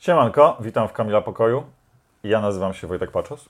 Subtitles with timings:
[0.00, 1.62] Siemanko, witam w Kamila Pokoju.
[2.24, 3.48] Ja nazywam się Wojtek Paczos.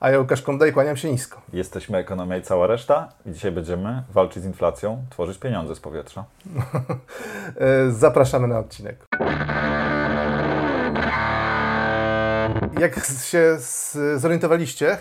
[0.00, 1.40] A ja Łukasz Komda i kłaniam się nisko.
[1.52, 6.24] Jesteśmy Ekonomia i cała reszta i dzisiaj będziemy walczyć z inflacją, tworzyć pieniądze z powietrza.
[7.88, 9.04] Zapraszamy na odcinek.
[12.80, 13.56] Jak się
[14.16, 14.98] zorientowaliście, e,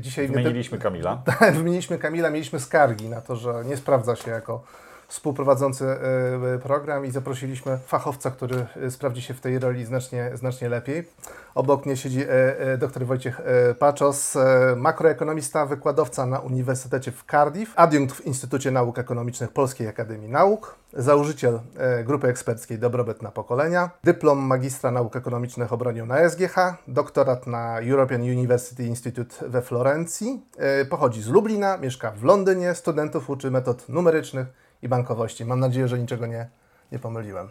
[0.00, 1.22] dzisiaj Wymieniliśmy Kamila.
[1.38, 4.64] Tak, wymieniliśmy Kamila, mieliśmy skargi na to, że nie sprawdza się jako
[5.12, 10.68] współprowadzący e, program i zaprosiliśmy fachowca, który e, sprawdzi się w tej roli znacznie, znacznie
[10.68, 11.08] lepiej.
[11.54, 17.24] Obok mnie siedzi e, e, dr Wojciech e, Paczos, e, makroekonomista, wykładowca na Uniwersytecie w
[17.30, 23.30] Cardiff, adiunkt w Instytucie Nauk Ekonomicznych Polskiej Akademii Nauk, założyciel e, grupy eksperckiej Dobrobyt na
[23.30, 26.56] Pokolenia, dyplom magistra nauk ekonomicznych obronił na SGH,
[26.88, 33.30] doktorat na European University Institute we Florencji, e, pochodzi z Lublina, mieszka w Londynie, studentów
[33.30, 35.44] uczy metod numerycznych i bankowości.
[35.44, 36.48] Mam nadzieję, że niczego nie,
[36.92, 37.48] nie pomyliłem.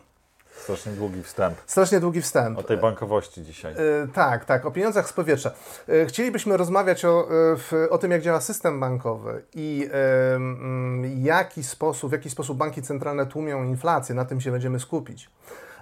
[0.58, 1.58] Strasznie długi wstęp.
[1.66, 2.58] Strasznie długi wstęp.
[2.60, 3.74] O tej bankowości dzisiaj.
[3.74, 5.52] E, Tak, tak, o pieniądzach z powietrza.
[5.90, 12.10] E, Chcielibyśmy rozmawiać o, w, o tym, jak działa system bankowy i mm, jaki sposób,
[12.10, 14.16] w jaki sposób banki centralne tłumią inflację.
[14.16, 15.30] Na tym się będziemy skupić.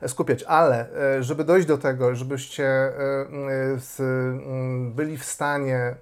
[0.01, 2.93] E, Skupiać, ale e, żeby dojść do tego, żebyście e,
[3.79, 5.95] z, mm, byli w stanie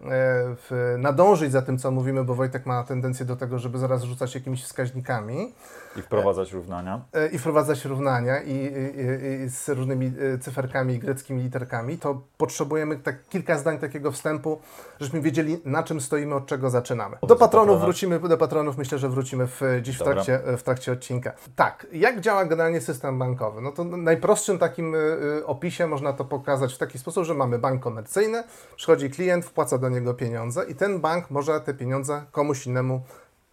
[0.71, 4.35] e, nadążyć za tym, co mówimy, bo Wojtek ma tendencję do tego, żeby zaraz rzucać
[4.35, 5.53] jakimiś wskaźnikami,
[5.95, 7.01] I wprowadzać równania.
[7.13, 12.21] e, i wprowadzać równania i, i, i z różnymi e, cyferkami i greckimi literkami, to
[12.37, 14.59] potrzebujemy tak kilka zdań takiego wstępu,
[14.99, 17.17] żebyśmy wiedzieli, na czym stoimy, od czego zaczynamy.
[17.27, 21.31] Do patronów wrócimy, do patronów myślę, że wrócimy w, dziś w trakcie, w trakcie odcinka.
[21.55, 23.61] Tak, jak działa generalnie system bankowy?
[23.61, 27.59] No to najprostszym takim e, e, opisie można to pokazać w taki sposób, że mamy
[27.59, 28.43] bank komercyjny,
[28.75, 33.01] przychodzi klient, wpłaca do niego pieniądze i ten bank może te pieniądze komuś innemu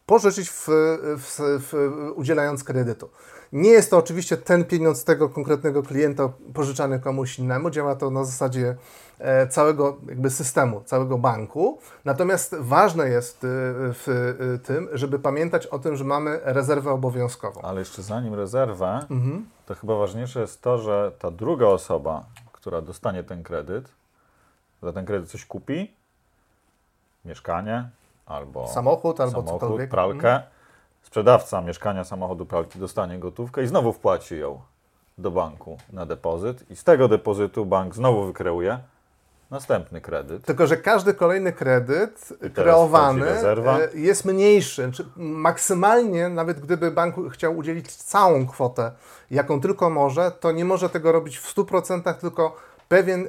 [0.07, 0.67] pożyczyć w,
[1.17, 1.73] w, w,
[2.15, 3.11] udzielając kredytu.
[3.55, 7.71] Nie jest to oczywiście ten pieniądz tego konkretnego klienta pożyczany komuś innemu.
[7.71, 8.77] Działa to na zasadzie
[9.19, 11.79] e, całego jakby systemu, całego banku.
[12.05, 13.49] Natomiast ważne jest e,
[13.93, 17.61] w e, tym, żeby pamiętać o tym, że mamy rezerwę obowiązkową.
[17.63, 19.47] Ale jeszcze zanim rezerwę, Mhm.
[19.67, 23.89] to chyba ważniejsze jest to, że ta druga osoba, która dostanie ten kredyt,
[24.83, 25.95] za ten kredyt coś kupi,
[27.25, 27.89] mieszkanie
[28.27, 29.91] albo Samochód albo samochód, cokolwiek.
[29.91, 30.43] pralkę.
[31.05, 34.61] Sprzedawca mieszkania, samochodu, pralki dostanie gotówkę i znowu wpłaci ją
[35.19, 38.79] do banku na depozyt i z tego depozytu bank znowu wykreuje
[39.51, 40.45] następny kredyt.
[40.45, 44.91] Tylko, że każdy kolejny kredyt kreowany e, jest mniejszy.
[44.93, 48.93] Czy maksymalnie, nawet gdyby bank chciał udzielić całą kwotę,
[49.31, 52.57] jaką tylko może, to nie może tego robić w 100%, tylko
[52.89, 53.29] pewien e,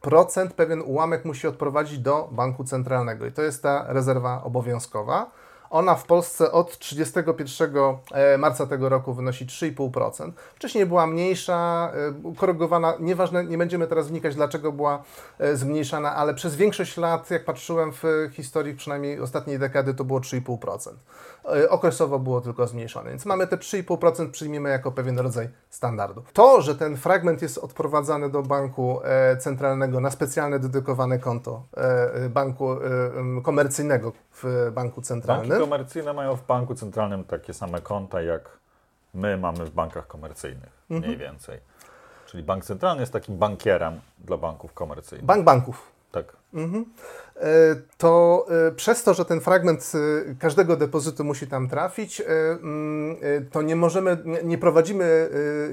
[0.00, 3.26] procent, pewien ułamek musi odprowadzić do banku centralnego.
[3.26, 5.30] I to jest ta rezerwa obowiązkowa.
[5.70, 7.70] Ona w Polsce od 31
[8.12, 10.32] e, marca tego roku wynosi 3,5%.
[10.54, 11.92] Wcześniej była mniejsza,
[12.28, 15.02] e, korygowana, nieważne, nie będziemy teraz wnikać, dlaczego była
[15.38, 20.20] e, zmniejszana, ale przez większość lat, jak patrzyłem w historii przynajmniej ostatniej dekady, to było
[20.20, 20.90] 3,5%.
[21.62, 26.22] E, Okresowo było tylko zmniejszone, więc mamy te 3,5% przyjmiemy jako pewien rodzaj standardu.
[26.32, 29.00] To, że ten fragment jest odprowadzany do banku
[29.38, 31.62] centralnego na specjalne dedykowane konto
[32.30, 32.68] banku
[33.42, 34.12] komercyjnego
[34.42, 38.42] w banku centralnym, komercyjne mają w banku centralnym takie same konta, jak
[39.14, 41.00] my mamy w bankach komercyjnych, Mhm.
[41.04, 41.58] mniej więcej.
[42.26, 45.26] Czyli bank centralny jest takim bankierem dla banków komercyjnych.
[45.26, 45.92] bank banków.
[46.12, 46.36] tak.
[46.54, 47.46] E,
[47.98, 49.92] to e, przez to, że ten fragment
[50.30, 53.16] e, każdego depozytu musi tam trafić, mm,
[53.52, 55.30] to nie możemy, nie- prowadzimy,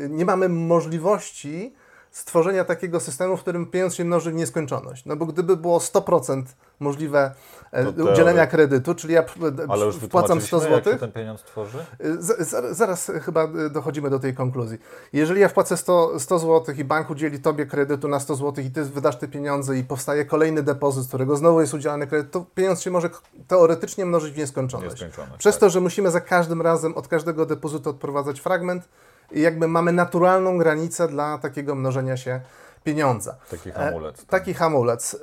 [0.09, 1.74] nie mamy możliwości
[2.13, 5.06] stworzenia takiego systemu, w którym pieniądz się mnoży w nieskończoność.
[5.06, 6.44] No bo gdyby było 100%
[6.79, 7.31] możliwe
[7.72, 9.24] e, To udzielenia kredytu, czyli ja
[9.69, 11.85] Ale już wpłacam 100 wytłumaczyliśmy, jak się zł, ten pieniądz tworzy?
[12.19, 14.78] Z, z, zaraz chyba y, dochodzimy do tej konkluzji.
[15.13, 18.72] Jeżeli ja wpłacę 100, 100 zł i bank udzieli Tobie kredytu na 100 zł i
[18.72, 22.46] Ty wydasz te pieniądze i powstaje kolejny depozyt, z którego znowu jest udzielany kredyt, to
[22.56, 23.09] pieniądz się może
[23.47, 24.91] teoretycznie mnożyć w nieskończoność.
[24.91, 25.59] Nieskończoność, Przez tak.
[25.59, 28.88] to, że musimy za każdym razem od każdego depozytu odprowadzać fragment
[29.31, 32.41] i jakby mamy naturalną granicę dla takiego mnożenia się
[32.84, 33.35] pieniądza.
[33.51, 34.22] Taki hamulec.
[34.22, 35.14] E, Taki hamulec.
[35.14, 35.17] Y,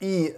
[0.00, 0.34] I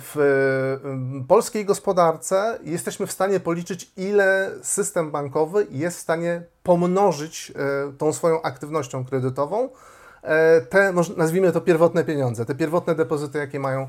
[0.00, 0.80] w
[1.28, 7.52] polskiej gospodarce jesteśmy w stanie policzyć, ile system bankowy jest w stanie pomnożyć
[7.90, 9.68] y, tą swoją aktywnością kredytową
[10.22, 13.88] e, te, nazwijmy to pierwotne pieniądze, te pierwotne depozyty, jakie mają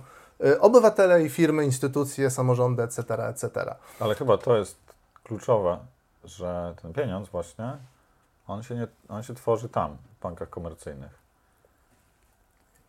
[0.59, 3.75] obywatele i firmy, instytucje, samorządy, etc., etc.
[3.99, 4.77] Ale chyba to jest
[5.23, 5.77] kluczowe,
[6.23, 7.77] że ten pieniądz właśnie,
[8.51, 11.11] on się, nie, on się tworzy tam, w bankach komercyjnych.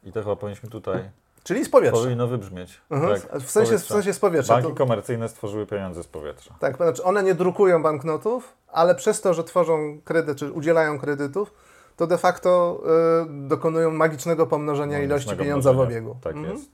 [0.04, 1.10] I to chyba powinniśmy tutaj,
[1.44, 2.02] Czyli z powietrza.
[2.02, 2.80] powinno wybrzmieć.
[2.90, 3.20] Mhm.
[3.20, 4.54] Tak, w, sensie, w sensie z powietrza.
[4.54, 6.54] Banki To- komercyjne stworzyły pieniądze z powietrza.
[6.60, 11.54] Tak, znaczy one nie drukują banknotów, ale przez to, że tworzą kredyt, czy udzielają kredytów,
[11.96, 12.80] to de facto
[13.22, 15.90] y, dokonują magicznego pomnożenia Magicznego ilości pieniądza mnożenia.
[15.90, 16.16] w obiegu.
[16.22, 16.56] Tak Mhm.
[16.56, 16.70] jest.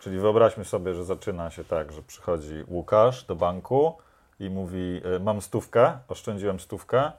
[0.00, 3.94] Czyli wyobraźmy sobie, że zaczyna się tak, że przychodzi Łukasz do banku
[4.40, 7.12] i mówi: e, Mam stówkę, oszczędziłem stówkę,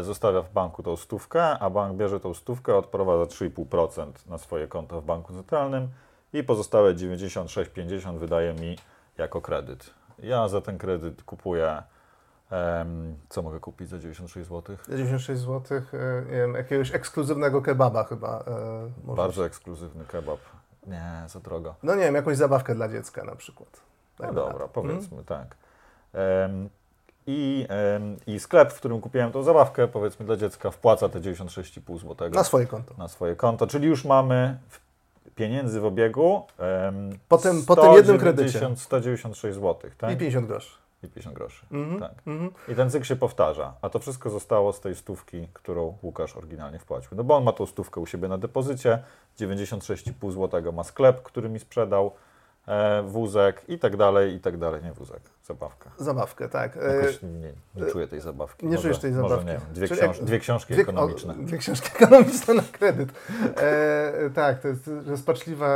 [0.00, 5.00] zostawia w banku tą stówkę, a bank bierze tą stówkę, odprowadza 3,5% na swoje konto
[5.00, 5.88] w banku centralnym
[6.32, 8.78] i pozostałe 96,50 wydaje mi
[9.18, 9.90] jako kredyt.
[10.18, 11.82] Ja za ten kredyt kupuję.
[13.28, 14.76] co mogę kupić za 96 zł?
[14.88, 15.80] 96 zł,
[16.30, 18.44] nie wiem, jakiegoś ekskluzywnego kebaba chyba.
[19.04, 19.16] może.
[19.16, 20.38] Bardzo ekskluzywny kebab.
[20.86, 21.74] Nie, za drogo.
[21.82, 23.80] No nie wiem, jakąś zabawkę dla dziecka na przykład.
[24.20, 25.56] No dobra, powiedzmy tak.
[27.30, 27.66] I,
[28.26, 32.44] I sklep, w którym kupiłem tą zabawkę, powiedzmy dla dziecka, wpłaca te 96,5 zł Na
[32.44, 32.94] swoje konto.
[32.98, 34.58] na swoje konto, czyli już mamy
[35.34, 36.42] pieniędzy w obiegu.
[37.28, 38.48] Po tym- po tym jednym kredycie.
[38.48, 40.10] 190, 196 zł, tak?
[40.10, 40.76] I 50 groszy.
[41.02, 41.66] I 50 groszy.
[41.72, 42.00] Mhm.
[42.00, 42.12] Tak.
[42.26, 42.50] Mhm.
[42.68, 46.78] I ten cykl się powtarza, a to wszystko zostało z tej stówki, którą Łukasz oryginalnie
[46.78, 47.10] wpłacił.
[47.16, 48.98] No bo on ma tą stówkę u siebie na depozycie,
[49.40, 52.10] 96,5 zł ma sklep, który mi sprzedał,
[53.06, 54.82] wózek i tak dalej, i tak dalej.
[54.84, 55.90] Nie wózek, zabawka.
[55.98, 56.76] Zabawkę, tak.
[56.76, 57.52] E, Jakoś nie,
[57.84, 58.66] nie czuję tej zabawki.
[58.66, 59.46] nie może, czujesz tej Może zabawki.
[59.46, 61.32] nie wiem, dwie, książ jak- dwie książki Dwie, ekonomiczne.
[61.32, 63.08] O, dwie książki ekonomiczne na kredyt.
[63.56, 65.66] E, tak, to jest rozpaczliwa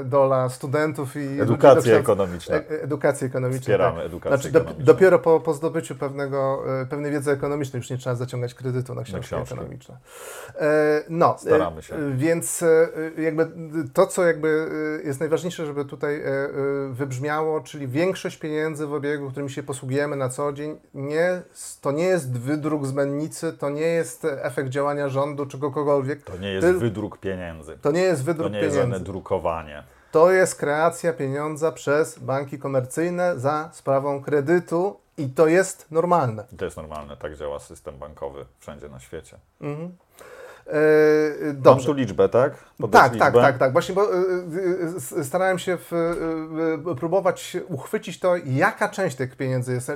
[0.00, 2.54] e, dola studentów i ludzi Edukację dokształc- ekonomiczną.
[2.54, 3.60] e, Edukacji ekonomicznej.
[3.60, 4.06] Wspieramy tak.
[4.06, 4.84] edukację Znaczy, do, ekonomiczną.
[4.84, 9.02] dopiero po, po zdobyciu pewnego, e, pewnej wiedzy ekonomicznej już nie trzeba zaciągać kredytu na
[9.02, 9.54] książki, książki.
[9.54, 9.96] ekonomiczne.
[10.60, 11.94] E, no, e, Staramy się.
[11.96, 12.88] e, Więc e,
[13.22, 13.46] jakby
[13.94, 14.68] to, co jakby
[15.04, 16.37] e, jest najważniejsze, żeby tutaj e, e,
[16.90, 21.42] wybrzmiało, czyli większość pieniędzy w obiegu, którymi się posługujemy na co dzień, nie,
[21.80, 26.22] to nie jest wydruk z mennicy, to nie jest efekt działania rządu czy kogokolwiek.
[26.22, 27.78] To nie jest Tyl- wydruk pieniędzy.
[27.82, 28.92] To nie jest To wydruk nie jest pieniędzy.
[28.92, 29.82] żadne drukowanie.
[30.12, 36.44] To jest kreacja pieniądza przez banki komercyjne za sprawą kredytu i to jest normalne.
[36.52, 39.36] I to jest normalne, tak działa system bankowy wszędzie na świecie.
[39.60, 39.96] Mhm.
[41.44, 41.86] Mam dobrze.
[41.86, 42.52] tu liczbę, tak?
[42.80, 43.42] Podać Tak, tak, liczbę?
[43.42, 43.72] tak, tak.
[43.72, 44.18] Właśnie, bo y,
[45.14, 45.92] y, y, starałem się w,
[47.00, 49.90] próbować uchwycić to, jaka część tych pieniędzy jest,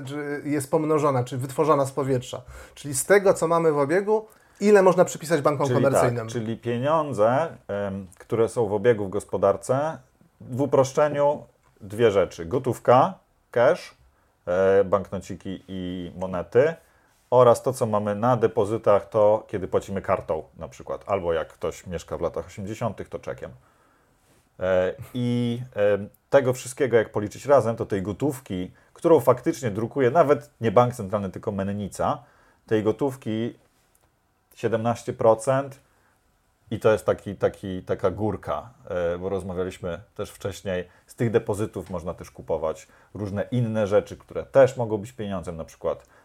[0.45, 2.43] jest pomnożona, czy wytworzona z powietrza.
[2.75, 4.27] Czyli z tego, co mamy w obiegu,
[4.61, 6.27] ile można przypisać bankom Czyli komercyjnym.
[6.27, 7.57] Tak, czyli pieniądze,
[8.19, 9.99] które są w obiegu w gospodarce,
[10.41, 11.43] w uproszczeniu
[11.81, 12.47] dwie rzeczy.
[12.47, 13.15] Gotówka,
[13.51, 13.95] cash,
[14.47, 16.75] e, banknociki i monety
[17.33, 21.87] oraz to, co mamy na depozytach, to kiedy płacimy kartą na przykład, albo jak ktoś
[21.87, 23.51] mieszka w latach 80., to czekiem.
[24.61, 30.51] E, I em, tego wszystkiego, jak policzyć razem, to tej gotówki, którą faktycznie drukuje nawet
[30.61, 32.23] nie bank centralny, tylko mennica,
[32.67, 33.55] tej gotówki
[34.57, 35.71] 17%
[36.71, 41.91] i to jest taki, taki, taka górka, e, bo rozmawialiśmy też wcześniej, z tych depozytów
[41.91, 46.22] można też kupować różne inne rzeczy, które też mogą być pieniądzem, na przykład e,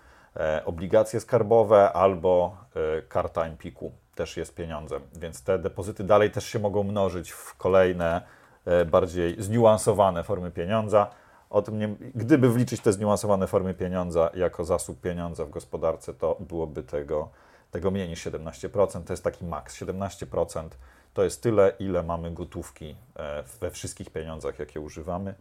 [0.65, 6.59] obligacje skarbowe albo e, karta Empiku też jest pieniądzem, więc te depozyty dalej też się
[6.59, 8.21] mogą mnożyć w kolejne,
[8.65, 11.07] e, bardziej zniuansowane formy pieniądza.
[11.49, 16.37] O tym nie, gdyby wliczyć te zniuansowane formy pieniądza jako zasób pieniądza w gospodarce, to
[16.39, 17.29] byłoby tego,
[17.71, 19.03] tego mniej niż 17%.
[19.03, 19.81] To jest taki maks.
[19.81, 20.69] 17%
[21.13, 25.35] to jest tyle, ile mamy gotówki e, we wszystkich pieniądzach, jakie używamy.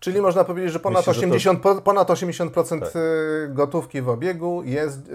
[0.00, 2.96] Czyli można powiedzieć, że ponad Myślę, że to- 80%, po- ponad 80% Tak.
[2.96, 5.14] y, gotówki w obiegu jest, y, y,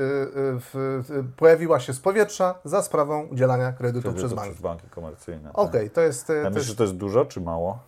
[0.60, 1.04] w,
[1.38, 4.52] pojawiła się z powietrza za sprawą udzielania kredytu Wtedy przez to banki.
[4.52, 5.44] Przez banki komercyjne.
[5.44, 5.60] tak.
[5.60, 6.30] Okej, to jest...
[6.30, 7.80] Ja to myślę, że to jest dużo czy mało?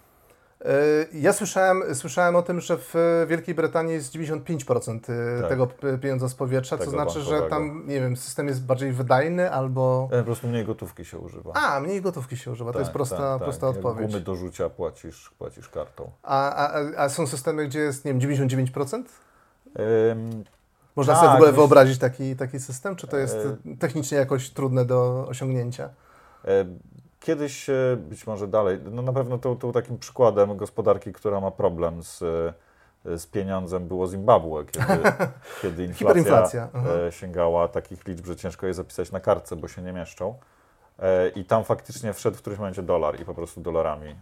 [0.65, 2.93] Y, Ja słyszałem, słyszałem o tym, że w
[3.29, 5.49] Wielkiej Brytanii jest 95% y, Tak.
[5.49, 5.67] tego
[6.01, 7.49] pieniądza z powietrza, Tego to znaczy, że bankowego.
[7.49, 10.09] tam, nie wiem, system jest bardziej wydajny albo...
[10.11, 11.51] E, Po prostu mniej gotówki się używa.
[11.53, 13.43] A, mniej gotówki się używa, to jest Tak, prosta, tak, tak.
[13.43, 14.07] prosta odpowiedź.
[14.07, 16.11] Gumy do rzucia płacisz, płacisz kartą.
[16.23, 19.03] A, a, a- są systemy, gdzie jest, nie wiem, 99%?
[20.11, 20.43] Ym,
[20.95, 24.49] Można Tak, sobie w ogóle wyobrazić taki, taki system, czy to jest E- technicznie jakoś
[24.49, 25.89] trudne do osiągnięcia?
[26.45, 26.65] E,
[27.25, 31.51] Kiedyś, e, być może dalej, no na pewno tą, tą takim przykładem gospodarki, która ma
[31.51, 35.03] problem z, e, z pieniądzem było Zimbabwe, kiedy,
[35.61, 36.69] kiedy inflacja
[37.07, 40.35] e, sięgała takich liczb, że ciężko je zapisać na kartce, bo się nie mieszczą.
[41.35, 44.15] I tam faktycznie wszedł w którymś momencie dolar i po prostu dolarami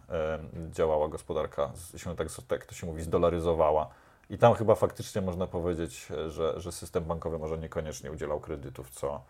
[0.72, 3.90] działała gospodarka, się tak, tak to się mówi, zdolaryzowała.
[4.30, 9.22] I tam chyba faktycznie można powiedzieć, że, że system bankowy może niekoniecznie udzielał kredytów, co,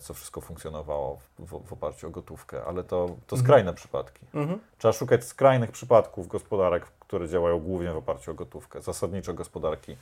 [0.00, 3.42] co wszystko funkcjonowało w, w, oparciu o gotówkę, ale to, to Mhm.
[3.42, 4.26] skrajne przypadki.
[4.34, 4.58] Mhm.
[4.78, 8.82] Trzeba szukać skrajnych przypadków gospodarek, które działają głównie w oparciu o gotówkę.
[8.82, 9.96] Zasadniczo gospodarki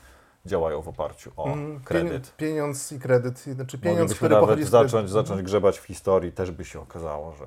[0.46, 1.80] działają w oparciu o Mhm.
[1.80, 2.23] kredyt.
[2.26, 6.50] Pien- Pieniądz i kredyt, znaczy pieniądz, Moglibyśmy który nawet zacząć, zacząć grzebać w historii, też
[6.50, 7.44] by się okazało, że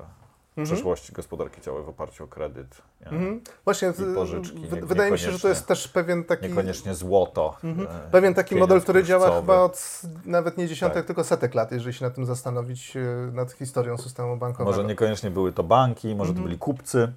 [0.64, 2.82] przeszłości gospodarki działały w oparciu o kredyt.
[3.04, 3.40] Mhm.
[3.64, 7.56] Właśnie I pożyczki, w- wydaje mi się, że to jest też pewien taki Niekoniecznie złoto.
[7.64, 9.40] e, Pewien taki model, który działa kursowy.
[9.46, 11.06] chyba od nawet nie dziesiątek, Tak.
[11.06, 13.00] tylko setek lat, jeżeli się nad tym zastanowić, e,
[13.32, 14.70] nad historią systemu bankowego.
[14.76, 16.36] Może niekoniecznie były to banki, może Mhm.
[16.36, 17.12] to byli kupcy,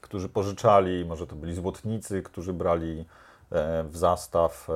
[0.00, 3.04] którzy pożyczali, może to byli złotnicy, którzy brali
[3.52, 4.68] e, w zastaw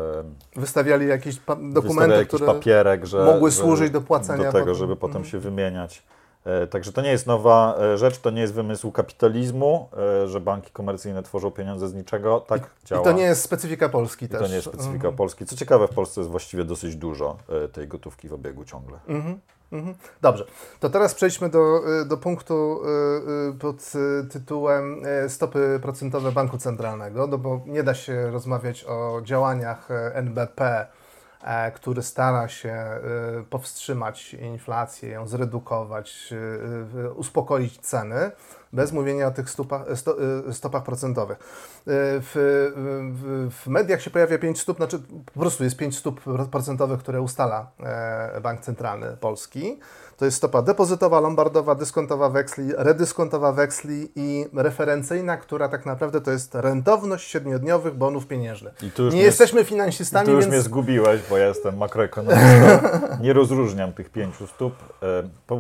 [0.57, 4.65] Wystawiali jakieś pa- wystawiali dokumenty, jakiś które papierek, że, mogły służyć do płacenia do tego,
[4.65, 4.75] potem.
[4.75, 5.31] żeby potem Mhm.
[5.33, 6.03] się wymieniać.
[6.45, 9.89] E, Także to nie jest nowa e, rzecz, to nie jest wymysł kapitalizmu,
[10.25, 12.41] e, że banki komercyjne tworzą pieniądze z niczego.
[12.41, 13.03] Tak działa.
[13.03, 14.41] I to nie jest specyfika Polski I też.
[14.41, 15.17] to nie jest specyfika Mhm.
[15.17, 15.47] Polski.
[15.47, 17.37] Co ciekawe, w Polsce jest właściwie dosyć dużo
[17.73, 18.99] tej gotówki w obiegu ciągle.
[19.09, 19.41] Mhm,
[19.73, 19.95] mhm.
[20.21, 20.45] Dobrze,
[20.81, 22.81] to teraz przejdźmy do, do punktu
[23.61, 23.93] pod
[24.33, 30.87] tytułem stopy procentowe Banku Centralnego, no bo nie da się rozmawiać o działaniach NBP,
[31.75, 33.01] który stara się e,
[33.51, 36.35] powstrzymać inflację, ją zredukować,
[36.97, 38.31] e, e, uspokoić ceny,
[38.73, 40.17] bez mówienia o tych stopach, sto,
[40.49, 41.39] e, stopach procentowych.
[41.39, 41.43] E,
[42.21, 42.33] W,
[43.51, 44.99] w, mediach się pojawia 5 stóp, znaczy
[45.35, 46.21] po prostu jest 5 stóp
[46.51, 49.79] procentowych, które ustala e, Bank Centralny Polski.
[50.21, 56.31] To jest stopa depozytowa, lombardowa, dyskontowa weksli, redyskontowa weksli i referencyjna, która tak naprawdę to
[56.31, 58.75] jest rentowność siedmiodniowych bonów pieniężnych.
[58.99, 62.89] Nie mnie- jesteśmy finansistami, tu już więc mnie zgubiłeś, bo ja jestem makroekonomistą.
[63.21, 64.75] Nie rozróżniam tych pięciu stóp.
[65.03, 65.55] E,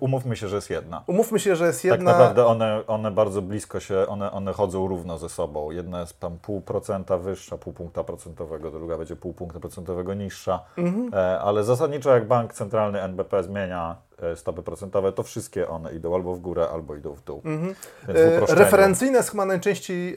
[0.00, 1.02] Umówmy się, że jest jedna.
[1.06, 2.10] umówmy się, że jest jedna...
[2.10, 5.70] Tak naprawdę one, one bardzo blisko się, one, one chodzą równo ze sobą.
[5.70, 10.60] Jedna jest tam pół procenta wyższa, pół punkta procentowego, druga będzie pół punkta procentowego niższa.
[10.78, 11.10] Mhm.
[11.14, 14.01] E, ale zasadniczo jak bank centralny NBP zmienia
[14.34, 17.42] stopy procentowe, to wszystkie one idą albo w górę, albo idą w dół.
[18.08, 18.10] W
[18.50, 18.54] E.
[18.54, 20.16] Referencyjne jest chyba najczęściej e,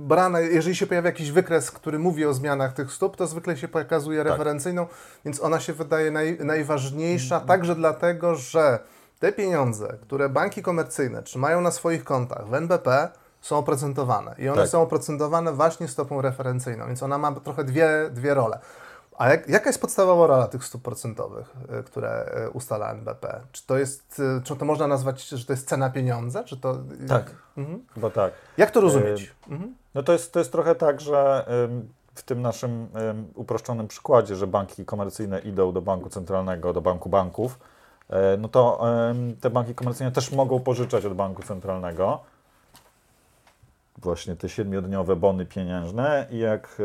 [0.00, 3.68] brane, jeżeli się pojawia jakiś wykres, który mówi o zmianach tych stóp, to zwykle się
[3.68, 4.32] pokazuje Tak.
[4.32, 4.86] referencyjną,
[5.24, 7.48] więc ona się wydaje naj, najważniejsza, Mhm.
[7.48, 8.78] także dlatego, że
[9.18, 13.08] te pieniądze, które banki komercyjne trzymają na swoich kontach w NBP,
[13.40, 14.34] są oprocentowane.
[14.38, 14.70] I one Tak.
[14.70, 18.58] są oprocentowane właśnie stopą referencyjną, więc ona ma trochę dwie, dwie role.
[19.18, 23.40] A jak, jaka jest podstawowa rola tych stóp procentowych, y, które y, ustala NBP?
[23.52, 26.44] Czy to jest, y, czy to można nazwać, że to jest cena pieniądza?
[26.44, 26.78] Czy to,
[27.08, 27.30] Tak.
[27.56, 27.84] Mhm.
[27.94, 28.32] Chyba tak.
[28.56, 29.34] Jak to rozumieć?
[29.48, 29.74] Mhm.
[29.94, 31.46] No to jest, to jest trochę tak, że
[32.14, 37.08] w tym naszym ym, uproszczonym przykładzie, że banki komercyjne idą do banku centralnego, do banku
[37.08, 37.58] banków,
[38.38, 38.80] no to
[39.40, 42.20] te banki komercyjne też mogą pożyczać od banku centralnego
[43.98, 46.82] właśnie te siedmiodniowe bony pieniężne i jak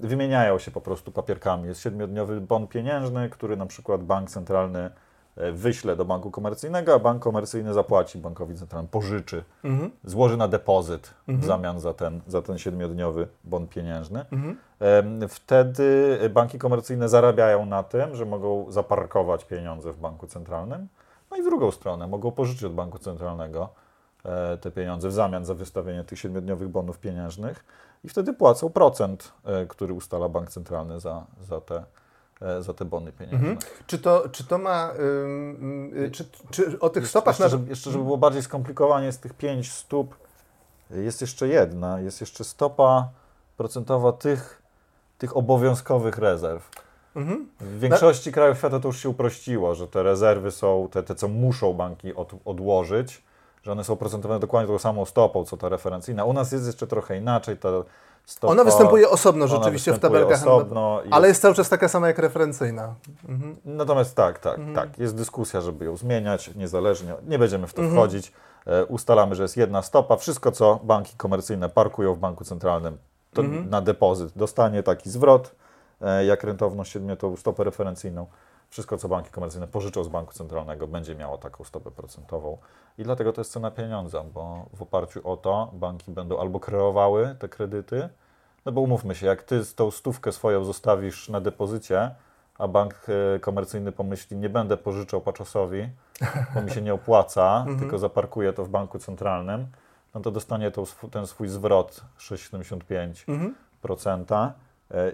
[0.00, 1.68] wymieniają się po prostu papierkami.
[1.68, 4.90] Jest siedmiodniowy bon pieniężny, który na przykład bank centralny
[5.36, 9.90] e, wyśle do banku komercyjnego, a bank komercyjny zapłaci bankowi centralnemu, pożyczy Mhm.
[10.04, 14.24] złoży na depozyt w zamian za ten, za ten siedmiodniowy bon pieniężny.
[14.32, 14.56] Mhm.
[15.28, 20.88] Wtedy banki komercyjne zarabiają na tym, że mogą zaparkować pieniądze w banku centralnym.
[21.30, 23.68] No i w drugą stronę mogą pożyczyć od banku centralnego
[24.24, 27.64] e, te pieniądze w zamian za wystawienie tych siedmiodniowych bonów pieniężnych
[28.04, 31.84] i wtedy płacą procent, e, który ustala bank centralny za, za, te,
[32.40, 33.38] e, za te bony pieniężne.
[33.38, 33.58] Mhm.
[33.86, 37.34] Czy, to, czy to ma, ym, y, czy, czy o tych Jeszcze- stopach...
[37.38, 40.14] Jeszcze, żeby, jeszcze, żeby było bardziej skomplikowanie, z tych pięć stóp
[40.90, 42.00] jest jeszcze jedna.
[42.00, 43.08] Jest jeszcze stopa
[43.56, 44.62] procentowa tych,
[45.18, 46.70] tych obowiązkowych rezerw.
[47.16, 47.48] Mhm.
[47.60, 51.28] W większości krajów świata to już się uprościło, że te rezerwy są te, te co
[51.28, 53.22] muszą banki od, odłożyć,
[53.64, 56.24] że one są procentowane dokładnie tą samą stopą, co ta referencyjna.
[56.24, 57.56] U nas jest jeszcze trochę inaczej.
[57.56, 57.68] Ta
[58.24, 61.88] stopa, Ona występuje osobno ona rzeczywiście w występuje tabelkach osobno ale jest cały czas taka
[61.88, 62.94] sama jak referencyjna.
[63.28, 63.56] Mhm.
[63.64, 64.98] Natomiast tak, tak, tak.
[64.98, 67.14] Jest dyskusja, żeby ją zmieniać niezależnie.
[67.26, 68.32] Nie będziemy w to wchodzić.
[68.66, 70.16] E, ustalamy, że jest jedna stopa.
[70.16, 72.98] Wszystko, co banki komercyjne parkują w banku centralnym
[73.32, 75.54] to na depozyt, dostanie taki zwrot,
[76.00, 78.26] e, jak rentowność siedmiotą stopę referencyjną.
[78.74, 82.58] Wszystko, co banki komercyjne pożyczą z banku centralnego, będzie miało taką stopę procentową.
[82.98, 87.36] I dlatego to jest cena pieniądza, bo w oparciu o to banki będą albo kreowały
[87.38, 88.08] te kredyty,
[88.64, 92.14] no bo umówmy się, jak ty z tą stówkę swoją zostawisz na depozycie,
[92.58, 95.88] a bank e, komercyjny pomyśli, nie będę pożyczał paczosowi,
[96.54, 99.66] bo mi się nie opłaca, tylko zaparkuję to w banku centralnym,
[100.14, 103.54] no to dostanie tą, ten swój zwrot 6,75% Mhm.
[103.82, 104.52] e,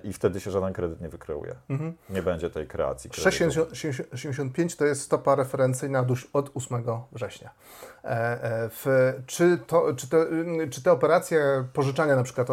[0.05, 1.55] i wtedy się żaden kredyt nie wykreuje.
[1.69, 1.93] Mhm.
[2.11, 3.37] Nie będzie tej kreacji kredytu.
[3.37, 7.51] 6,75 to jest stopa referencyjna od 8 września.
[8.05, 10.27] E, e, W, czy, to, czy, te,
[10.71, 12.49] czy te operacje pożyczania na przykład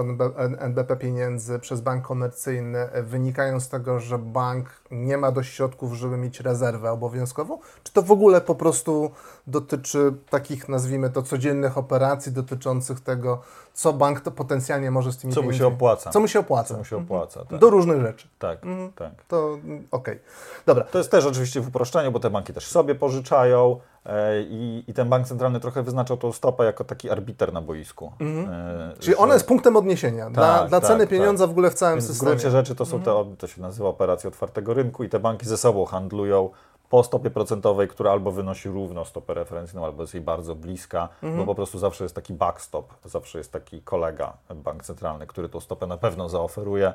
[0.59, 5.93] NBP pieniędzy przez bank komercyjny e, wynikają z tego, że bank nie ma dość środków,
[5.93, 7.59] żeby mieć rezerwę obowiązkową?
[7.83, 9.11] Czy to w ogóle po prostu
[9.47, 13.41] dotyczy takich, nazwijmy to, codziennych operacji dotyczących tego,
[13.73, 15.75] co bank to potencjalnie może z tymi Co mu się pieniędzmi...
[15.75, 16.09] opłaca.
[16.09, 16.73] Co mu się opłaca?
[16.73, 17.59] Co mu się opłaca, tak.
[17.59, 18.27] Do różnych rzeczy.
[18.39, 18.91] Tak, Mhm.
[18.93, 19.11] tak.
[19.27, 20.19] To mm, okej.
[20.65, 20.83] Dobra.
[20.83, 24.93] To jest też oczywiście w uproszczeniu, bo te banki też sobie pożyczają, E, I, I
[24.93, 28.11] ten bank centralny trochę wyznaczał tą stopę jako taki arbiter na boisku.
[28.19, 28.53] Mhm.
[28.53, 31.09] E, Czyli że- ona jest punktem odniesienia dla, Tak, dla tak, ceny tak.
[31.09, 32.29] pieniądza w ogóle w całym Więc w systemie.
[32.31, 35.57] gruncie rzeczy to są te, to się nazywa operacje otwartego rynku i te banki ze
[35.57, 36.49] sobą handlują
[36.89, 41.45] po stopie procentowej, która albo wynosi równo stopę referencyjną, albo jest jej bardzo bliska, bo
[41.45, 45.87] po prostu zawsze jest taki backstop, zawsze jest taki kolega, bank centralny, który tą stopę
[45.87, 46.93] na pewno zaoferuje,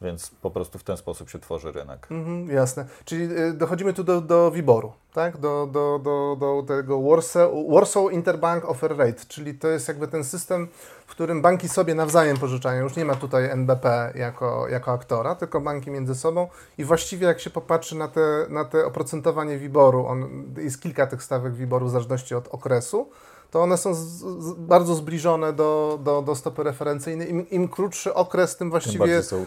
[0.00, 2.06] więc po prostu w ten sposób się tworzy rynek.
[2.10, 2.86] Mhm, jasne.
[3.04, 5.36] Czyli y, dochodzimy tu do, do WIBOR-u, tak?
[5.36, 10.24] Do, do, do, do tego Warsaw, Warsaw Interbank Offer Rate, czyli to jest jakby ten
[10.24, 10.68] system,
[11.06, 12.82] w którym banki sobie nawzajem pożyczają.
[12.82, 16.48] Już nie ma tutaj NBP jako, jako aktora, tylko banki między sobą
[16.78, 21.22] i właściwie jak się popatrzy na te, na te oprocentowanie WIBOR-u, on, jest kilka tych
[21.22, 23.10] stawek WIBOR-u w zależności od okresu,
[23.50, 27.30] to one są z, z, bardzo zbliżone do, do, do stopy referencyjnej.
[27.30, 29.44] Im, Im krótszy okres, tym Tym właściwie są...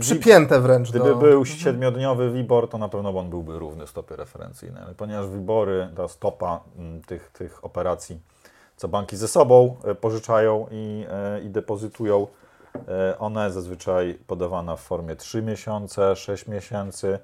[0.00, 1.16] przypięte wręcz Gdyby do...
[1.16, 4.82] był siedmiodniowy WIBOR, to na pewno on byłby równy stopie referencyjnej.
[4.82, 8.20] Ale ponieważ WIBORy, ta stopa mm, tych, tych operacji,
[8.76, 12.26] co banki ze sobą e, pożyczają i, e, i depozytują,
[12.88, 17.18] e, ona jest zazwyczaj podawana w formie 3 miesiące, 6 miesięcy.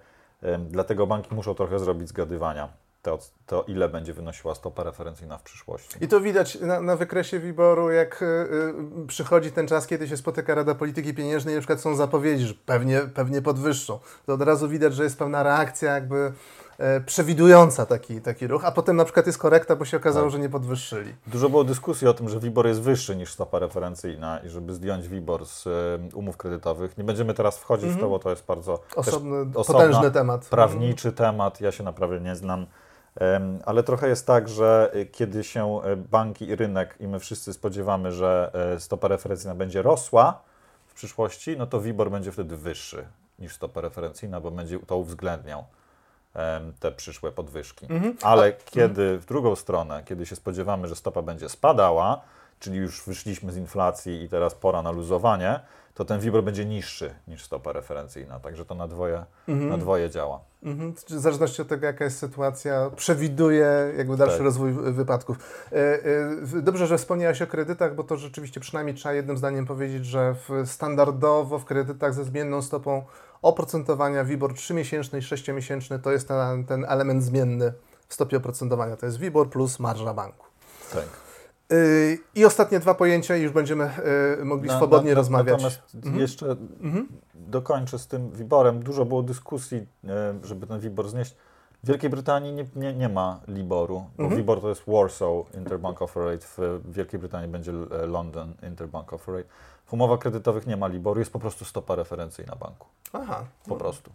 [0.70, 2.68] Dlatego banki muszą trochę zrobić zgadywania.
[3.04, 5.96] To, to ile będzie wynosiła stopa referencyjna w przyszłości.
[6.04, 8.26] I to widać na, na wykresie WIBOR-u, jak y,
[9.02, 12.54] y, przychodzi ten czas, kiedy się spotyka Rada Polityki Pieniężnej na przykład są zapowiedzi, że
[12.66, 13.98] pewnie, pewnie podwyższą.
[14.26, 16.32] To od razu widać, że jest pewna reakcja jakby
[16.78, 20.32] e, przewidująca taki, taki ruch, a potem na przykład jest korekta, bo się okazało, Tak.
[20.32, 21.14] że nie podwyższyli.
[21.26, 25.08] Dużo było dyskusji o tym, że WIBOR jest wyższy niż stopa referencyjna i żeby zdjąć
[25.08, 25.70] WIBOR z e,
[26.14, 26.98] umów kredytowych.
[26.98, 30.46] Nie będziemy teraz wchodzić w to, bo to jest bardzo Osobny, potężny temat.
[30.48, 31.60] prawniczy temat.
[31.60, 32.66] Ja się naprawdę nie znam.
[33.64, 37.52] Ale trochę jest tak, że y, kiedy się e, banki i rynek i my wszyscy
[37.52, 40.40] spodziewamy, że e, stopa referencyjna będzie rosła
[40.86, 43.06] w przyszłości, no to WIBOR będzie wtedy wyższy
[43.38, 45.64] niż stopa referencyjna, bo będzie to uwzględniał
[46.80, 47.86] te przyszłe podwyżki.
[47.90, 48.16] Mhm.
[48.22, 52.20] Ale kiedy w drugą stronę, kiedy się spodziewamy, że stopa będzie spadała,
[52.58, 55.60] czyli już wyszliśmy z inflacji i teraz pora na luzowanie,
[55.94, 58.40] to ten WIBOR będzie niższy niż stopa referencyjna.
[58.40, 60.40] Także to na dwoje, na dwoje działa.
[60.62, 60.94] Mhm.
[60.94, 64.44] W zależności od tego, jaka jest sytuacja, przewiduje jakby dalszy Tak.
[64.44, 65.36] rozwój wy- wypadków.
[65.72, 70.06] E, e, Dobrze, że wspomniałeś o kredytach, bo to rzeczywiście przynajmniej trzeba jednym zdaniem powiedzieć,
[70.06, 73.02] że w, standardowo w kredytach ze zmienną stopą
[73.42, 77.72] oprocentowania WIBOR 3-miesięczny i 6-miesięczny to jest ten, ten element zmienny
[78.08, 78.96] w stopie oprocentowania.
[78.96, 80.46] To jest WIBOR plus marża banku.
[80.92, 81.04] Tak.
[81.70, 83.90] Yy, I ostatnie dwa pojęcia i już będziemy
[84.38, 85.62] yy, mogli Na- swobodnie na- rozmawiać.
[85.62, 85.80] Natomiast
[86.20, 86.56] jeszcze
[87.34, 88.82] dokończę z tym WIBORem.
[88.82, 91.36] Dużo było dyskusji, e, żeby ten WIBOR znieść.
[91.82, 96.24] W Wielkiej Brytanii nie, nie, nie ma Liboru, bo WIBOR to jest Warsaw Interbank Offer
[96.24, 97.72] Rate, w Wielkiej Brytanii będzie
[98.02, 99.48] e, London Interbank Offer Rate.
[99.86, 102.86] W umowach kredytowych nie ma Liboru, jest po prostu stopa referencyjna banku.
[103.12, 103.44] Aha.
[103.68, 104.10] Po prostu.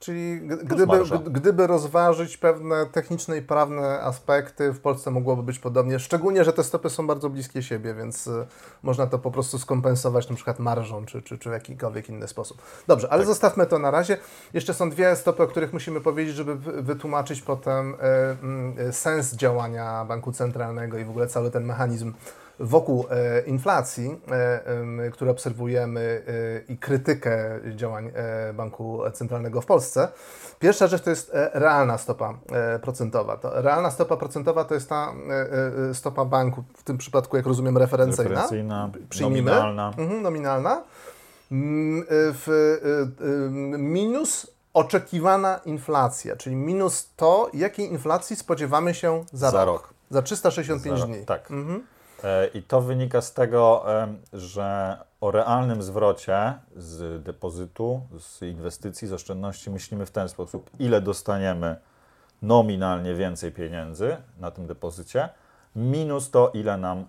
[0.00, 0.98] Czyli gdyby,
[1.30, 5.98] gdyby rozważyć pewne techniczne i prawne aspekty, w Polsce mogłoby być podobnie.
[5.98, 8.46] Szczególnie, że te stopy są bardzo bliskie siebie, więc y,
[8.82, 12.62] można to po prostu skompensować na przykład marżą czy, czy, czy w jakikolwiek inny sposób.
[12.86, 14.16] Dobrze, ale zostawmy to na razie.
[14.52, 17.96] Jeszcze są dwie stopy, o których musimy powiedzieć, żeby wy- wytłumaczyć potem y,
[18.42, 22.12] mm, y, sens działania banku centralnego i w ogóle cały ten mechanizm
[22.60, 24.20] wokół e, inflacji,
[25.06, 26.22] e, które obserwujemy
[26.68, 28.12] e, i krytykę działań
[28.54, 30.08] Banku Centralnego w Polsce.
[30.58, 32.34] Pierwsza rzecz to jest realna stopa
[32.82, 33.36] procentowa.
[33.36, 35.12] To realna stopa procentowa to jest ta
[35.92, 38.30] stopa banku, w tym przypadku, jak rozumiem, referencyjna.
[38.30, 39.50] Referencyjna, Przyjmijmy.
[39.50, 39.92] nominalna.
[39.98, 40.82] Mhm, nominalna.
[41.52, 42.76] Mm, W,
[43.78, 49.82] minus oczekiwana inflacja, czyli minus to, jakiej inflacji spodziewamy się za, Za rok.
[49.82, 49.94] rok.
[50.10, 51.26] Za 365 Za rok, dni.
[51.26, 51.50] tak.
[51.50, 51.82] Mhm.
[52.24, 53.84] E, I to wynika z tego,
[54.32, 61.00] że o realnym zwrocie z depozytu, z inwestycji, z oszczędności myślimy w ten sposób, ile
[61.00, 61.76] dostaniemy
[62.42, 65.28] nominalnie więcej pieniędzy na tym depozycie,
[65.76, 67.04] minus to, ile nam,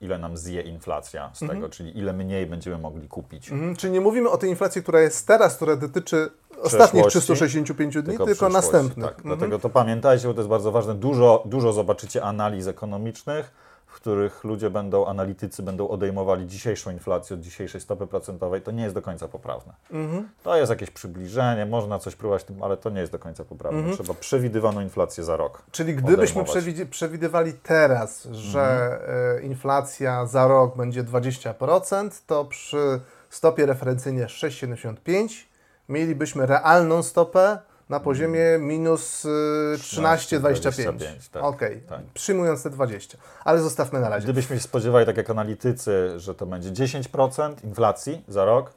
[0.00, 3.52] ile nam zje inflacja z tego, czyli ile mniej będziemy mogli kupić.
[3.52, 6.30] Mhm, czyli nie mówimy o tej inflacji, która jest teraz, która dotyczy
[6.62, 9.06] ostatnich Przeszłości, 365 dni, tylko, przyszłości, następnych.
[9.06, 9.36] Tak, Mhm.
[9.36, 10.94] Dlatego to pamiętajcie, bo to jest bardzo ważne.
[10.94, 13.52] Dużo, dużo zobaczycie analiz ekonomicznych,
[13.90, 18.62] w których ludzie będą, analitycy będą odejmowali dzisiejszą inflację od dzisiejszej stopy procentowej.
[18.62, 19.72] To nie jest do końca poprawne.
[19.90, 20.28] Mhm.
[20.42, 23.78] To jest jakieś przybliżenie, można coś próbować tym, ale to nie jest do końca poprawne.
[23.78, 23.96] Mhm.
[23.96, 25.62] Trzeba przewidywaną inflację za rok.
[25.70, 28.98] Czyli gdybyśmy przewid- przewidywali teraz, że
[29.38, 33.00] e, inflacja za rok będzie 20%, to przy
[33.30, 35.28] stopie referencyjnej 6,75
[35.88, 37.58] mielibyśmy realną stopę
[37.90, 39.28] na poziomie minus e,
[39.76, 41.30] 13,25.
[41.32, 42.00] tak, Okej, tak.
[42.14, 43.18] przyjmując te 20.
[43.44, 44.24] Ale zostawmy na razie.
[44.24, 48.72] Gdybyśmy się spodziewali, tak jak analitycy, że to będzie 10% inflacji za rok,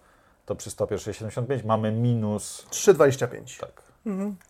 [0.45, 2.65] to przy stopie 6,75 mamy minus.
[2.69, 3.59] 3,25.
[3.59, 3.83] Tak.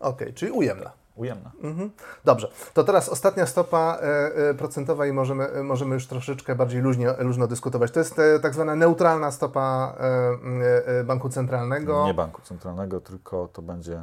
[0.00, 1.03] Okej, czyli ujemna.
[1.14, 1.50] Ujemna.
[1.62, 1.90] Mhm.
[2.24, 6.80] Dobrze, to teraz ostatnia stopa e, e, procentowa i możemy, e, możemy już troszeczkę bardziej
[6.80, 7.90] luźnie, luźno dyskutować.
[7.90, 9.96] To jest tak zwana neutralna stopa
[11.04, 12.04] banku centralnego.
[12.04, 14.02] Nie banku centralnego, tylko to będzie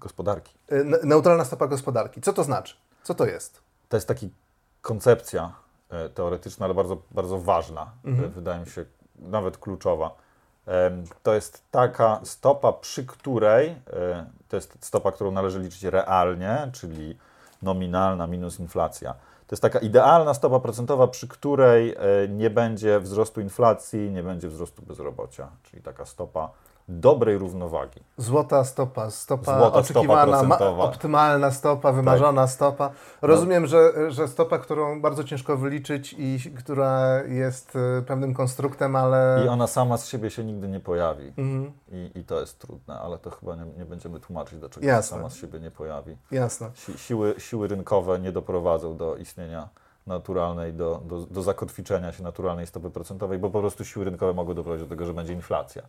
[0.00, 0.54] gospodarki.
[0.84, 2.20] Ne- neutralna stopa gospodarki.
[2.20, 2.76] Co to znaczy?
[3.02, 3.62] Co to jest?
[3.88, 4.20] To jest taka
[4.82, 5.52] koncepcja
[6.14, 8.84] teoretyczna, ale bardzo, bardzo ważna, e, wydaje mi się
[9.18, 10.10] nawet kluczowa.
[11.22, 17.18] To jest taka stopa, przy której, e, to jest stopa, którą należy liczyć realnie, czyli
[17.62, 19.12] nominalna minus inflacja.
[19.46, 24.48] To jest taka idealna stopa procentowa, przy której e, nie będzie wzrostu inflacji, nie będzie
[24.48, 26.50] wzrostu bezrobocia, czyli taka stopa
[26.88, 28.00] dobrej równowagi.
[28.16, 30.56] Złota stopa, stopa Złota stopa oczekiwana.
[30.58, 30.62] Tak.
[30.62, 32.90] optymalna stopa, wymarzona stopa.
[33.22, 39.42] Rozumiem, że, że stopa, którą bardzo ciężko wyliczyć i która jest e, pewnym konstruktem, ale...
[39.44, 41.32] I ona sama z siebie się nigdy nie pojawi.
[41.38, 45.16] Mhm, I, I to jest trudne, ale to chyba nie, nie będziemy tłumaczyć, dlaczego Jasne.
[45.16, 46.16] sama z siebie nie pojawi.
[46.30, 46.70] jasne.
[46.74, 49.68] Si, siły, siły rynkowe nie doprowadzą do istnienia
[50.06, 54.54] naturalnej, do, do, do zakotwiczenia się naturalnej stopy procentowej, bo po prostu siły rynkowe mogą
[54.54, 55.82] doprowadzić do tego, że będzie inflacja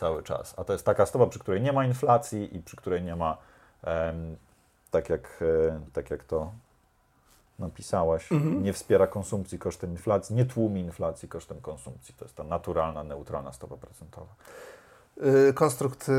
[0.00, 0.54] cały czas.
[0.58, 3.36] A to jest taka stopa, przy której nie ma inflacji i przy której nie ma,
[3.84, 4.36] em,
[4.90, 6.52] tak, jak, e, tak jak to
[7.58, 8.62] napisałaś, Mhm.
[8.62, 12.14] nie wspiera konsumpcji kosztem inflacji, nie tłumi inflacji kosztem konsumpcji.
[12.18, 14.34] To jest ta naturalna, neutralna stopa procentowa.
[15.48, 16.12] Y, Konstrukt y,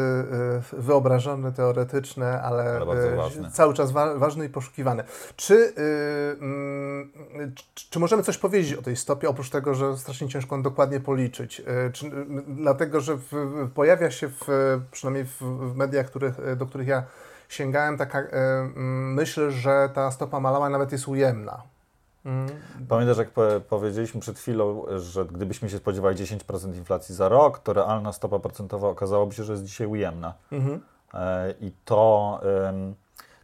[0.73, 5.03] wyobrażony, teoretyczny, ale, Ale y, cały czas wa ważny i poszukiwany.
[5.35, 5.73] Czy,
[6.41, 7.11] mm,
[7.73, 11.61] czy, możemy coś powiedzieć o tej stopie, oprócz tego, że strasznie ciężko ją dokładnie policzyć?
[11.93, 12.11] Czy,
[12.47, 13.31] dlatego, że w,
[13.73, 14.47] pojawia się w,
[14.91, 17.03] przynajmniej w, w mediach, których, do których ja
[17.49, 18.23] sięgałem, taka
[18.75, 21.70] myśl, że ta stopa malała nawet jest ujemna.
[22.25, 22.49] Mm.
[22.89, 27.73] Pamiętasz, jak po, powiedzieliśmy przed chwilą, że gdybyśmy się spodziewali 10% inflacji za rok, to
[27.73, 30.33] realna stopa procentowa okazałoby się, że jest dzisiaj ujemna.
[30.51, 30.81] Mhm.
[31.13, 32.39] E, I to,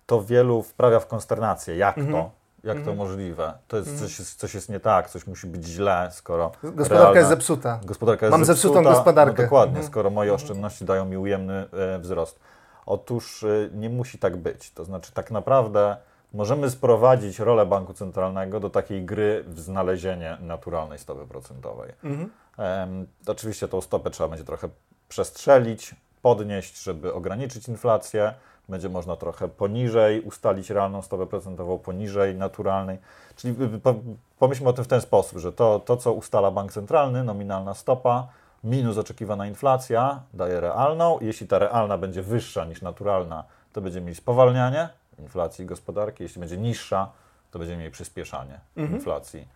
[0.05, 1.75] to wielu wprawia w konsternację.
[1.77, 2.15] Jak Mhm.
[2.23, 2.31] to?
[2.63, 3.53] Jak to możliwe?
[3.67, 7.17] To jest, coś, jest, coś jest nie tak, coś musi być źle, skoro Gospodarka realna-
[7.17, 7.79] jest zepsuta.
[7.85, 9.41] Gospodarka jest Mam zepsutą zepsuta, gospodarkę.
[9.41, 9.87] No dokładnie, Mhm.
[9.91, 12.39] skoro moje oszczędności dają mi ujemny e, wzrost.
[12.85, 14.71] Otóż e, nie musi tak być.
[14.71, 15.97] To znaczy, tak naprawdę
[16.33, 21.93] możemy sprowadzić rolę banku centralnego do takiej gry w znalezienie naturalnej stopy procentowej.
[22.03, 22.29] Mhm.
[22.57, 24.69] Em, oczywiście tą stopę trzeba będzie trochę
[25.09, 28.33] przestrzelić, podnieść, żeby ograniczyć inflację.
[28.69, 32.97] Będzie można trochę poniżej ustalić realną stopę procentową, poniżej naturalnej.
[33.35, 33.95] Czyli po,
[34.39, 38.27] pomyślmy o tym w ten sposób, że to, to, co ustala bank centralny, nominalna stopa,
[38.63, 41.17] minus oczekiwana inflacja, daje realną.
[41.21, 46.23] Jeśli ta realna będzie wyższa niż naturalna, to będziemy mieli spowalnianie inflacji gospodarki.
[46.23, 47.11] Jeśli będzie niższa,
[47.51, 49.47] to będziemy mieli przyspieszanie inflacji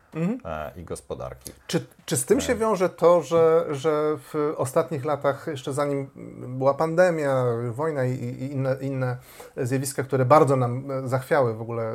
[0.46, 1.52] e, i gospodarki.
[1.68, 6.10] Czy, czy z tym się wiąże to, że, że w ostatnich latach, jeszcze zanim
[6.58, 9.18] była pandemia, wojna i, i inne, inne
[9.58, 11.94] zjawiska, które bardzo nam e, zachwiały w ogóle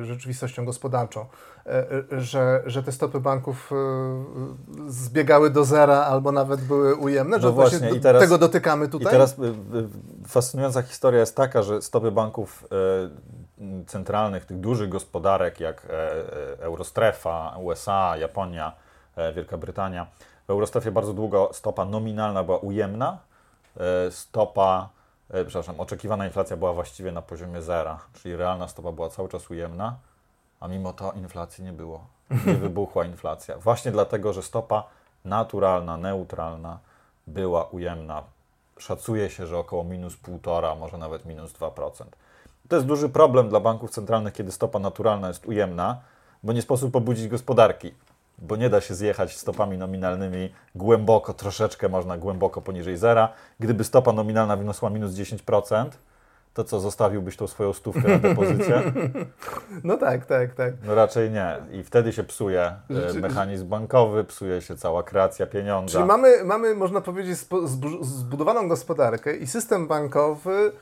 [0.00, 1.26] e, rzeczywistością gospodarczą,
[1.66, 7.40] e, e, że, że te stopy banków e, zbiegały do zera albo nawet były ujemne?
[7.40, 9.12] Że No właśnie, właśnie i teraz- tego dotykamy I tutaj?
[9.12, 12.64] teraz y, y, fascynująca historia jest taka, że stopy banków
[13.86, 18.72] centralnych, tych dużych gospodarek jak e, e, Eurostrefa, USA, Japonia,
[19.16, 20.06] e, Wielka Brytania,
[20.46, 23.18] w Eurostrefie bardzo długo stopa nominalna była ujemna,
[24.10, 24.88] stopa,
[25.46, 29.96] przepraszam, oczekiwana inflacja była właściwie na poziomie zera, czyli realna stopa była cały czas ujemna,
[30.60, 32.06] a mimo to inflacji nie było.
[32.46, 33.58] Nie wybuchła inflacja.
[33.58, 34.84] Właśnie dlatego, że stopa
[35.24, 36.78] naturalna, neutralna
[37.26, 38.22] była ujemna.
[38.78, 42.04] Szacuje się, że około minus 1,5, może nawet minus 2%.
[42.68, 46.00] To jest duży problem dla banków centralnych, kiedy stopa naturalna jest ujemna,
[46.42, 47.94] bo nie sposób pobudzić gospodarki,
[48.38, 53.28] bo nie da się zjechać stopami nominalnymi głęboko, troszeczkę można głęboko poniżej zera.
[53.60, 55.86] Gdyby stopa nominalna wyniosła minus 10%,
[56.54, 58.82] to co, zostawiłbyś tą swoją stówkę na depozycie?
[59.84, 60.74] No tak, tak, tak.
[60.86, 61.56] No raczej nie.
[61.72, 65.92] I wtedy się psuje e, Rzeczy- mechanizm bankowy, psuje się cała kreacja pieniądza.
[65.98, 67.38] Czyli mamy, mamy, można powiedzieć,
[68.00, 70.72] zbudowaną gospodarkę i system bankowy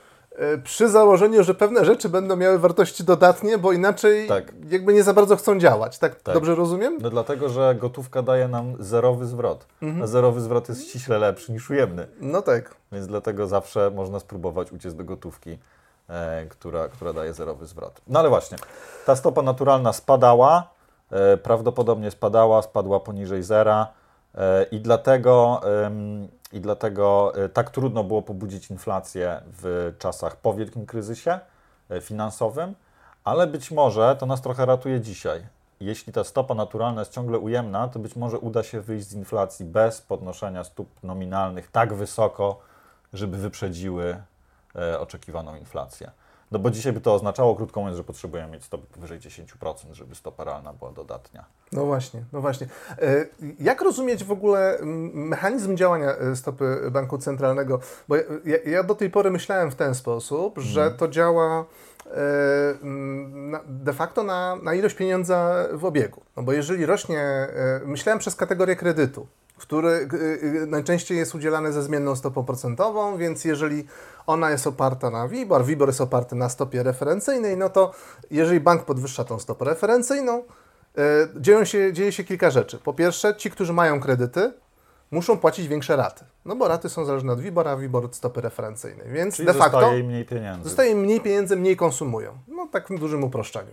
[0.64, 4.52] przy założeniu, że pewne rzeczy będą miały wartości dodatnie, bo inaczej Tak.
[4.70, 5.98] jakby nie za bardzo chcą działać.
[5.98, 6.34] Tak, Tak.
[6.34, 6.98] dobrze rozumiem?
[7.00, 9.66] No dlatego, że gotówka daje nam zerowy zwrot.
[10.02, 12.06] A zerowy zwrot jest ściśle lepszy niż ujemny.
[12.20, 12.74] No tak.
[12.92, 15.58] Więc dlatego zawsze można spróbować uciec do gotówki,
[16.08, 18.00] e, która, która daje zerowy zwrot.
[18.06, 18.58] No ale właśnie,
[19.06, 20.70] ta stopa naturalna spadała,
[21.10, 23.86] e, prawdopodobnie spadała, spadła poniżej zera
[24.34, 25.60] e, i dlatego,
[26.52, 31.40] i dlatego e, tak trudno było pobudzić inflację w czasach po wielkim kryzysie
[31.90, 32.74] e, finansowym,
[33.24, 35.46] ale być może to nas trochę ratuje dzisiaj.
[35.80, 39.64] Jeśli ta stopa naturalna jest ciągle ujemna, to być może uda się wyjść z inflacji
[39.64, 42.58] bez podnoszenia stóp nominalnych tak wysoko,
[43.12, 44.22] żeby wyprzedziły
[44.76, 46.10] e, oczekiwaną inflację.
[46.50, 50.14] No bo dzisiaj by to oznaczało, krótko mówiąc, że potrzebujemy mieć stopy powyżej 10%, żeby
[50.14, 51.44] stopa realna była dodatnia.
[51.72, 52.66] No właśnie, no właśnie.
[53.02, 53.26] E,
[53.60, 54.78] jak rozumieć w ogóle
[55.12, 57.80] mechanizm działania e, stopy banku centralnego?
[58.08, 58.24] Bo ja,
[58.66, 60.98] ja do tej pory myślałem w ten sposób, że mhm.
[60.98, 61.64] to działa
[62.06, 62.14] e,
[63.66, 66.22] de facto na, na ilość pieniądza w obiegu.
[66.36, 67.48] No bo jeżeli rośnie,
[67.84, 69.26] myślałem przez kategorię kredytu,
[69.56, 70.08] który
[70.66, 73.86] najczęściej jest udzielany ze zmienną stopą procentową, więc jeżeli
[74.26, 77.92] ona jest oparta na WIBOR, WIBOR jest oparty na stopie referencyjnej, no to
[78.30, 80.42] jeżeli bank podwyższa tą stopę referencyjną,
[80.98, 81.02] e,
[81.36, 82.78] dzieją się, dzieje się kilka rzeczy.
[82.78, 84.52] Po pierwsze, ci, którzy mają kredyty,
[85.10, 86.24] muszą płacić większe raty.
[86.44, 89.08] No bo raty są zależne od WIBOR, a WIBOR od stopy referencyjnej.
[89.08, 90.64] Więc Czyli de facto zostaje im mniej pieniędzy.
[90.64, 92.32] Zostaje im mniej pieniędzy, mniej konsumują.
[92.48, 93.72] No tak w dużym uproszczeniu.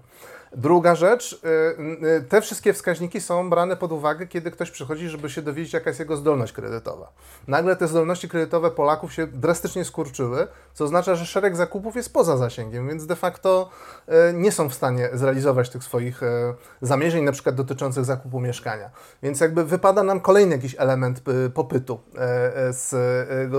[0.55, 5.29] Druga rzecz, y, y, te wszystkie wskaźniki są brane pod uwagę, kiedy ktoś przychodzi, żeby
[5.29, 7.11] się dowiedzieć, jaka jest jego zdolność kredytowa.
[7.47, 12.37] Nagle te zdolności kredytowe Polaków się drastycznie skurczyły, co oznacza, że szereg zakupów jest poza
[12.37, 13.69] zasięgiem, więc de facto
[14.09, 16.21] y, nie są w stanie zrealizować tych swoich
[16.81, 18.89] zamierzeń, na przykład dotyczących zakupu mieszkania.
[19.23, 21.21] Więc jakby wypada nam kolejny jakiś element
[21.53, 21.99] popytu
[22.69, 22.95] z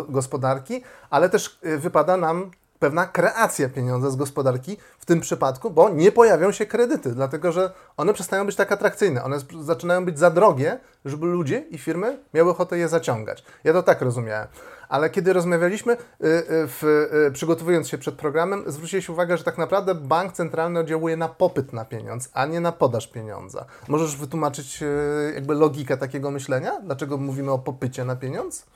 [0.09, 2.51] gospodarki, ale też wypada nam
[2.85, 7.73] pewna kreacja pieniądza z gospodarki w tym przypadku, bo nie pojawią się kredyty, dlatego że
[7.97, 12.51] one przestają być tak atrakcyjne, one zaczynają być za drogie, żeby ludzie i firmy miały
[12.51, 13.45] ochotę je zaciągać.
[13.65, 14.49] Ja to tak rozumiałem.
[14.89, 19.59] Ale kiedy rozmawialiśmy, y, y, w, y, przygotowując się przed programem, zwróciłeś uwagę, że tak
[19.59, 23.65] naprawdę bank centralny oddziałuje na popyt na pieniądz, a nie na podaż pieniądza.
[23.89, 24.85] Możesz wytłumaczyć
[25.35, 26.81] jakby logikę takiego myślenia?
[26.83, 28.67] Dlaczego mówimy o popycie na pieniądz?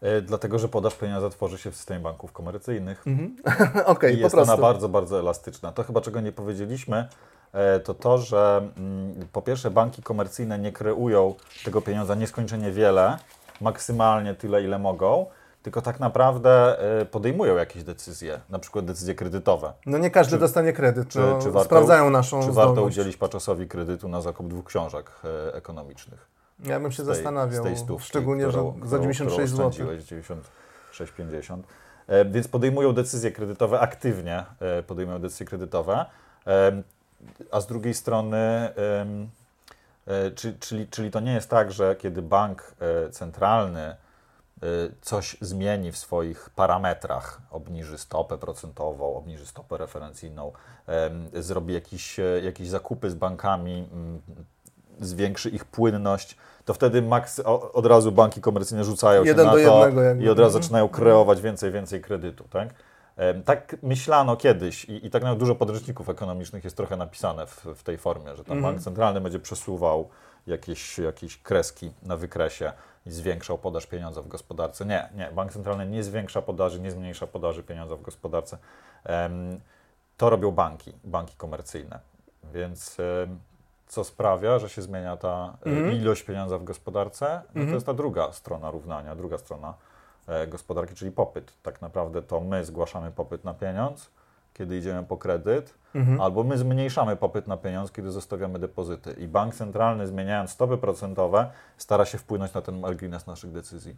[0.00, 3.06] E, dlatego, że podaż pieniądza tworzy się w systemie banków komercyjnych.
[3.06, 3.36] Mhm.
[3.86, 5.72] okay, I jest ona bardzo, bardzo elastyczna.
[5.72, 7.08] To chyba czego nie powiedzieliśmy,
[7.52, 11.34] e, to to, że mm, po pierwsze banki komercyjne nie kreują
[11.64, 13.18] tego pieniądza nieskończenie wiele,
[13.60, 15.26] maksymalnie tyle, ile mogą,
[15.62, 19.72] tylko tak naprawdę e, podejmują jakieś decyzje, na przykład decyzje kredytowe.
[19.86, 23.68] No nie każdy czy, dostanie kredyt, czy, czy warto, sprawdzają naszą Czy warto udzielić paczosowi
[23.68, 25.10] kredytu na zakup dwóch książek
[25.52, 26.39] ekonomicznych.
[26.64, 29.70] Ja bym się tej, zastanawiał, z tej stówki, szczególnie, którą, że za 96 zł.
[29.70, 31.58] 96,50.
[32.06, 36.06] E, więc podejmują decyzje kredytowe aktywnie, e, podejmują decyzje kredytowe,
[36.46, 36.82] e,
[37.50, 38.38] a z drugiej strony,
[40.06, 43.96] e, czy, czyli, czyli to nie jest tak, że kiedy bank e, centralny e,
[45.00, 50.52] coś zmieni w swoich parametrach, obniży stopę procentową, obniży stopę referencyjną,
[51.32, 53.88] zrobi jakieś, jakieś zakupy z bankami,
[55.00, 57.40] zwiększy ich płynność, to wtedy max,
[57.72, 59.88] od razu banki komercyjne rzucają Jeden się na to
[60.20, 60.62] i od razu mhm.
[60.62, 62.44] zaczynają kreować więcej, więcej kredytu.
[62.50, 62.68] Tak,
[63.44, 67.82] tak myślano kiedyś i, i tak nawet dużo podręczników ekonomicznych jest trochę napisane w, w
[67.82, 68.74] tej formie, że tam mhm.
[68.74, 70.08] bank centralny będzie przesuwał
[70.46, 72.72] jakieś, jakieś kreski na wykresie
[73.06, 74.86] i zwiększał podaż pieniądza w gospodarce.
[74.86, 78.58] Nie, nie, bank centralny nie zwiększa podaży, nie zmniejsza podaży pieniądza w gospodarce.
[80.16, 82.00] To robią banki, banki komercyjne.
[82.52, 82.96] Więc
[83.90, 85.92] co sprawia, że się zmienia ta mm.
[85.92, 87.74] ilość pieniądza w gospodarce, no to mhm.
[87.74, 89.74] jest ta druga strona równania, druga strona
[90.26, 91.52] e, gospodarki, czyli popyt.
[91.62, 94.10] Tak naprawdę to my zgłaszamy popyt na pieniądz,
[94.54, 96.22] kiedy idziemy po kredyt, -hmm.
[96.22, 99.12] albo my zmniejszamy popyt na pieniądz, kiedy zostawiamy depozyty.
[99.12, 103.96] I bank centralny, zmieniając stopy procentowe, stara się wpłynąć na ten margines naszych decyzji.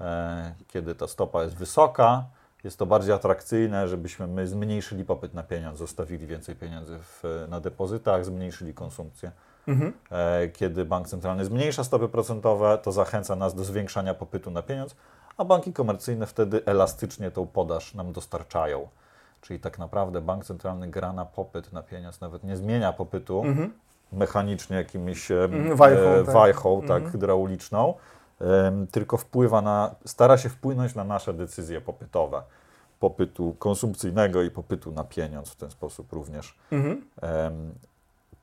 [0.00, 2.24] E, kiedy ta stopa jest wysoka,
[2.64, 7.60] jest to bardziej atrakcyjne, żebyśmy my zmniejszyli popyt na pieniądz, zostawili więcej pieniędzy w, na
[7.60, 9.32] depozytach, zmniejszyli konsumpcję.
[9.68, 9.92] Mhm.
[10.10, 14.96] E, kiedy bank centralny zmniejsza stopy procentowe, to zachęca nas do zwiększania popytu na pieniądz,
[15.36, 18.88] a banki komercyjne wtedy elastycznie tą podaż nam dostarczają.
[19.40, 23.72] Czyli tak naprawdę bank centralny gra na popyt na pieniądz, nawet nie zmienia popytu mhm.
[24.12, 26.34] mechanicznie jakimiś mhm, wajchą, e, tak.
[26.34, 27.12] wajchą tak, mhm.
[27.12, 27.94] hydrauliczną,
[28.90, 32.42] tylko wpływa na, stara się wpłynąć na nasze decyzje popytowe,
[33.00, 36.58] popytu konsumpcyjnego i popytu na pieniądz w ten sposób również.
[36.72, 37.02] Mhm.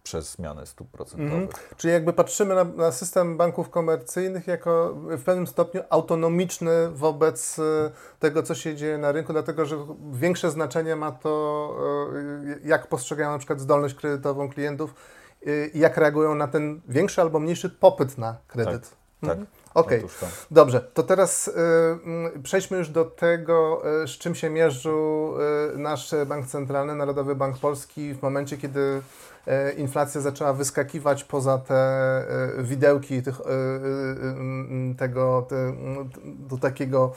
[0.03, 1.33] przez zmianę stóp procentowych.
[1.33, 1.75] Mhm.
[1.77, 7.91] Czyli jakby patrzymy na, na, system banków komercyjnych jako w pewnym stopniu autonomiczny wobec e,
[8.19, 9.77] tego, co się dzieje na rynku, dlatego że
[10.11, 11.73] większe znaczenie ma to,
[12.63, 14.93] e, jak postrzegają na przykład zdolność kredytową klientów
[15.47, 18.89] e, i jak reagują na ten większy albo mniejszy popyt na kredyt.
[18.89, 19.45] Tak, mhm.
[19.45, 19.56] tak.
[19.77, 20.29] Okej, okay.
[20.51, 20.81] dobrze.
[20.93, 21.51] To teraz y,
[22.05, 25.33] mm, przejdźmy już do tego, y, z czym się mierzył
[25.73, 28.79] y, nasz bank centralny, Narodowy Bank Polski w momencie, kiedy
[29.47, 32.23] y, inflacja zaczęła wyskakiwać poza te
[32.59, 35.73] y, widełki tych, y, mm, tego, te,
[36.23, 37.13] do takiego,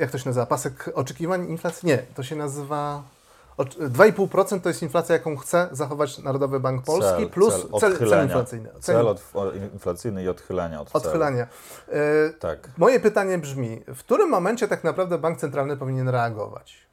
[0.00, 1.86] jak to się nazywa, pasek oczekiwań inflacji?
[1.86, 3.02] Nie, to się nazywa...
[3.58, 8.24] 2,5% to jest inflacja, jaką chce zachować Narodowy Bank Polski, cel, plus cel, cel, cel
[8.24, 8.68] inflacyjny.
[8.80, 9.22] Cel, cel od,
[9.72, 11.46] inflacyjny i odchylenia od Odchylenia.
[11.88, 12.68] E, tak.
[12.76, 16.88] Moje pytanie brzmi, w którym momencie tak naprawdę Bank Centralny powinien reagować?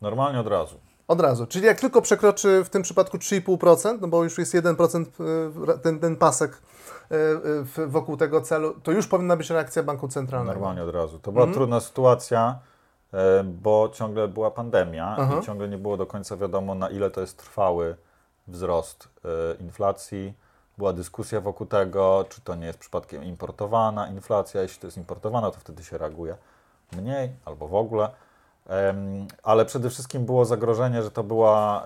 [0.00, 0.80] Normalnie od razu.
[1.08, 1.46] Od razu.
[1.46, 5.04] Czyli jak tylko przekroczy w tym przypadku 3,5%, no bo już jest 1%
[5.74, 6.62] y, ten, ten pasek
[7.78, 10.52] y, wokół tego celu, to już powinna być reakcja banku centralnego.
[10.52, 11.18] Normalnie od razu.
[11.18, 11.54] To była mhm.
[11.54, 12.67] trudna sytuacja, e,
[13.44, 15.38] bo ciągle była pandemia Aha.
[15.42, 17.96] i ciągle nie było do końca wiadomo, na ile to jest trwały
[18.48, 19.28] wzrost e,
[19.62, 20.34] inflacji.
[20.78, 24.62] Była dyskusja wokół tego, czy to nie jest przypadkiem importowana inflacja.
[24.62, 26.36] Jeśli to jest importowana, to wtedy się reaguje
[26.92, 28.10] mniej albo w ogóle.
[29.42, 31.84] Ale przede wszystkim było zagrożenie, że to była,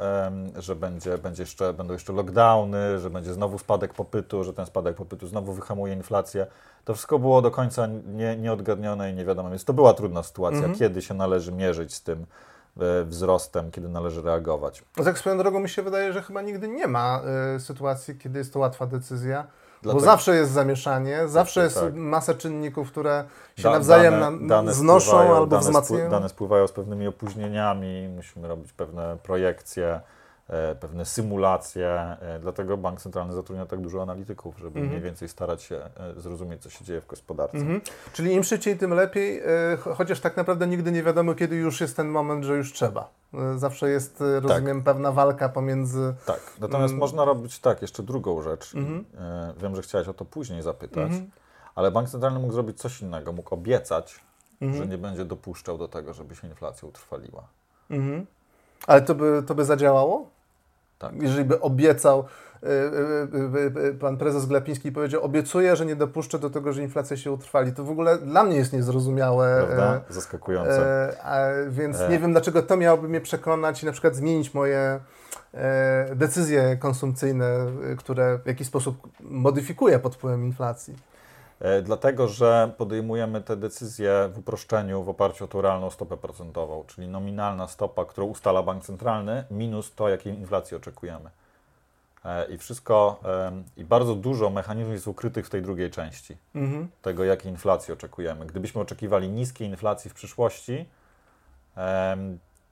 [0.56, 4.96] że będzie, będzie jeszcze, będą jeszcze lockdowny, że będzie znowu spadek popytu, że ten spadek
[4.96, 6.46] popytu znowu wyhamuje inflację.
[6.84, 9.50] To wszystko było do końca nie, nieodgadnione i nie wiadomo.
[9.50, 10.78] Więc to była trudna sytuacja, mhm.
[10.78, 12.26] kiedy się należy mierzyć z tym
[12.80, 14.84] e, wzrostem, kiedy należy reagować.
[15.04, 17.22] Tak swoją drogą mi się wydaje, że chyba nigdy nie ma
[17.56, 19.46] y, sytuacji, kiedy jest to łatwa decyzja
[19.82, 21.94] Dlatego, Bo zawsze jest zamieszanie, zawsze jest tak.
[21.94, 23.24] masa czynników, które
[23.56, 26.10] się da, nawzajem dane, dane znoszą albo dane wzmacniają.
[26.10, 30.00] Dane spływają z pewnymi opóźnieniami, musimy robić pewne projekcje,
[30.80, 34.88] pewne symulacje, e, dlatego Bank Centralny zatrudnia tak dużo analityków, żeby mhm.
[34.88, 37.58] mniej więcej starać się e, zrozumieć, co się dzieje w gospodarce.
[37.58, 37.80] Mhm.
[38.12, 39.42] Czyli im szybciej, tym lepiej,
[39.96, 43.08] chociaż tak naprawdę nigdy nie wiadomo, kiedy już jest ten moment, że już trzeba.
[43.56, 44.94] Zawsze jest, e, rozumiem, tak.
[44.94, 46.14] pewna walka pomiędzy.
[46.26, 47.00] Tak, natomiast mm.
[47.00, 48.74] można robić tak, jeszcze drugą rzecz.
[48.74, 49.04] -hmm.
[49.56, 51.24] Wiem, że chciałeś o to później zapytać, -hmm.
[51.74, 53.32] ale bank centralny mógł zrobić coś innego.
[53.32, 54.20] Mógł obiecać,
[54.60, 57.42] że nie będzie dopuszczał do tego, żeby się inflacja utrwaliła.
[57.90, 58.26] Mhm.
[58.86, 60.30] Ale to by, to by zadziałało?
[60.98, 61.22] Tak.
[61.22, 62.24] Jeżeli by obiecał,
[62.62, 62.68] Y,
[63.78, 67.32] y, y, pan prezes Glapiński powiedział, obiecuję, że nie dopuszczę do tego, że inflacja się
[67.32, 67.72] utrwali.
[67.72, 69.64] To w ogóle dla mnie jest niezrozumiałe.
[69.66, 70.00] Prawda?
[70.08, 71.08] Zaskakujące.
[71.24, 72.08] E, więc e.
[72.08, 75.00] nie wiem, dlaczego to miałoby mnie przekonać i na przykład zmienić moje
[75.54, 77.66] e, decyzje konsumpcyjne,
[77.98, 80.96] które w jakiś sposób modyfikuję pod wpływem inflacji.
[81.82, 87.08] Dlatego, że podejmujemy te decyzje w uproszczeniu w oparciu o tą realną stopę procentową, czyli
[87.08, 91.30] nominalna stopa, którą ustala bank centralny, minus to, jakiej inflacji oczekujemy.
[92.24, 93.20] E, i wszystko,
[93.76, 96.88] i bardzo dużo mechanizmów jest ukrytych w tej drugiej części, mhm.
[97.02, 98.46] tego jakiej inflacji oczekujemy.
[98.46, 100.86] Gdybyśmy oczekiwali niskiej inflacji w przyszłości,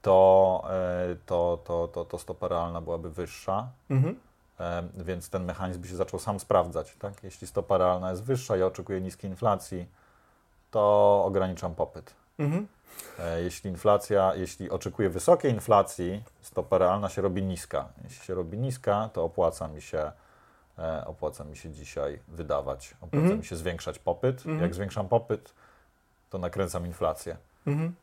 [0.03, 4.16] to, e, to, to, to, to stopa realna byłaby wyższa, mhm.
[4.96, 6.96] Więc ten mechanizm by się zaczął sam sprawdzać.
[6.98, 7.24] Tak?
[7.24, 9.86] Jeśli stopa realna jest wyższa, ja oczekuję niskiej inflacji,
[10.70, 12.14] to ograniczam popyt.
[12.38, 12.66] Mhm.
[13.18, 17.88] E, jeśli inflacja, jeśli oczekuję wysokiej inflacji, stopa realna się robi niska.
[18.04, 20.12] Jeśli się robi niska, to opłaca mi się,
[20.78, 23.38] e, opłaca mi się dzisiaj wydawać, opłaca mhm.
[23.38, 24.36] mi się zwiększać popyt.
[24.36, 24.60] Mhm.
[24.60, 25.54] Jak zwiększam popyt,
[26.30, 27.36] to nakręcam inflację.
[27.66, 27.94] Mhm.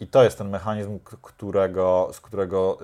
[0.00, 2.78] I to jest ten mechanizm, którego, z którego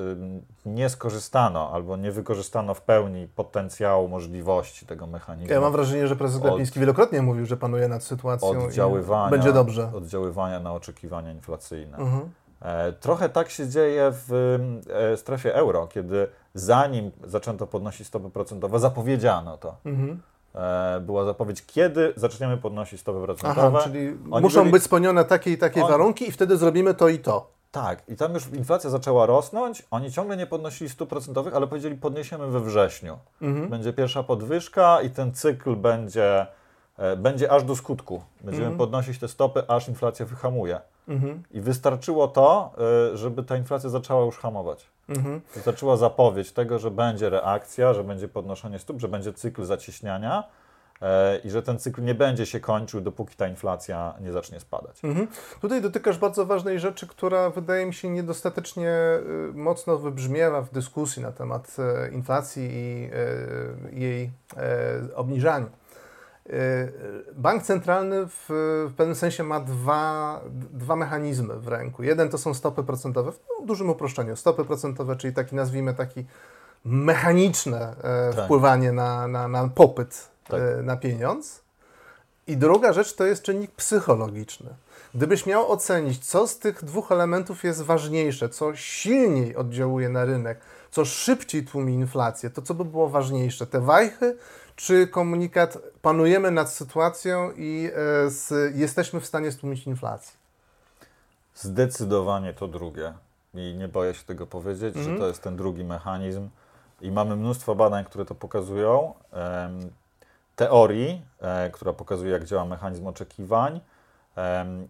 [0.67, 5.55] nie skorzystano albo nie wykorzystano w pełni potencjału, możliwości tego mechanizmu.
[5.55, 9.53] Ja mam wrażenie, że prezes Glapiński wielokrotnie mówił, że panuje nad sytuacją oddziaływania, i będzie
[9.53, 9.91] dobrze.
[9.95, 11.97] Oddziaływania na oczekiwania inflacyjne.
[11.99, 12.31] Mhm.
[12.61, 14.59] E, trochę tak się dzieje w
[14.91, 19.77] e, strefie euro, kiedy zanim zaczęto podnosić stopy procentowe, zapowiedziano to.
[19.85, 20.23] Mhm.
[20.59, 23.79] E, była zapowiedź, kiedy zaczniemy podnosić stopy procentowe.
[23.79, 24.73] Aha, czyli Oni muszą byli...
[24.73, 27.51] być spełnione takie i takie warunki i wtedy zrobimy to i to.
[27.71, 29.83] Tak, i tam już inflacja zaczęła rosnąć.
[29.91, 33.19] Oni ciągle nie podnosili stóp procentowych, ale powiedzieli, podniesiemy we wrześniu.
[33.43, 33.69] Mhm.
[33.69, 36.47] Będzie pierwsza podwyżka i ten cykl będzie,
[36.97, 38.23] e, będzie aż do skutku.
[38.41, 38.79] Będziemy mhm.
[38.79, 40.81] podnosić te stopy, aż inflacja wyhamuje.
[41.09, 41.43] Mhm.
[41.51, 42.73] I wystarczyło to,
[43.13, 44.87] e, żeby ta inflacja zaczęła już hamować.
[45.09, 45.41] Mhm.
[45.65, 50.45] Zaczęła zapowiedź tego, że będzie reakcja, że będzie podnoszenie stóp, że będzie cykl zacieśniania
[51.03, 55.05] e, i że ten cykl nie będzie się kończył, dopóki ta inflacja nie zacznie spadać.
[55.05, 55.29] Mhm.
[55.61, 58.91] Tutaj dotykasz bardzo ważnej rzeczy, która wydaje mi się niedostatecznie
[59.51, 63.11] y, mocno wybrzmiewa w dyskusji na temat e, inflacji i
[64.01, 64.31] jej
[65.15, 65.67] obniżania.
[66.51, 66.93] Y,
[67.35, 68.47] bank centralny w,
[68.91, 70.41] w, pewnym sensie ma dwa,
[70.73, 72.03] dwa mechanizmy w ręku.
[72.03, 74.37] Jeden to są stopy procentowe, w no, dużym uproszczeniu.
[74.37, 76.25] Stopy procentowe, czyli taki, nazwijmy taki
[76.85, 78.45] mechaniczne e, tak.
[78.45, 80.61] wpływanie na, na, na popyt tak.
[80.61, 81.61] e, na pieniądz.
[82.47, 84.71] I druga rzecz to jest czynnik psychologiczny.
[85.15, 90.61] Gdybyś miał ocenić, co z tych dwóch elementów jest ważniejsze, co silniej oddziałuje na rynek,
[90.91, 93.67] co szybciej tłumi inflację, to co by było ważniejsze?
[93.67, 94.37] Te wajchy
[94.79, 100.37] czy komunikat panujemy nad sytuacją i e, z, jesteśmy w stanie stłumić inflację?
[101.55, 103.13] Zdecydowanie to drugie.
[103.55, 105.19] I nie boję się tego powiedzieć, że mhm.
[105.19, 106.49] to jest ten drugi mechanizm.
[107.01, 109.15] I mamy mnóstwo badań, które to pokazują.
[110.57, 113.81] Teorii, e, która pokazuje, jak działa mechanizm oczekiwań,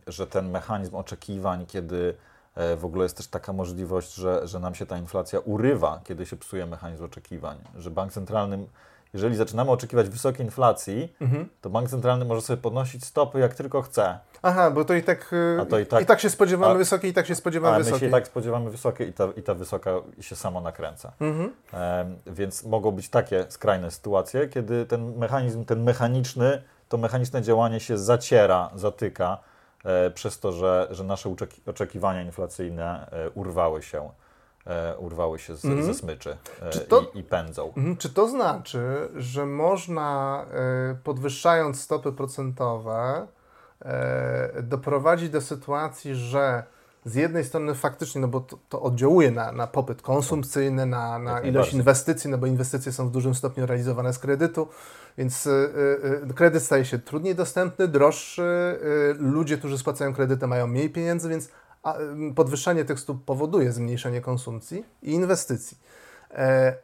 [0.06, 2.14] że ten mechanizm oczekiwań, kiedy
[2.54, 6.26] e, w ogóle jest też taka możliwość, że, że nam się ta inflacja urywa, kiedy
[6.26, 8.66] się psuje mechanizm oczekiwań, że bank centralny
[9.14, 11.48] jeżeli zaczynamy oczekiwać wysokiej inflacji, Mhm.
[11.60, 14.18] to bank centralny może sobie podnosić stopy jak tylko chce.
[14.42, 16.78] Aha, bo to i tak, y, A to i i tak- tak, się spodziewamy a-
[16.78, 19.42] wysokiej, i tak się spodziewamy Ale my się i tak spodziewamy wysokiej i ta, i
[19.42, 19.90] ta wysoka
[20.20, 21.12] się samo nakręca.
[21.20, 21.52] Mhm.
[21.72, 27.80] Em, więc mogą być takie skrajne sytuacje, kiedy ten mechanizm, ten mechaniczny, to mechaniczne działanie
[27.80, 29.38] się zaciera, zatyka
[29.84, 31.34] e, przez to, że, że nasze
[31.66, 34.10] oczekiwania inflacyjne e, urwały się, e,
[34.98, 35.84] urwały się z, Mhm.
[35.86, 37.66] ze smyczy e, to- i, i pędzą.
[37.76, 37.96] Mhm.
[37.96, 40.44] Czy to znaczy, że można
[40.92, 43.26] y, podwyższając stopy procentowe
[44.62, 46.62] doprowadzić do sytuacji, że
[47.04, 51.40] z jednej strony faktycznie, no bo to, to oddziałuje na, na popyt konsumpcyjny, na, na
[51.40, 54.68] ilość inwestycji, no bo inwestycje są w dużym stopniu realizowane z kredytu,
[55.18, 55.50] więc y,
[56.30, 58.78] y, kredyt staje się trudniej dostępny, droższy,
[59.12, 61.48] y, ludzie, którzy spłacają kredyty mają mniej pieniędzy, więc
[62.34, 65.78] podwyższanie tych stóp powoduje zmniejszenie konsumpcji i inwestycji.
[66.30, 66.74] E,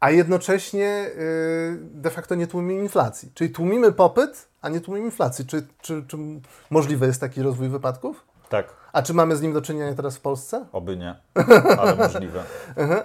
[0.00, 3.30] a jednocześnie y, de facto nie tłumimy inflacji.
[3.34, 5.46] Czyli tłumimy popyt, a nie tłumimy inflacji.
[5.46, 6.16] Czy, czy, czy
[6.70, 8.24] możliwy jest taki rozwój wypadków?
[8.48, 10.66] Tak, A czy mamy z nim do czynienia teraz w Polsce?
[10.72, 11.16] oby nie,
[11.80, 12.42] ale możliwe.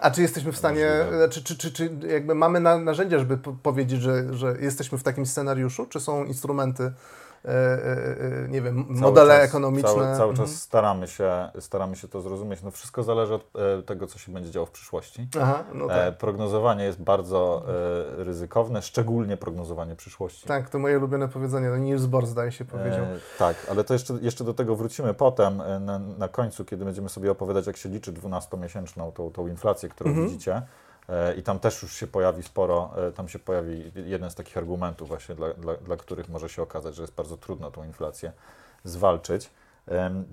[0.02, 1.30] A czy jesteśmy w stanie, Możliwe.
[1.30, 5.04] czy, czy, czy, czy jakby mamy na, narzędzia, żeby po powiedzieć, że, że jesteśmy w
[5.04, 5.86] takim scenariuszu?
[5.86, 6.92] Czy są instrumenty,
[8.50, 9.90] nie wiem, Cały modele czas- ekonomiczne?
[9.90, 10.36] Cały, cały Mhm.
[10.48, 12.62] czas staramy się, staramy się to zrozumieć.
[12.64, 13.42] No wszystko zależy od
[13.80, 15.28] e, tego, co się będzie działo w przyszłości.
[15.42, 15.98] Aha, no tak.
[15.98, 17.66] E, prognozowanie jest bardzo
[18.20, 20.48] e, ryzykowne, szczególnie prognozowanie przyszłości.
[20.48, 21.70] Tak, to moje ulubione powiedzenie.
[21.70, 23.04] No Niels Bohr zdaje się powiedział.
[23.06, 26.86] E, tak, ale to jeszcze, jeszcze do tego wrócimy potem, e, na, na końcu, kiedy
[26.86, 30.28] będziemy sobie opowiadać, jak się liczy 12-miesięczną tą, tą inflację, którą Mhm.
[30.30, 30.62] widzicie.
[31.10, 34.58] E, I tam też już się pojawi sporo, e, tam się pojawi jeden z takich
[34.58, 38.32] argumentów właśnie, dla, dla, dla których może się okazać, że jest bardzo trudno tą inflację
[38.84, 39.50] zwalczyć.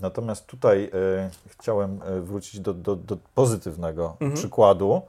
[0.01, 4.35] Natomiast tutaj e, chciałem wrócić do, do, do pozytywnego Mhm.
[4.35, 5.03] przykładu.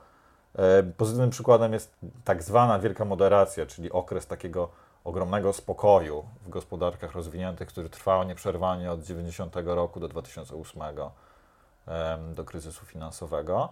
[0.97, 4.69] Pozytywnym przykładem jest tak zwana wielka moderacja, czyli okres takiego
[5.03, 10.81] ogromnego spokoju w gospodarkach rozwiniętych, który trwał nieprzerwanie od 90 roku do 2008,
[11.87, 13.69] em, do kryzysu finansowego,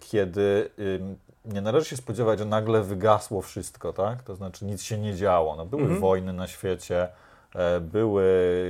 [0.00, 4.22] kiedy ym, nie należy się spodziewać, że nagle wygasło wszystko, tak?
[4.22, 5.56] To znaczy nic się nie działo.
[5.56, 6.00] No, były Mhm.
[6.00, 7.08] wojny na świecie,
[7.54, 8.24] e, były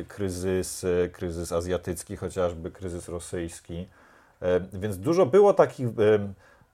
[0.09, 3.89] kryzysy, kryzys azjatycki chociażby, kryzys rosyjski,
[4.43, 5.89] e, więc dużo było takich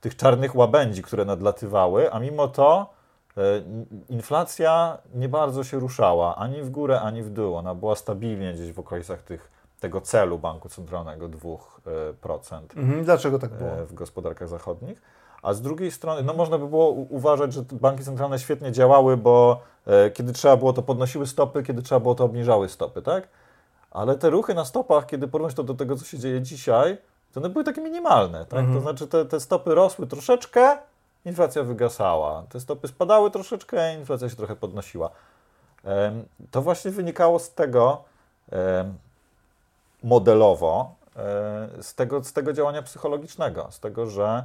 [0.00, 2.94] tych czarnych łabędzi, które nadlatywały, a mimo to
[3.36, 7.54] e, in- inflacja nie bardzo się ruszała, ani w górę, ani w dół.
[7.56, 9.50] Ona była stabilnie gdzieś w okolicach tych,
[9.80, 12.60] tego celu banku centralnego 2%.
[12.76, 13.04] Mhm.
[13.04, 13.70] Dlaczego tak było?
[13.70, 15.02] e, w gospodarkach zachodnich.
[15.42, 19.60] A z drugiej strony, no można by było uważać, że banki centralne świetnie działały, bo
[19.86, 23.28] e, kiedy trzeba było, to podnosiły stopy, kiedy trzeba było, to obniżały stopy, tak?
[23.90, 26.98] Ale te ruchy na stopach, kiedy porównać to do tego, co się dzieje dzisiaj,
[27.32, 28.58] to one były takie minimalne, tak?
[28.58, 28.74] Mhm.
[28.74, 30.78] To znaczy te, te stopy rosły troszeczkę,
[31.24, 32.42] inflacja wygasała.
[32.48, 35.10] Te stopy spadały troszeczkę, inflacja się trochę podnosiła.
[35.84, 38.04] Em, To właśnie wynikało z tego
[38.52, 38.94] em,
[40.04, 44.44] modelowo, e, z tego, z tego działania psychologicznego, z tego, że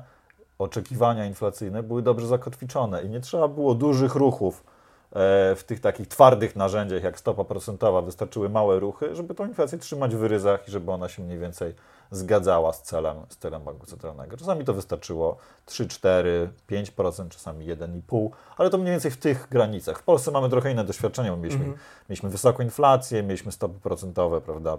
[0.59, 6.07] oczekiwania inflacyjne były dobrze zakotwiczone i nie trzeba było dużych ruchów e, w tych takich
[6.07, 8.01] twardych narzędziach jak stopa procentowa.
[8.01, 11.73] Wystarczyły małe ruchy, żeby tą inflację trzymać w ryzach i żeby ona się mniej więcej
[12.11, 14.37] zgadzała z celem, z celem banku centralnego.
[14.37, 19.99] Czasami to wystarczyło 3, 4, 5%, czasami 1,5%, ale to mniej więcej w tych granicach.
[19.99, 21.79] W Polsce mamy trochę inne doświadczenia, bo mieliśmy, Mhm.
[22.09, 24.77] mieliśmy wysoką inflację, mieliśmy stopy procentowe, prawda,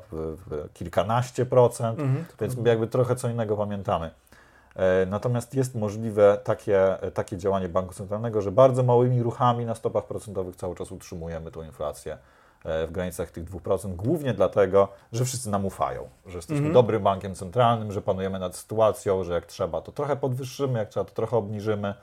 [0.75, 2.25] kilkanaście procent, Mhm.
[2.41, 4.11] więc jakby trochę co innego pamiętamy.
[4.77, 10.05] E, Natomiast jest możliwe takie, takie działanie banku centralnego, że bardzo małymi ruchami na stopach
[10.05, 12.19] procentowych cały czas utrzymujemy tą inflację
[12.65, 16.75] w granicach tych 2%, głównie dlatego, że wszyscy nam ufają, że jesteśmy Mhm.
[16.75, 21.05] dobrym bankiem centralnym, że panujemy nad sytuacją, że jak trzeba to trochę podwyższymy, jak trzeba
[21.05, 21.95] to trochę obniżymy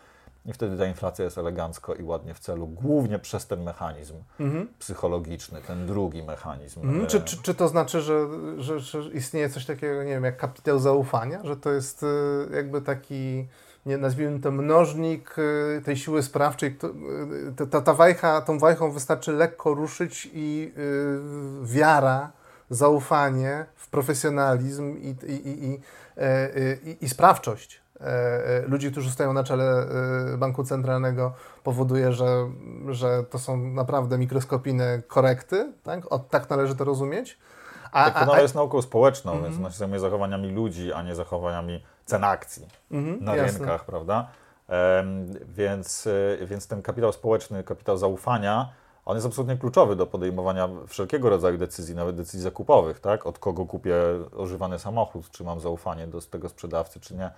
[0.45, 4.67] i wtedy ta inflacja jest elegancko i ładnie w celu, głównie przez ten mechanizm Mhm.
[4.79, 6.79] psychologiczny, ten drugi mechanizm.
[6.81, 7.03] Mhm.
[7.03, 8.27] E, Czy, czy, czy to znaczy, że,
[8.57, 11.39] że, że istnieje coś takiego, nie wiem, jak kapitał zaufania?
[11.43, 12.07] Że to jest y,
[12.55, 13.47] jakby taki,
[13.87, 16.75] nie, nazwijmy to mnożnik y, tej siły sprawczej.
[16.77, 16.87] kto-
[17.49, 21.19] y, Ta, ta, ta wajcha, tą wajchą wystarczy lekko ruszyć i y,
[21.63, 22.31] wiara,
[22.69, 25.81] zaufanie w profesjonalizm i, i, i, i,
[26.17, 26.49] e,
[26.85, 27.81] i, i sprawczość
[28.67, 29.85] ludzi, którzy stoją na czele
[30.37, 31.33] banku centralnego
[31.63, 32.49] powoduje, że,
[32.89, 36.11] że to są naprawdę mikroskopijne korekty, tak?
[36.13, 37.37] O, tak należy to rozumieć.
[37.91, 39.51] A, Tak, to a, a, jest nauką społeczną, Mhm.
[39.51, 43.57] więc ona się zajmuje zachowaniami ludzi, a nie zachowaniami cen akcji mhm, na jasne.
[43.59, 44.27] rynkach, prawda?
[45.47, 48.69] Więc, y, więc ten kapitał społeczny, kapitał zaufania,
[49.05, 53.25] on jest absolutnie kluczowy do podejmowania wszelkiego rodzaju decyzji, nawet decyzji zakupowych, tak?
[53.25, 53.95] Od kogo kupię
[54.37, 57.31] używany samochód, czy mam zaufanie do tego sprzedawcy, czy nie.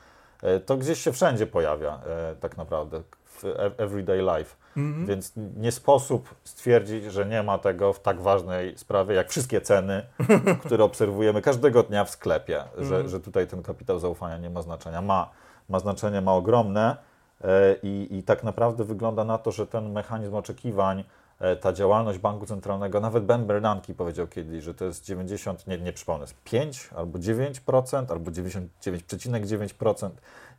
[0.43, 3.01] e, to gdzieś się wszędzie pojawia e, tak naprawdę
[3.41, 4.55] w everyday life.
[4.77, 5.05] Mhm.
[5.05, 10.05] Więc nie sposób stwierdzić, że nie ma tego w tak ważnej sprawie, jak wszystkie ceny,
[10.65, 15.01] które obserwujemy każdego dnia w sklepie, że, że tutaj ten kapitał zaufania nie ma znaczenia.
[15.01, 15.29] Ma,
[15.69, 16.97] ma znaczenie, ma ogromne
[17.41, 21.03] e, i, i tak naprawdę wygląda na to, że ten mechanizm oczekiwań,
[21.39, 25.77] e, ta działalność banku centralnego, nawet Ben Bernanke powiedział kiedyś, że to jest 90, nie,
[25.77, 30.09] nie przypomnę, jest 5 albo 9%, albo 99,9%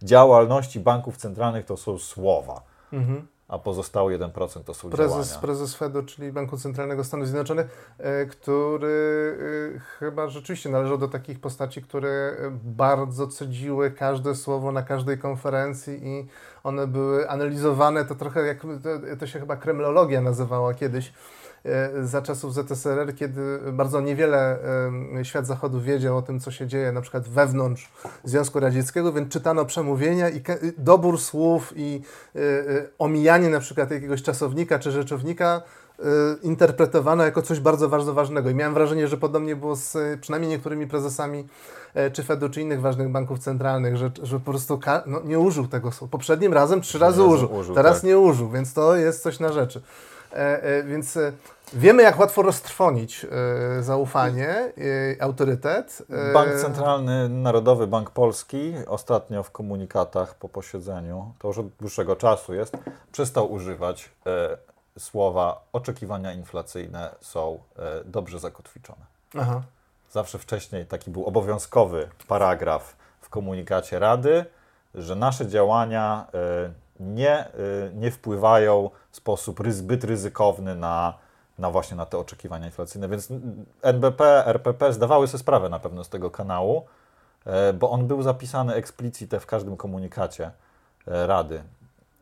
[0.03, 3.27] działalności banków centralnych to są słowa Mhm.
[3.49, 5.41] a pozostałe 1% to są Prezes, działania.
[5.41, 9.37] prezes Fedu, czyli Banku Centralnego Stanów Zjednoczonych, e, który
[9.77, 16.09] e, chyba rzeczywiście należał do takich postaci, które bardzo cedziły każde słowo na każdej konferencji
[16.09, 16.27] i
[16.65, 21.13] one były analizowane, to trochę jak, to, to się chyba kremlologia nazywała kiedyś,
[22.03, 24.59] za czasów ZSRR, kiedy bardzo niewiele
[25.21, 27.91] e, świat zachodu wiedział o tym, co się dzieje na przykład wewnątrz
[28.25, 30.43] Związku Radzieckiego, więc czytano przemówienia i
[30.79, 32.03] dobór słów i
[32.37, 32.43] e, e,
[32.99, 35.63] omijanie na przykład jakiegoś czasownika czy rzeczownika
[35.99, 36.03] e,
[36.43, 38.51] interpretowano jako coś bardzo, bardzo ważnego.
[38.51, 41.47] I miałem wrażenie, że podobnie było z e, przynajmniej niektórymi prezesami
[41.95, 45.67] e, czy Fedu, czy innych ważnych banków centralnych, że, że po prostu no, nie użył
[45.69, 46.11] tego słowa.
[46.11, 48.05] Poprzednim razem trzy razy razy użył, użył, teraz tak.
[48.05, 49.83] nie użył, więc to jest coś na rzeczy.
[50.33, 51.33] E, e, więc e,
[51.73, 53.27] wiemy, jak łatwo roztrwonić
[53.81, 54.73] zaufanie,
[55.21, 56.03] autorytet.
[56.33, 62.55] Bank Centralny, Narodowy Bank Polski ostatnio w komunikatach po posiedzeniu, to już od dłuższego czasu
[62.55, 62.77] jest,
[63.13, 64.11] przestał używać
[64.99, 67.59] słowa oczekiwania inflacyjne są
[68.05, 69.07] dobrze zakotwiczone.
[69.39, 69.63] Aha.
[70.11, 74.45] Zawsze wcześniej taki był obowiązkowy paragraf w komunikacie Rady,
[74.95, 76.27] że nasze działania
[77.01, 77.51] nie, e,
[77.95, 81.19] nie wpływają w sposób zbyt ryzykowny na,
[81.59, 83.09] na właśnie na te oczekiwania inflacyjne.
[83.09, 83.29] Więc
[83.83, 86.87] NBP, RPP zdawały sobie sprawę na pewno z tego kanału,
[87.47, 90.51] e, bo on był zapisany explicite w każdym komunikacie
[91.07, 91.63] e, Rady.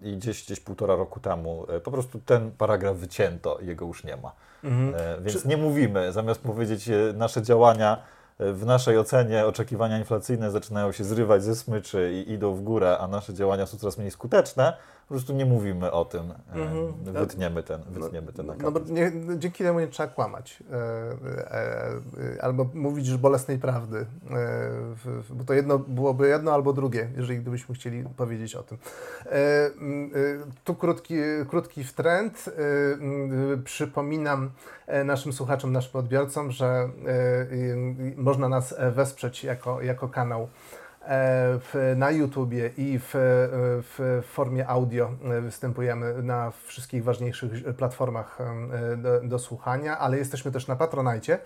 [0.02, 4.16] I gdzieś, gdzieś półtora roku temu po prostu ten paragraf wycięto i jego już nie
[4.16, 4.32] ma.
[4.64, 4.94] Mhm.
[5.24, 8.02] Więc nie mówimy, zamiast powiedzieć nasze działania
[8.38, 13.08] w naszej ocenie oczekiwania inflacyjne zaczynają się zrywać ze smyczy i idą w górę, a
[13.08, 14.76] nasze działania są coraz mniej skuteczne,
[15.08, 16.92] po prostu nie mówimy o tym, e, Mhm.
[17.14, 18.74] wytniemy ten, wytniemy ten No, akapit.
[18.74, 20.62] no bo nie, dzięki temu nie trzeba kłamać.
[20.72, 20.76] E,
[22.36, 24.06] e, albo mówić bolesnej prawdy.
[25.30, 28.78] Bo to jedno byłoby jedno albo drugie, jeżeli gdybyśmy chcieli powiedzieć o tym.
[30.64, 31.14] Tu krótki,
[31.48, 32.44] krótki wtręt.
[33.00, 34.50] M, przypominam
[35.04, 36.88] naszym słuchaczom, naszym odbiorcom, że
[38.16, 40.48] można nas wesprzeć jako, jako kanał
[41.10, 43.10] w, na YouTubie i w,
[43.82, 50.52] w formie audio e, występujemy na wszystkich ważniejszych platformach e, do, do słuchania, ale jesteśmy
[50.52, 51.38] też na Patronajcie.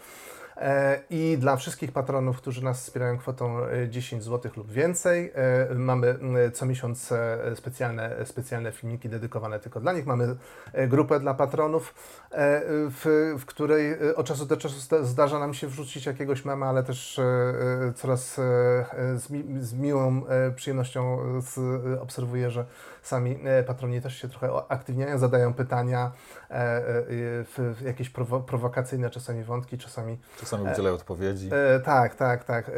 [0.56, 5.74] E, I dla wszystkich patronów, którzy nas wspierają kwotą e, 10 zł lub więcej, e,
[5.74, 6.18] mamy
[6.52, 10.06] co miesiąc e, specjalne, specjalne filmiki dedykowane tylko dla nich.
[10.06, 10.36] Mamy
[10.72, 11.94] e, grupę dla patronów,
[12.30, 16.44] e, w, w której e, od czasu do czasu zda- zdarza nam się wrzucić jakiegoś
[16.44, 21.94] mema, ale też e, e, coraz e, e, z, mi, z miłą e, przyjemnością e,
[21.94, 22.64] e, obserwuję, że
[23.02, 26.12] sami e, patroni też się trochę aktywniają, zadają pytania,
[26.50, 31.50] e, e, jakieś prowo, prowokacyjne czasami wątki, czasami Czasami udzielają odpowiedzi.
[31.84, 32.70] Tak, tak, tak.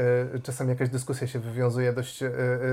[0.43, 2.21] Czasami jakaś dyskusja się wywiązuje dość,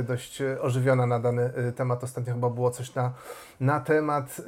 [0.03, 2.03] dość ożywiona na dany temat.
[2.03, 3.13] Ostatnio chyba było coś na,
[3.59, 4.41] na temat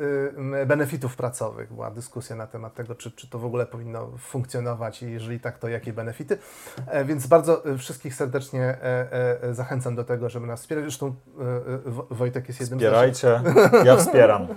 [0.66, 1.74] benefitów pracowych.
[1.74, 5.58] Była dyskusja na temat tego, czy, czy to w ogóle powinno funkcjonować i jeżeli tak,
[5.58, 6.38] to jakie benefity.
[7.06, 8.78] Więc bardzo wszystkich serdecznie
[9.52, 10.84] zachęcam do tego, żeby nas wspierać.
[10.84, 11.16] Zresztą
[11.86, 13.42] Wo- Wojtek jest jednym z Wspierajcie,
[13.86, 14.48] ja wspieram.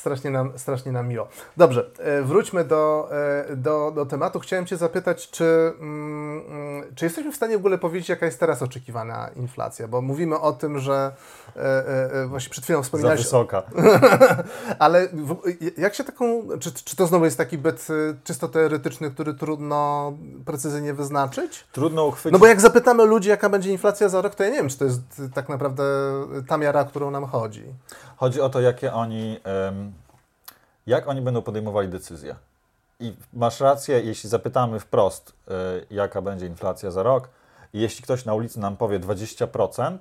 [0.00, 1.28] Strasznie nam, strasznie nam miło.
[1.56, 4.40] Dobrze, e, wróćmy do, e, do, do tematu.
[4.40, 6.42] Chciałem Cię zapytać, czy, mm,
[6.94, 9.88] czy jesteśmy w stanie w ogóle powiedzieć, jaka jest teraz oczekiwana inflacja?
[9.88, 11.12] Bo mówimy o tym, że
[11.56, 13.62] e, właśnie przed chwilą Za wspominałeś, wysoka.
[14.78, 15.36] ale w,
[15.78, 17.88] jak się taką, czy, czy to znowu jest taki byt
[18.24, 20.12] czysto teoretyczny, który trudno
[20.44, 21.66] precyzyjnie wyznaczyć?
[21.72, 24.56] Trudno uchwycić No bo jak zapytamy ludzi, jaka będzie inflacja za rok, to ja nie
[24.56, 25.00] wiem, czy to jest
[25.34, 25.84] tak naprawdę
[26.48, 27.64] ta miara, o którą nam chodzi.
[28.20, 29.40] Chodzi o to, jakie oni,
[30.86, 32.36] jak oni będą podejmowali decyzje.
[33.00, 35.54] I masz rację, jeśli zapytamy wprost, e,
[35.90, 37.28] jaka będzie inflacja za rok,
[37.72, 39.98] jeśli ktoś na ulicy nam powie 20%,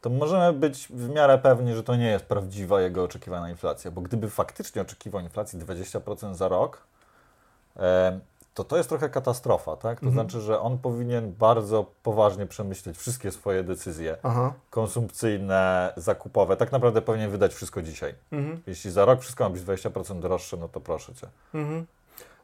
[0.00, 4.00] to możemy być w miarę pewni, że to nie jest prawdziwa jego oczekiwana inflacja, bo
[4.00, 6.82] gdyby faktycznie oczekiwał inflacji 20% za rok,
[8.58, 10.00] to to jest trochę katastrofa, tak?
[10.00, 10.12] To Mhm.
[10.28, 14.52] znaczy, że on powinien bardzo poważnie przemyśleć wszystkie swoje decyzje Aha.
[14.70, 16.56] konsumpcyjne, zakupowe.
[16.56, 18.14] Tak naprawdę powinien wydać wszystko dzisiaj.
[18.32, 18.62] Mhm.
[18.66, 21.26] Jeśli za rok wszystko ma być 20% droższe, no to proszę cię.
[21.54, 21.86] Mhm.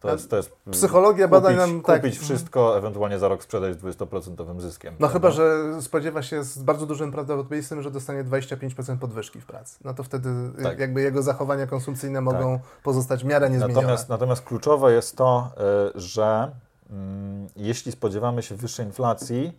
[0.05, 2.03] To jest, to jest Psychologia kupić, badań nam tak.
[2.03, 4.95] kupić wszystko, ewentualnie za rok sprzedać z 20% zyskiem.
[4.95, 5.13] No prawda?
[5.13, 9.79] chyba, że spodziewa się z bardzo dużym prawdopodobieństwem, że dostanie 25% podwyżki w pracy.
[9.85, 10.31] No to wtedy
[10.63, 10.79] Tak.
[10.79, 13.75] jakby jego zachowania konsumpcyjne mogą pozostać w miarę niezmienione.
[13.75, 15.51] Natomiast, natomiast kluczowe jest to,
[15.97, 16.51] y, że
[16.91, 19.59] mm, jeśli spodziewamy się wyższej inflacji,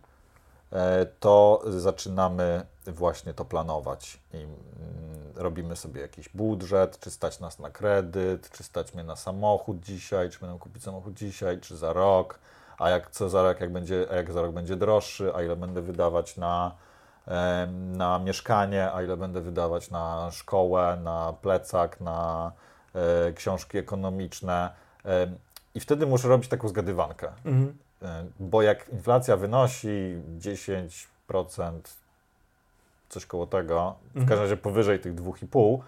[0.72, 4.56] e, to zaczynamy właśnie to planować i mm,
[5.36, 10.30] robimy sobie jakiś budżet, czy stać nas na kredyt, czy stać mnie na samochód dzisiaj,
[10.30, 12.38] czy będę kupić samochód dzisiaj, czy za rok,
[12.78, 15.56] a jak co za rok, jak, będzie, a jak za rok będzie droższy, a ile
[15.56, 16.74] będę wydawać na,
[17.72, 22.52] na mieszkanie, a ile będę wydawać na szkołę, na plecak, na
[22.94, 24.70] e, książki ekonomiczne.
[25.74, 27.28] I wtedy muszę robić taką zgadywankę.
[27.44, 27.78] Mhm.
[28.02, 31.80] E, Bo jak inflacja wynosi 10%,
[33.08, 34.26] coś koło tego, w Mhm.
[34.28, 35.78] każdym razie powyżej tych 2,5%,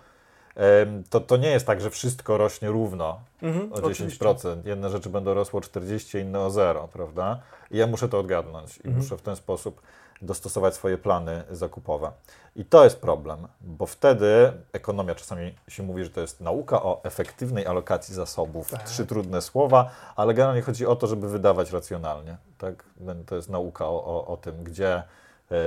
[0.56, 4.04] em, to, to nie jest tak, że wszystko rośnie równo Mhm, o oczywiście.
[4.04, 4.66] 10%.
[4.66, 7.40] Jedne rzeczy będą rosło 40, inne o 0, prawda?
[7.70, 8.96] I ja muszę to odgadnąć i Mhm.
[8.96, 9.80] muszę w ten sposób
[10.22, 12.10] dostosować swoje plany zakupowe.
[12.56, 17.00] I to jest problem, bo wtedy ekonomia czasami się mówi, że to jest nauka o
[17.04, 18.70] efektywnej alokacji zasobów.
[18.70, 18.82] Tak.
[18.82, 22.36] Trzy trudne słowa, ale generalnie chodzi o to, żeby wydawać racjonalnie.
[22.58, 22.84] Tak?
[23.26, 25.02] To jest nauka o, o, o tym, gdzie,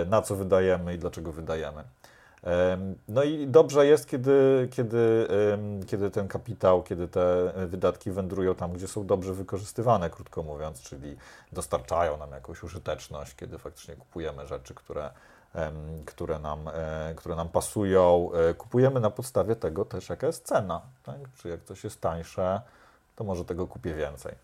[0.07, 1.83] na co wydajemy i dlaczego wydajemy.
[2.43, 5.27] Em, No i dobrze jest, kiedy, kiedy,
[5.87, 11.17] kiedy ten kapitał, kiedy te wydatki wędrują tam, gdzie są dobrze wykorzystywane, krótko mówiąc, czyli
[11.51, 15.09] dostarczają nam jakąś użyteczność, kiedy faktycznie kupujemy rzeczy, które,
[16.05, 18.29] które, nam, e, które nam pasują.
[18.49, 20.81] E, Kupujemy na podstawie tego też, jaka jest cena.
[21.03, 21.15] Tak?
[21.37, 22.61] Czy jak coś jest tańsze,
[23.15, 24.35] to może tego kupię więcej.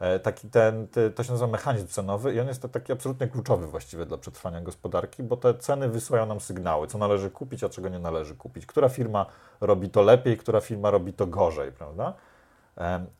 [0.00, 4.06] E, Taki ten, to się nazywa mechanizm cenowy i on jest taki absolutnie kluczowy właściwie
[4.06, 7.98] dla przetrwania gospodarki, bo te ceny wysyłają nam sygnały, co należy kupić, a czego nie
[7.98, 8.66] należy kupić.
[8.66, 9.26] Która firma
[9.60, 12.14] robi to lepiej, która firma robi to gorzej, prawda?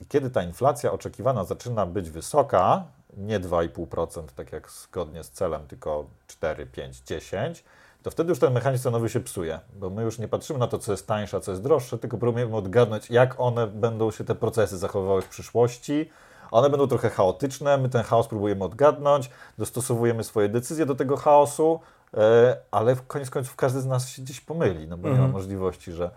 [0.00, 2.84] I kiedy ta inflacja oczekiwana zaczyna być wysoka,
[3.16, 7.64] nie 2,5%, tak jak zgodnie z celem, tylko 4, 5, 10,
[8.02, 10.78] to wtedy już ten mechanizm cenowy się psuje, bo my już nie patrzymy na to,
[10.78, 14.34] co jest tańsze, a co jest droższe, tylko próbujemy odgadnąć, jak one będą się te
[14.34, 16.10] procesy zachowywały w przyszłości.
[16.50, 21.80] One będą trochę chaotyczne, my ten chaos próbujemy odgadnąć, dostosowujemy swoje decyzje do tego chaosu,
[22.14, 25.18] e, ale w koniec końców każdy z nas się gdzieś pomyli, no bo nie ma
[25.18, 25.32] Mhm.
[25.32, 26.10] możliwości, że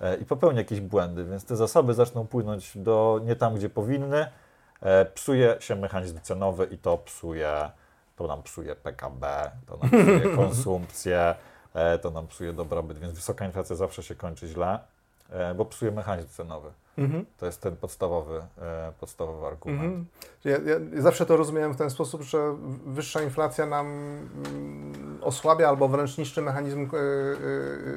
[0.00, 4.26] e, i popełni jakieś błędy, więc te zasoby zaczną płynąć do nie tam, gdzie powinny.
[4.80, 7.70] E, psuje się mechanizm cenowy i to psuje,
[8.16, 11.34] to nam psuje PKB, to nam psuje konsumpcję,
[12.02, 14.78] to nam psuje dobrobyt, więc wysoka inflacja zawsze się kończy źle,
[15.56, 16.70] bo psuje mechanizm cenowy.
[16.98, 17.26] Mhm.
[17.38, 19.82] To jest ten podstawowy, e, podstawowy argument.
[19.82, 20.06] Mhm.
[20.44, 22.56] Ja, ja zawsze to rozumiałem w ten sposób, że
[22.86, 26.98] wyższa inflacja nam mm, osłabia albo wręcz niszczy mechanizm e,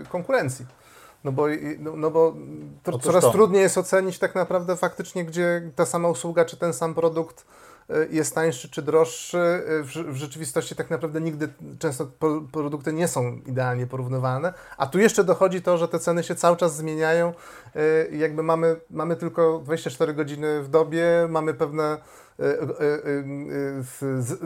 [0.02, 0.66] e, konkurencji.
[1.24, 1.46] No bo,
[1.80, 2.36] no, no bo
[2.84, 3.32] to, coraz to.
[3.32, 7.67] trudniej jest ocenić tak naprawdę faktycznie, gdzie ta sama usługa czy ten sam produkt e,
[8.10, 9.38] jest tańszy czy droższy.
[9.38, 12.08] E, W, rzeczywistości tak naprawdę nigdy często
[12.52, 16.58] produkty nie są idealnie porównywalne, a tu jeszcze dochodzi to, że te ceny się cały
[16.58, 17.34] czas zmieniają.
[18.12, 21.98] I Jakby mamy, mamy tylko 24 godziny w dobie, mamy pewne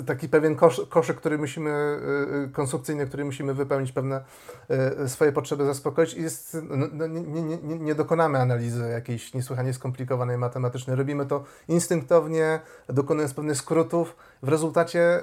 [0.05, 4.23] taki pewien kosz, koszyk, który musimy, e, e, konsumpcyjny, który musimy wypełnić pewne
[4.69, 9.33] e, swoje potrzeby zaspokoić i jest, no, no, nie, nie, nie, nie dokonamy analizy jakiejś
[9.33, 10.95] niesłychanie skomplikowanej matematycznej.
[10.95, 14.15] Robimy to instynktownie, dokonując pewnych skrótów.
[14.43, 15.21] W rezultacie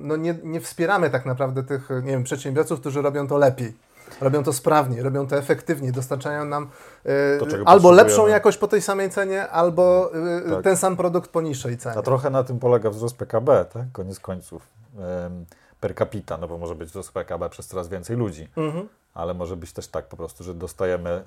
[0.00, 3.85] no, nie, nie wspieramy tak naprawdę tych nie wiem, przedsiębiorców, którzy robią to lepiej.
[4.20, 6.68] Robią to sprawniej, robią to efektywniej, dostarczają nam
[7.04, 10.10] e, To, albo lepszą jakość po tej samej cenie, albo
[10.46, 10.64] e, Tak.
[10.64, 11.98] ten sam produkt po niższej cenie.
[11.98, 13.82] A trochę na tym polega wzrost PKB, tak?
[13.92, 14.62] Koniec końców.
[15.80, 18.88] Per capita, no bo może być wzrost PKB przez coraz więcej ludzi, Mhm.
[19.14, 21.22] ale może być też tak po prostu, że dostajemy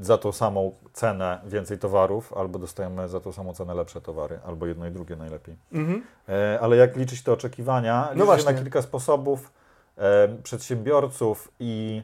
[0.00, 4.66] za tą samą cenę więcej towarów, albo dostajemy za tą samą cenę lepsze towary, albo
[4.66, 5.56] jedno i drugie najlepiej.
[5.72, 6.02] Mhm.
[6.28, 8.08] E, ale jak liczyć te oczekiwania?
[8.12, 8.52] Liczy właśnie.
[8.52, 9.52] na kilka sposobów.
[9.98, 12.02] E, przedsiębiorców i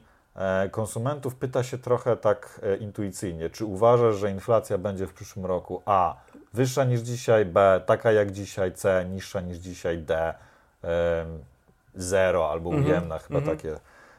[0.70, 5.82] konsumentów pyta się trochę tak e, intuicyjnie, czy uważasz, że inflacja będzie w przyszłym roku
[5.86, 6.16] A
[6.52, 10.34] wyższa niż dzisiaj, B taka jak dzisiaj, C niższa niż dzisiaj, D
[11.94, 13.56] zero albo Mhm, ujemna, chyba mhm.
[13.56, 13.76] takie,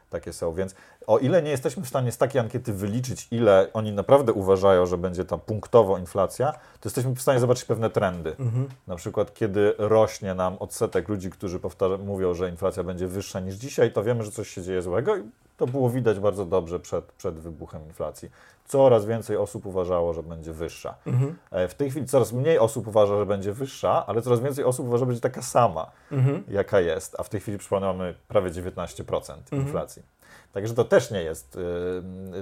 [0.09, 0.53] takie są.
[0.53, 0.75] Więc
[1.07, 4.97] o ile nie jesteśmy w stanie z takiej ankiety wyliczyć, ile oni naprawdę uważają, że
[4.97, 8.35] będzie tam punktowo inflacja, to jesteśmy w stanie zobaczyć pewne trendy.
[8.39, 8.67] Mhm.
[8.87, 11.59] Na przykład, kiedy rośnie nam odsetek ludzi, którzy
[12.05, 15.23] mówią, że inflacja będzie wyższa niż dzisiaj, to wiemy, że coś się dzieje złego i
[15.57, 18.29] to było widać bardzo dobrze przed, przed wybuchem inflacji.
[18.67, 20.95] Coraz więcej osób uważało, że będzie wyższa.
[21.07, 21.35] Mhm.
[21.51, 24.87] E, W tej chwili coraz mniej osób uważa, że będzie wyższa, ale coraz więcej osób
[24.87, 26.43] uważa, że będzie taka sama, Mhm.
[26.47, 27.15] jaka jest.
[27.19, 29.61] A w tej chwili, przypomnę, mamy prawie 19% Mhm.
[29.61, 30.03] inflacji.
[30.53, 31.55] Także to też nie jest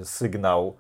[0.02, 0.74] y, sygnał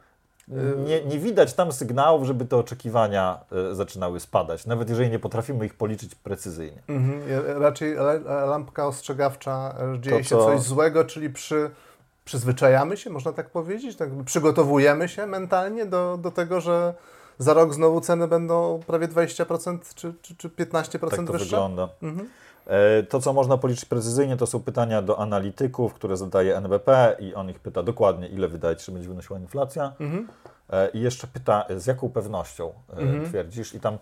[0.86, 3.39] nie, nie widać tam sygnałów, żeby te oczekiwania
[3.71, 6.81] y, zaczynały spadać, nawet jeżeli nie potrafimy ich policzyć precyzyjnie.
[6.88, 7.21] Mhm.
[7.61, 7.95] Raczej
[8.47, 10.45] lampka ostrzegawcza, że dzieje to, się co...
[10.45, 11.69] coś złego, czyli przy,
[12.26, 16.93] przyzwyczajamy się, można tak powiedzieć, tak, przygotowujemy się mentalnie do, do tego, że
[17.38, 21.45] za rok znowu ceny będą prawie 20% czy, czy, czy 15% tak to wyższe?
[21.45, 21.89] wygląda.
[22.01, 22.30] Mhm.
[22.65, 27.34] E, to, co można policzyć precyzyjnie, to są pytania do analityków, które zadaje NBP i
[27.34, 29.93] on ich pyta dokładnie, ile wydajecie, że będzie wynosiła inflacja.
[29.99, 30.28] Mhm.
[30.69, 33.26] E, I jeszcze pyta, z jaką pewnością e, mhm.
[33.26, 33.74] twierdzisz.
[33.74, 33.97] I tam,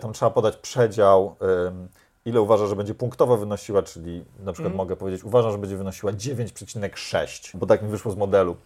[0.00, 1.36] tam trzeba podać przedział,
[2.24, 4.76] ile uważa, że będzie punktowo wynosiła, czyli na przykład mhm.
[4.76, 8.56] mogę powiedzieć, uważam, że będzie wynosiła 9,6, bo tak mi wyszło z modelu.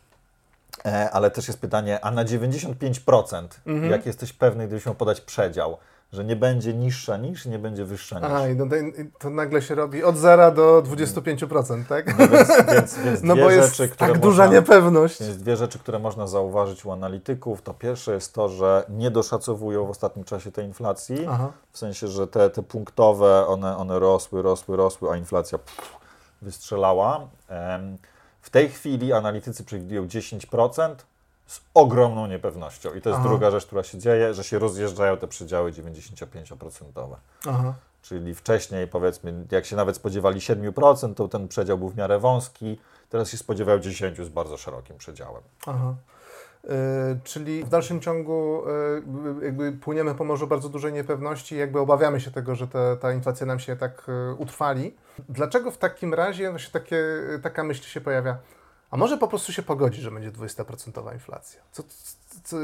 [1.13, 3.91] Ale też jest pytanie, a na 95%, mhm.
[3.91, 5.79] jak jesteś pewny, gdybyś miał podać przedział,
[6.13, 8.29] że nie będzie niższa niż, nie będzie wyższa niż.
[8.31, 8.67] A, i no,
[9.19, 12.19] to nagle się robi od 0 do 25%, tak?
[12.19, 15.23] No więc, więc, więc no bo jest rzeczy, tak duża można, niepewność.
[15.23, 17.63] Więc dwie rzeczy, które można zauważyć u analityków.
[17.63, 21.53] To pierwsze jest to, że nie doszacowują w ostatnim czasie tej inflacji, Aha.
[21.73, 25.97] w sensie, że te, te punktowe, one, one rosły, rosły, rosły, a inflacja pff,
[26.43, 27.29] wystrzelała.
[28.41, 30.95] W tej chwili analitycy przewidują 10%,
[31.49, 32.95] z ogromną niepewnością.
[32.95, 33.29] I to jest Aha.
[33.29, 37.17] druga rzecz, która się dzieje, że się rozjeżdżają te przedziały 95%.
[37.49, 37.75] Aha.
[38.03, 42.79] Czyli wcześniej, powiedzmy, jak się nawet spodziewali 7%, to ten przedział był w miarę wąski,
[43.09, 45.43] teraz się spodziewają 10% z bardzo szerokim przedziałem.
[45.67, 45.95] Aha.
[46.65, 46.71] Yy,
[47.25, 48.63] czyli w dalszym ciągu
[49.39, 53.13] yy, jakby płyniemy po morzu bardzo dużej niepewności, jakby obawiamy się tego, że te, ta
[53.13, 54.97] inflacja nam się tak yy, utrwali.
[55.29, 57.05] Dlaczego w takim razie no się takie,
[57.43, 58.39] taka myśl się pojawia?
[58.91, 61.61] A może po prostu się pogodzi, że będzie 20% inflacja?
[61.73, 61.83] Co,
[62.45, 62.57] co,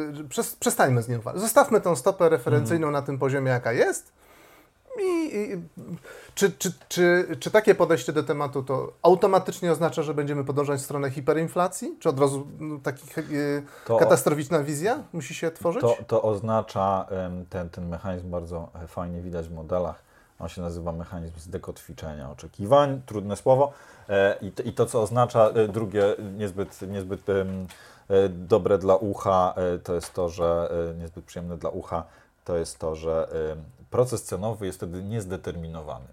[0.61, 1.43] przestańmy z nią walczyć.
[1.43, 3.01] Zostawmy tą stopę referencyjną mm.
[3.01, 4.13] na tym poziomie, jaka jest.
[5.01, 5.63] I, i
[6.35, 10.85] czy, czy, czy, czy takie podejście do tematu to automatycznie oznacza, że będziemy podążać w
[10.85, 11.97] stronę hiperinflacji?
[12.01, 13.07] Czy od razu no, taki
[13.87, 15.83] to, katastroficzna wizja musi się tworzyć?
[15.83, 17.07] To, to oznacza,
[17.51, 20.04] ten, ten mechanizm bardzo fajnie widać w modelach,
[20.39, 23.73] on się nazywa mechanizm zdekotwiczenia oczekiwań, trudne słowo.
[24.09, 26.05] E, I to, co oznacza e, drugie,
[26.37, 27.45] niezbyt, niezbyt e,
[28.29, 29.55] dobre dla ucha,
[29.85, 32.05] to jest to, że niezbyt przyjemne dla ucha,
[32.45, 33.29] to jest to, że
[33.91, 36.07] proces cenowy jest wtedy niezdeterminowany.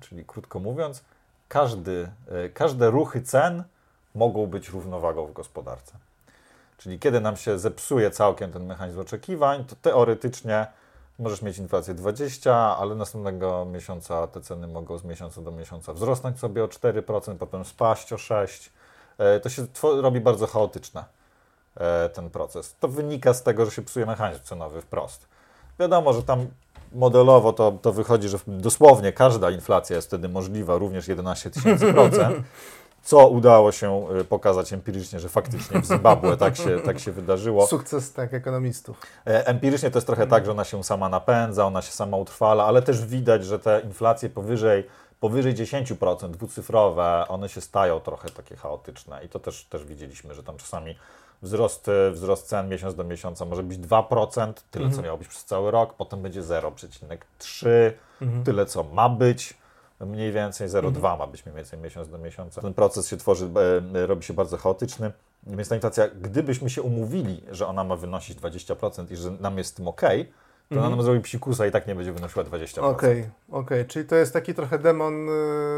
[0.00, 1.04] Czyli krótko mówiąc,
[1.48, 2.08] każdy,
[2.54, 3.64] każde ruchy cen
[4.14, 5.92] mogą być równowagą w gospodarce.
[6.78, 10.66] Czyli kiedy nam się zepsuje całkiem ten mechanizm oczekiwań, to teoretycznie
[11.18, 16.38] Możesz mieć inflację 20, ale następnego miesiąca te ceny mogą z miesiąca do miesiąca wzrosnąć
[16.38, 18.70] sobie o 4%, potem spaść o 6%.
[19.18, 21.04] E, to się robi bardzo chaotyczne,
[21.76, 22.76] e, ten proces.
[22.80, 25.26] To wynika z tego, że się psuje mechanizm cenowy wprost.
[25.78, 26.46] Wiadomo, że tam
[26.92, 32.36] modelowo to, to wychodzi, że dosłownie każda inflacja jest wtedy możliwa, również 11 tysięcy procent.
[33.06, 37.66] co udało się y, pokazać empirycznie, że faktycznie w Zimbabwe tak się, tak się wydarzyło.
[37.66, 39.02] Sukces tak ekonomistów.
[39.26, 42.64] E, empirycznie to jest trochę tak, że ona się sama napędza, ona się sama utrwala,
[42.64, 44.84] ale też widać, że te inflacje powyżej
[45.20, 50.42] powyżej 10%, dwucyfrowe, one się stają trochę takie chaotyczne i to też, też widzieliśmy, że
[50.42, 50.96] tam czasami
[51.42, 54.92] wzrost, wzrost cen miesiąc do miesiąca może być 2%, tyle mhm.
[54.92, 57.68] co miało być przez cały rok, potem będzie 0,3,
[58.22, 58.44] mhm.
[58.44, 59.54] tyle co ma być
[60.00, 61.18] mniej więcej 0,2 mhm.
[61.18, 62.62] ma być mniej więcej miesiąc do miesiąca.
[62.62, 63.50] Ten proces się tworzy,
[63.94, 65.12] e, robi się bardzo chaotyczny.
[65.46, 69.70] Więc ta inflacja, gdybyśmy się umówili, że ona ma wynosić 20% i że nam jest
[69.70, 70.02] z tym ok,
[70.68, 70.90] to mhm.
[70.90, 72.80] nam zrobi psikusa i tak nie będzie wynosiła 20%.
[72.80, 73.84] Okej, okay, okay.
[73.84, 75.32] czyli to jest taki trochę demon y,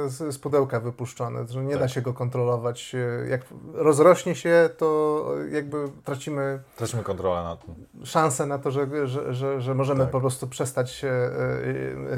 [0.07, 1.81] z, z pudełka wypuszczony, że nie tak.
[1.81, 2.95] da się go kontrolować.
[2.95, 3.41] Y, jak
[3.75, 6.63] rozrośnie się, to jakby tracimy...
[6.77, 7.75] Tracimy kontrolę nad tym.
[8.05, 10.11] Szansę na to, że, że, że, że możemy tak.
[10.11, 11.05] po prostu przestać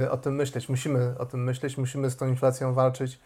[0.00, 0.68] y, o tym myśleć.
[0.68, 3.20] Musimy o tym myśleć, musimy z tą inflacją walczyć.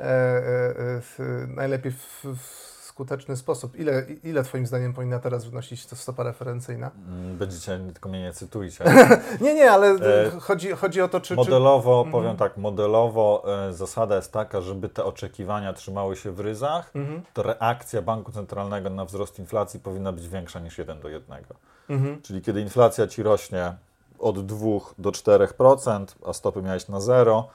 [0.00, 2.67] E, e, e, najlepiej w, w
[2.98, 3.78] skuteczny sposób.
[3.78, 6.90] Ile, ile Twoim zdaniem powinna teraz wynosić to stopa referencyjna?
[7.08, 8.84] Mm, będziecie, tylko mnie nie cytujcie.
[9.40, 11.34] nie, nie, ale e, chodzi, chodzi o to, czy...
[11.34, 12.12] Modelowo, czy...
[12.12, 12.50] powiem mhm.
[12.50, 17.22] tak, modelowo e, zasada jest taka, żeby te oczekiwania trzymały się w ryzach, mhm.
[17.34, 21.44] to reakcja Banku Centralnego na wzrost inflacji powinna być większa niż 1 do 1.
[21.88, 22.22] Mhm.
[22.22, 23.74] Czyli kiedy inflacja Ci rośnie
[24.18, 24.66] od 2
[24.98, 27.48] do 4%, a stopy miałeś na 0,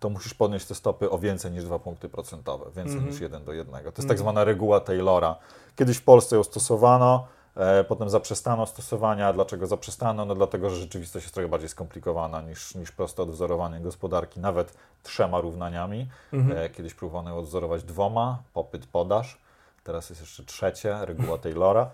[0.00, 3.12] to musisz podnieść te stopy o więcej niż 2 punkty procentowe, więcej mm -hmm.
[3.12, 3.72] niż 1 do 1.
[3.72, 4.08] To jest mm -hmm.
[4.08, 5.36] tak zwana reguła Taylora.
[5.76, 7.26] Kiedyś w Polsce ją stosowano,
[7.56, 9.32] e, potem zaprzestano stosowania.
[9.32, 10.24] Dlaczego zaprzestano?
[10.24, 15.40] No dlatego, że rzeczywistość jest trochę bardziej skomplikowana niż, niż proste odwzorowanie gospodarki, nawet trzema
[15.40, 16.08] równaniami.
[16.32, 16.56] Mm -hmm.
[16.56, 19.38] e, kiedyś próbowano ją odwzorować dwoma, popyt, podaż.
[19.84, 21.90] Teraz jest jeszcze trzecie, reguła Taylora.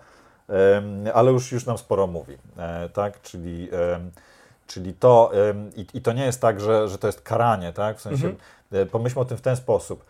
[0.49, 3.21] E, ale już, już nam sporo mówi, e, tak?
[3.21, 3.69] Czyli
[4.67, 5.31] Czyli to,
[5.75, 7.97] i, i, to nie jest tak, że, że to jest karanie, tak?
[7.97, 8.35] W sensie, mhm.
[8.71, 10.05] E, pomyślmy o tym w ten sposób.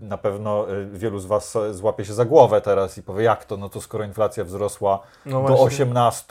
[0.00, 3.68] Na pewno wielu z Was złapie się za głowę teraz i powie, jak to, no
[3.68, 6.26] to skoro inflacja wzrosła no do 18,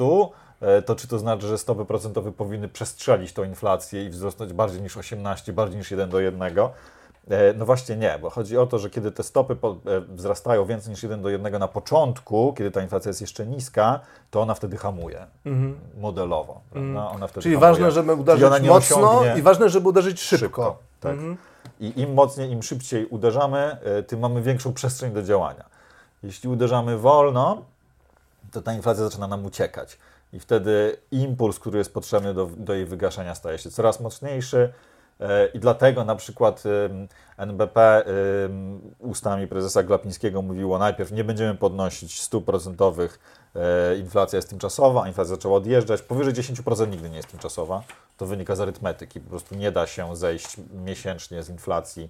[0.86, 4.97] to czy to znaczy, że stopy procentowe powinny przestrzelić tą inflację i wzrosnąć bardziej niż
[4.97, 6.53] 18, bardziej niż 1 do 1?
[7.32, 10.91] E, no właśnie nie, bo chodzi o to, że kiedy te stopy e, wzrastają więcej
[10.91, 13.99] niż 1 do 1 na początku, kiedy ta inflacja jest jeszcze niska,
[14.32, 15.79] to ona wtedy hamuje mhm.
[15.97, 16.61] modelowo.
[16.75, 16.97] Mhm.
[16.97, 17.71] Ona wtedy Czyli hamuje.
[17.71, 20.45] ważne, żeby uderzyć mocno i ważne, żeby uderzyć szybko.
[20.45, 21.11] szybko tak.
[21.11, 21.38] Mhm.
[21.79, 25.65] I im mocniej, im szybciej uderzamy, e, tym mamy większą przestrzeń do działania.
[26.23, 27.61] Jeśli uderzamy wolno,
[28.51, 29.97] to ta inflacja zaczyna nam uciekać.
[30.34, 34.73] I wtedy impuls, który jest potrzebny do, do jej wygaszenia, staje się coraz mocniejszy,
[35.53, 36.63] I dlatego na przykład
[37.38, 38.03] NBP
[38.99, 43.19] ustami prezesa Glapińskiego mówiło najpierw nie będziemy podnosić stóp procentowych,
[43.55, 47.84] e, inflacja jest tymczasowa, inflacja zaczęła odjeżdżać, powyżej 10% nigdy nie jest tymczasowa,
[48.17, 52.09] to wynika z arytmetyki, po prostu nie da się zejść miesięcznie z inflacji,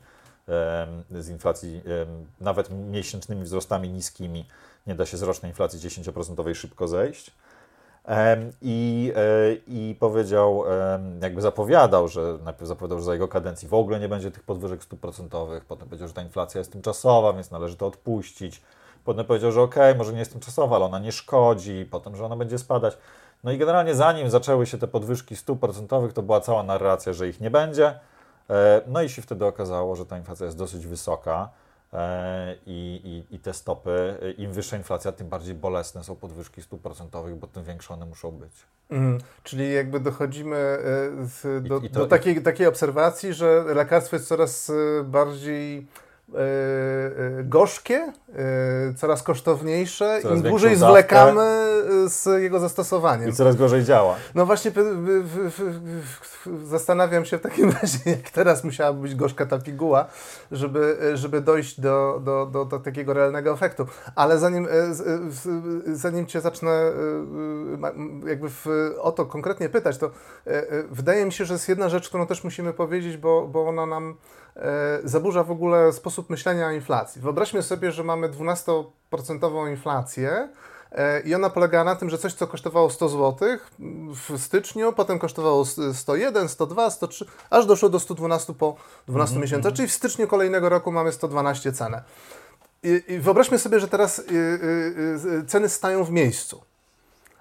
[1.12, 1.82] z inflacji
[2.42, 4.46] nawet miesięcznymi wzrostami niskimi,
[4.88, 7.32] nie da się z rocznej inflacji 10% szybko zejść.
[8.62, 10.64] I, e, I powiedział,
[11.22, 14.84] jakby zapowiadał, że najpierw zapowiadał, że za jego kadencji w ogóle nie będzie tych podwyżek
[14.84, 18.62] stóp procentowych, potem powiedział, że ta inflacja jest tymczasowa, więc należy to odpuścić.
[19.06, 22.26] Potem powiedział, że okej, okay, może nie jest tymczasowa, ale ona nie szkodzi, potem, że
[22.26, 22.98] ona będzie spadać.
[23.44, 27.28] No i generalnie zanim zaczęły się te podwyżki stóp procentowych, to była cała narracja, że
[27.28, 28.00] ich nie będzie.
[28.50, 31.50] E, no i się wtedy okazało, że ta inflacja jest dosyć wysoka.
[31.94, 36.82] E, I, i, i, te stopy, im wyższa inflacja, tym bardziej bolesne są podwyżki stóp
[36.82, 38.52] procentowych, bo tym większe one muszą być.
[38.90, 40.56] Mm, czyli jakby dochodzimy
[41.46, 45.88] e, do, I, to, do takiej, takiej obserwacji, że lekarstwo jest coraz e, bardziej
[47.44, 48.14] gorzkie,
[48.98, 51.42] coraz kosztowniejsze, coraz im dłużej zwlekamy
[52.08, 53.30] z jego zastosowaniem.
[53.30, 54.16] I coraz gorzej działa.
[54.36, 54.72] No właśnie
[56.64, 60.06] zastanawiam się w takim razie, jak teraz musiała być gorzka ta piguła,
[60.52, 63.86] żeby, żeby dojść do, do, do, do takiego realnego efektu.
[64.16, 64.68] Ale zanim,
[65.94, 66.92] zanim Cię zacznę
[68.28, 68.68] jakby w,
[69.00, 70.12] o to konkretnie pytać, to
[70.92, 74.16] wydaje mi się, że jest jedna rzecz, którą też musimy powiedzieć, bo, bo ona nam
[74.56, 77.22] E, zaburza w ogóle sposób myślenia o inflacji.
[77.22, 80.50] Wyobraźmy sobie, że mamy 12% inflację e,
[81.26, 83.48] i ona polega na tym, że coś, co kosztowało 100 zł
[84.30, 88.76] w styczniu, potem kosztowało 101, 102, 103, aż doszło do 112 po
[89.08, 89.42] 12 mm -hmm.
[89.42, 92.04] miesiącach, czyli w styczniu kolejnego roku mamy 112 cenę.
[92.84, 96.62] I, i wyobraźmy sobie, że teraz y, y, y, ceny stają w miejscu.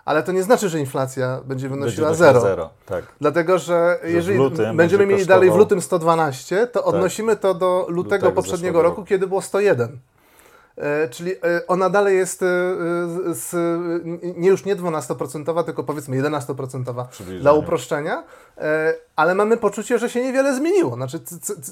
[0.05, 2.41] Ale to nie znaczy, że inflacja będzie wynosiła będzie zero.
[2.41, 3.05] zero tak.
[3.21, 4.39] Dlatego, że, że jeżeli
[4.75, 5.41] będziemy mieli kosztował...
[5.41, 6.89] dalej w lutym 112, to tak.
[6.89, 7.43] odnosimy tak.
[7.43, 9.99] to do lutego, lutego poprzedniego roku, roku, kiedy było 101.
[10.77, 12.47] E, czyli e, ona dalej jest e,
[13.35, 13.55] z,
[14.37, 17.07] nie już nie 12%, tylko powiedzmy 11%
[17.41, 18.25] dla uproszczenia,
[19.17, 20.95] ale mamy poczucie, że się niewiele zmieniło.
[20.95, 21.21] Znaczy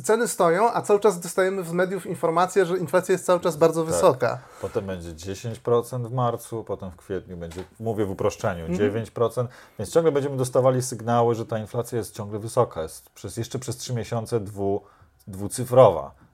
[0.04, 3.84] ceny stoją, a cały czas dostajemy z mediów informację, że inflacja jest cały czas bardzo
[3.84, 3.92] tak.
[3.92, 4.38] wysoka.
[4.60, 8.92] Potem będzie 10% w marcu, potem w kwietniu będzie, mówię w uproszczeniu, mhm.
[9.04, 9.46] 9%,
[9.78, 13.76] więc ciągle będziemy dostawali sygnały, że ta inflacja jest ciągle wysoka, jest przez, jeszcze przez
[13.76, 14.82] 3 miesiące dwu,
[15.26, 16.27] dwucyfrowa.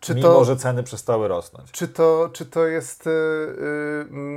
[0.00, 1.70] Czy mimo, to, że ceny przestały rosnąć.
[1.70, 3.12] Czy to, czy to jest, yy,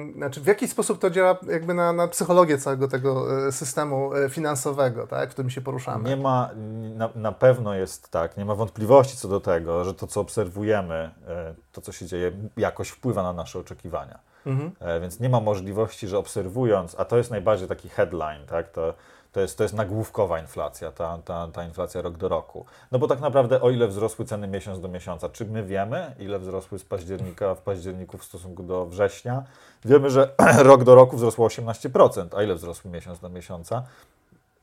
[0.06, 4.16] yy, znaczy w jaki sposób to działa jakby na, na psychologię całego tego y, systemu
[4.16, 6.10] y, finansowego, tak, w którym się poruszamy?
[6.10, 6.50] Nie ma,
[6.96, 11.12] na, na pewno jest tak, nie ma wątpliwości co do tego, że to, co obserwujemy,
[11.52, 14.20] y, to, co się dzieje, jakoś wpływa na nasze oczekiwania.
[14.46, 14.72] Mhm.
[14.80, 18.94] E, więc nie ma możliwości, że obserwując, a to jest najbardziej taki headline, tak, to
[19.32, 22.66] to jest, to jest nagłówkowa inflacja, ta, ta, ta inflacja rok do roku.
[22.92, 26.40] No bo tak naprawdę o ile wzrosły ceny miesiąc do miesiąca, czy my wiemy, ile
[26.40, 29.44] wzrosły z października w październiku w stosunku do września?
[29.86, 33.84] Wiemy, że rok do roku wzrosło 18%, a ile wzrosły miesiąc do miesiąca?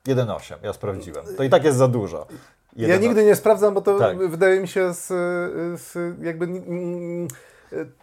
[0.06, 0.54] 1,8.
[0.62, 1.24] Ja sprawdziłem.
[1.36, 2.26] To i tak jest za dużo.
[2.76, 4.18] Ja nigdy nie sprawdzam, bo to tak.
[4.18, 5.06] wydaje mi się z,
[5.80, 6.46] z jakby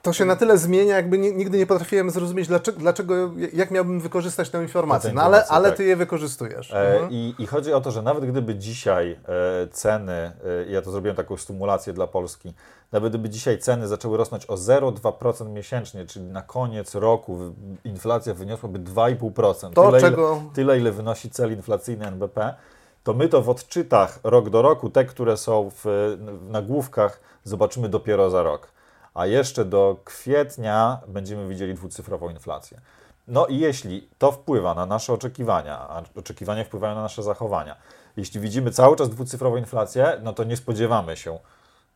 [0.02, 4.50] to się na tyle zmienia, jakby nigdy nie potrafiłem zrozumieć, dlaczego, dlaczego jak miałbym wykorzystać
[4.50, 5.12] tę informację.
[5.14, 6.74] No ale, ale ty je wykorzystujesz.
[6.74, 7.12] E, mhm.
[7.12, 10.32] i, I chodzi o to, że nawet gdyby dzisiaj e, ceny, e,
[10.70, 12.54] ja to zrobiłem taką stymulację dla Polski,
[12.92, 17.40] nawet gdyby dzisiaj ceny zaczęły rosnąć o 0,2% miesięcznie, czyli na koniec roku
[17.84, 20.40] inflacja wyniosłaby 2,5%, to tyle, czego...
[20.42, 22.54] ile, tyle ile wynosi cel inflacyjny NBP,
[23.04, 25.82] to my to w odczytach rok do roku, te, które są w,
[26.42, 28.75] w nagłówkach, zobaczymy dopiero za rok
[29.16, 32.82] a jeszcze do kwietnia będziemy widzieli dwucyfrową inflację.
[33.28, 37.76] No i jeśli to wpływa na nasze oczekiwania, a oczekiwania wpływają na nasze zachowania,
[38.18, 41.40] jeśli widzimy cały czas dwucyfrową inflację, no to nie spodziewamy się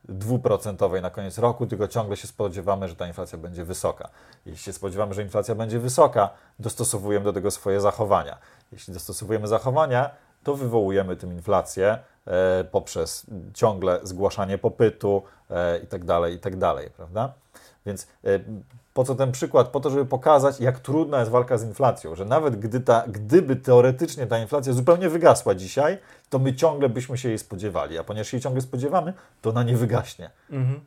[0.09, 4.09] dwuprocentowej na koniec roku, tylko ciągle się spodziewamy, że ta inflacja będzie wysoka.
[4.45, 8.37] Jeśli się spodziewamy, że inflacja będzie wysoka, dostosowujemy do tego swoje zachowania.
[8.71, 10.09] Jeśli dostosowujemy zachowania,
[10.43, 11.99] to wywołujemy tym inflację
[12.71, 17.33] poprzez ciągle zgłaszanie popytu e, i tak dalej, i tak dalej, prawda?
[17.85, 18.39] Więc e,
[18.93, 19.67] po co ten przykład?
[19.67, 23.55] Po to, żeby pokazać, jak trudna jest walka z inflacją, że nawet gdy ta, gdyby
[23.55, 25.97] teoretycznie ta inflacja zupełnie wygasła dzisiaj,
[26.29, 29.63] to my ciągle byśmy się jej spodziewali, a ponieważ się jej ciągle spodziewamy, to ona
[29.63, 30.29] nie wygaśnie.
[30.51, 30.79] Mhm.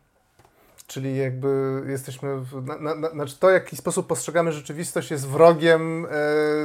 [0.87, 5.29] Czyli jakby jesteśmy, w, na, na, na, znaczy to, w jaki sposób postrzegamy rzeczywistość jest
[5.29, 6.09] wrogiem e,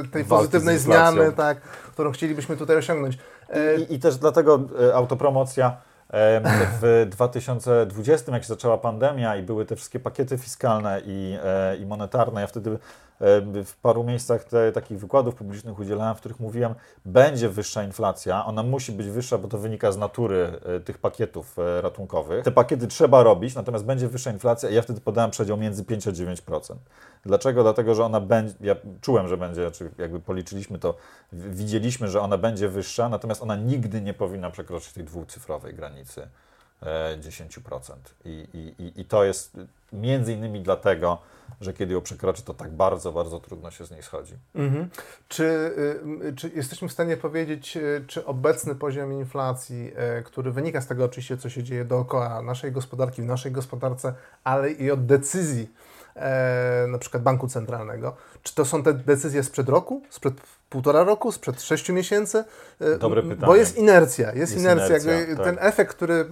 [0.08, 3.18] tej Walki pozytywnej zmiany, tak, którą chcielibyśmy tutaj osiągnąć.
[3.48, 5.76] E, I, I, też dlatego e, autopromocja
[6.80, 11.86] w 2020, jak się zaczęła pandemia i były te wszystkie pakiety fiskalne i, e, i
[11.86, 12.78] monetarne, ja wtedy
[13.64, 18.62] w paru miejscach te, takich wykładów publicznych udzielałem, w których mówiłem, będzie wyższa inflacja, ona
[18.62, 22.44] musi być wyższa, bo to wynika z natury e, tych pakietów e, ratunkowych.
[22.44, 26.08] Te pakiety trzeba robić, natomiast będzie wyższa inflacja i ja wtedy podałem przedział między 5
[26.08, 26.74] a 9%.
[27.24, 27.62] Dlaczego?
[27.62, 30.94] Dlatego, że ona będzie, ja czułem, że będzie, czy jakby policzyliśmy to,
[31.32, 36.28] widzieliśmy, że ona będzie wyższa, natomiast ona nigdy nie powinna przekroczyć tej dwucyfrowej granicy
[36.82, 37.92] 10%.
[37.92, 38.48] E, I,
[38.78, 39.56] i, I to jest
[39.92, 41.18] między innymi dlatego,
[41.60, 44.34] że kiedy ją przekroczy, to tak bardzo, bardzo trudno się z niej schodzi.
[44.54, 44.88] Mhm.
[45.28, 45.44] Czy,
[46.28, 50.86] y, czy jesteśmy w stanie powiedzieć, y, czy obecny poziom inflacji, y, który wynika z
[50.86, 54.14] tego oczywiście, co się dzieje dookoła naszej gospodarki, w naszej gospodarce,
[54.44, 55.70] ale i od decyzji
[56.16, 60.34] e, na przykład banku centralnego, czy to są te decyzje sprzed roku, sprzed
[60.70, 62.44] półtora roku, sprzed sześciu miesięcy?
[63.00, 63.46] Dobre pytanie.
[63.46, 64.86] Bo jest inercja, jest, jest inercja.
[64.86, 65.44] inercja tak.
[65.44, 66.24] Ten efekt, który,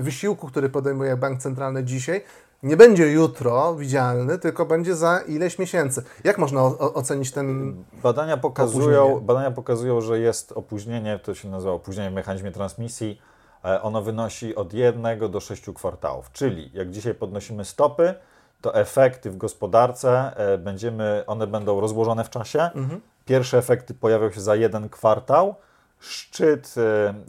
[0.00, 2.22] wysiłku, który podejmuje bank centralny dzisiaj,
[2.62, 6.02] nie będzie jutro widzialny, tylko będzie za ileś miesięcy.
[6.24, 7.76] Jak można ocenić ten.
[8.02, 13.20] Badania pokazują, badania pokazują, że jest opóźnienie, to się nazywa opóźnienie w mechanizmie transmisji.
[13.64, 16.32] E, ono wynosi od jednego do sześciu kwartałów.
[16.32, 18.14] Czyli jak dzisiaj podnosimy stopy,
[18.60, 22.60] to efekty w gospodarce e, będziemy, one będą rozłożone w czasie.
[22.60, 23.00] Mhm.
[23.26, 25.54] Pierwsze efekty pojawią się za jeden kwartał,
[26.00, 26.74] szczyt,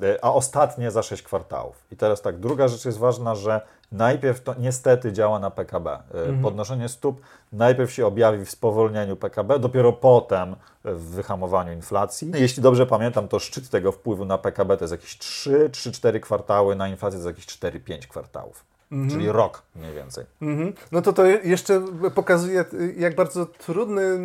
[0.01, 1.85] e, a ostatnie za sześć kwartałów.
[1.91, 5.91] I teraz tak, druga rzecz jest ważna, że najpierw to niestety działa na PKB.
[5.91, 6.41] E, mhm.
[6.41, 7.21] Podnoszenie stóp
[7.51, 12.31] najpierw się objawi w spowolnieniu PKB, dopiero potem w wyhamowaniu inflacji.
[12.35, 16.87] Jeśli dobrze pamiętam, to szczyt tego wpływu na PKB to jest jakieś 3-4 kwartały, na
[16.87, 18.76] inflację to jest jakieś 4-5 kwartałów.
[18.91, 19.09] Mhm.
[19.09, 20.25] Czyli rok mniej więcej.
[20.41, 20.73] Mhm.
[20.91, 21.85] No to to jeszcze
[22.15, 22.65] pokazuje,
[22.97, 24.19] jak bardzo trudny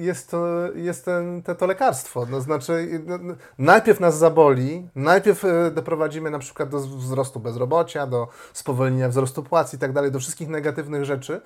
[0.00, 2.26] jest to, jest ten, to, to lekarstwo.
[2.30, 5.42] No znaczy, no, no, najpierw nas zaboli, najpierw
[5.74, 10.48] doprowadzimy na przykład do wzrostu bezrobocia, do spowolnienia wzrostu płac i tak dalej, do wszystkich
[10.48, 11.40] negatywnych rzeczy,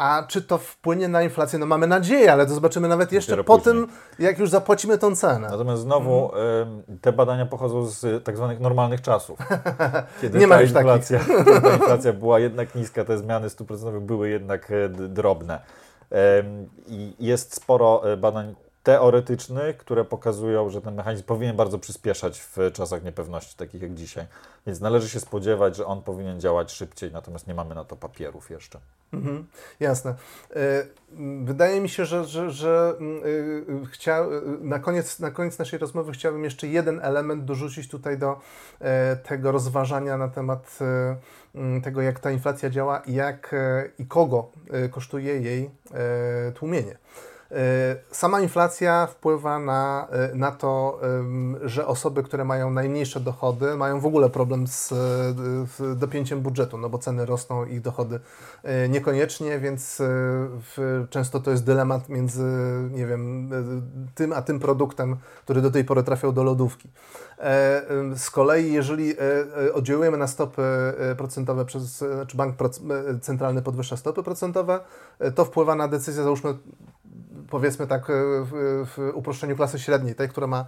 [0.00, 1.58] a czy to wpłynie na inflację?
[1.58, 3.74] No mamy nadzieję, ale to zobaczymy nawet jeszcze Dopiero po później.
[3.74, 3.86] tym,
[4.18, 5.48] jak już zapłacimy tą cenę.
[5.50, 6.30] Natomiast znowu
[7.00, 9.38] te badania pochodzą z tak zwanych normalnych czasów.
[10.22, 11.20] Kiedy Nie ma już inflacja,
[11.62, 15.60] ta inflacja była jednak niska, te zmiany stóp procentowych były jednak e, drobne.
[16.86, 22.56] I jest sporo e, badań teoretycznych, które pokazują, że ten mechanizm powinien bardzo przyspieszać w
[22.72, 24.26] czasach niepewności, takich jak dzisiaj.
[24.66, 28.50] Więc należy się spodziewać, że on powinien działać szybciej, natomiast nie mamy na to papierów
[28.50, 28.80] jeszcze.
[29.12, 29.46] Mhm,
[29.80, 30.14] jasne.
[30.56, 30.86] E,
[31.44, 32.94] wydaje mi się, że, że, że
[33.68, 34.26] yy, chcia,
[34.60, 38.40] na, koniec, na koniec naszej rozmowy chciałbym jeszcze jeden element dorzucić tutaj do
[38.80, 43.54] e, tego rozważania na temat e, tego, jak ta inflacja działa i jak
[43.98, 44.50] i kogo
[44.90, 45.70] kosztuje jej
[46.54, 46.96] tłumienie.
[47.52, 51.00] E, sama inflacja wpływa na, e, na to,
[51.64, 54.92] że osoby, które mają najmniejsze dochody, mają w ogóle problem z
[55.96, 58.20] dopięciem budżetu, no bo ceny rosną, ich dochody
[58.62, 60.02] e, niekoniecznie, więc
[61.10, 62.44] często to jest dylemat między,
[62.90, 63.50] nie wiem,
[64.14, 66.88] tym a tym produktem, który do tej pory trafiał do lodówki.
[68.16, 69.14] Z kolei, jeżeli
[69.74, 70.62] oddziałujemy na stopy
[71.16, 72.56] procentowe przez, czy znaczy bank
[73.20, 74.80] centralny podwyższa stopy procentowe,
[75.34, 76.54] to wpływa na decyzję, załóżmy,
[77.50, 78.12] powiedzmy tak e,
[78.44, 78.50] w,
[78.96, 80.64] w uproszczeniu klasy średniej, tej, która ma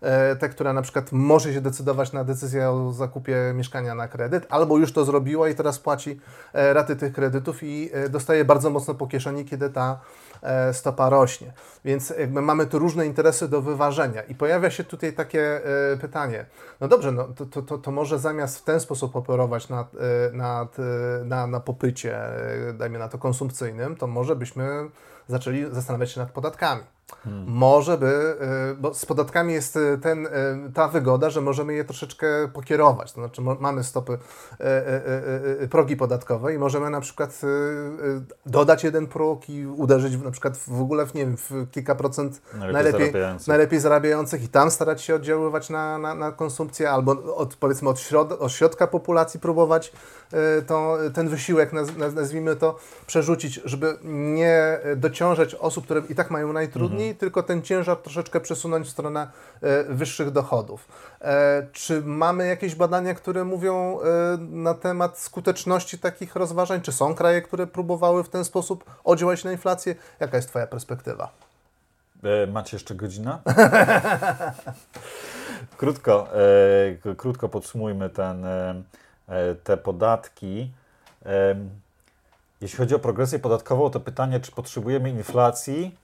[0.00, 4.46] e, te, która na przykład może się decydować na decyzję o zakupie mieszkania na kredyt,
[4.48, 6.20] albo już to zrobiła i teraz płaci
[6.52, 10.00] e, raty tych kredytów i dostaje bardzo mocno po kieszeni, kiedy ta
[10.72, 11.52] stopa rośnie.
[11.84, 15.60] Więc jakby mamy tu różne interesy do wyważenia i pojawia się tutaj takie
[16.00, 16.46] pytanie,
[16.80, 19.92] no dobrze, no to, to, to może zamiast w ten sposób operować nad,
[20.32, 20.76] nad,
[21.24, 22.18] na, na popycie,
[22.74, 24.90] dajmy na to konsumpcyjnym, to może byśmy
[25.28, 26.82] zaczęli zastanawiać się nad podatkami.
[27.24, 27.44] Hmm.
[27.46, 28.36] Może by,
[28.72, 30.30] y, bo z podatkami jest y, ten, y,
[30.74, 33.12] ta wygoda, że możemy je troszeczkę pokierować.
[33.12, 34.18] To znaczy mamy stopy,
[35.70, 37.40] progi podatkowe i możemy na przykład
[38.46, 42.42] dodać jeden próg i uderzyć na przykład w ogóle w, nie wiem, w kilka procent
[42.54, 43.48] najlepiej, najlepiej, zarabiających.
[43.48, 48.00] najlepiej zarabiających i tam starać się oddziaływać na, na, na konsumpcję albo od, powiedzmy od,
[48.00, 49.92] środ od środka populacji próbować
[50.66, 51.72] to, ten wysiłek,
[52.14, 57.62] nazwijmy to, przerzucić, żeby nie dociążać osób, które i tak mają najtrudniej odpowiedni, tylko ten
[57.62, 59.28] ciężar troszeczkę przesunąć w stronę
[59.62, 60.88] e, wyższych dochodów.
[61.20, 64.04] E, czy mamy jakieś badania, które mówią e,
[64.38, 66.80] na temat skuteczności takich rozważań?
[66.80, 69.94] Czy są kraje, które próbowały w ten sposób oddziałać na inflację?
[70.20, 71.30] Jaka jest Twoja perspektywa?
[72.22, 73.38] E, macie jeszcze godzinę?
[75.78, 76.28] krótko,
[77.08, 78.74] e, krótko podsumujmy ten, e,
[79.64, 80.70] te podatki.
[82.60, 85.96] Jeśli chodzi o progresję podatkową, to pytanie, czy potrzebujemy inflacji,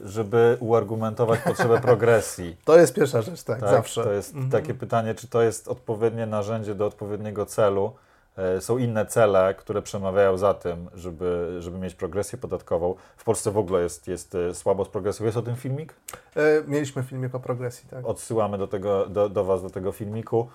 [0.00, 2.56] żeby uargumentować potrzebę progresji.
[2.64, 4.04] To jest pierwsza rzecz, tak, tak zawsze.
[4.04, 4.50] To jest mhm.
[4.50, 7.92] takie pytanie, czy to jest odpowiednie narzędzie do odpowiedniego celu.
[8.36, 12.94] E, są inne cele, które przemawiają za tym, żeby, żeby mieć progresję podatkową.
[13.16, 15.26] W Polsce w ogóle jest, jest e, słabo z progresją.
[15.26, 15.94] Jest o tym filmik?
[16.36, 18.06] E, mieliśmy filmik o progresji, tak.
[18.06, 20.48] Odsyłamy do, tego, do, do Was do tego filmiku.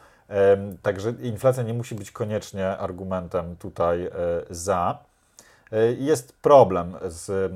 [0.81, 4.09] Także inflacja nie musi być koniecznie argumentem tutaj
[4.49, 4.99] za.
[5.97, 7.53] Jest problem z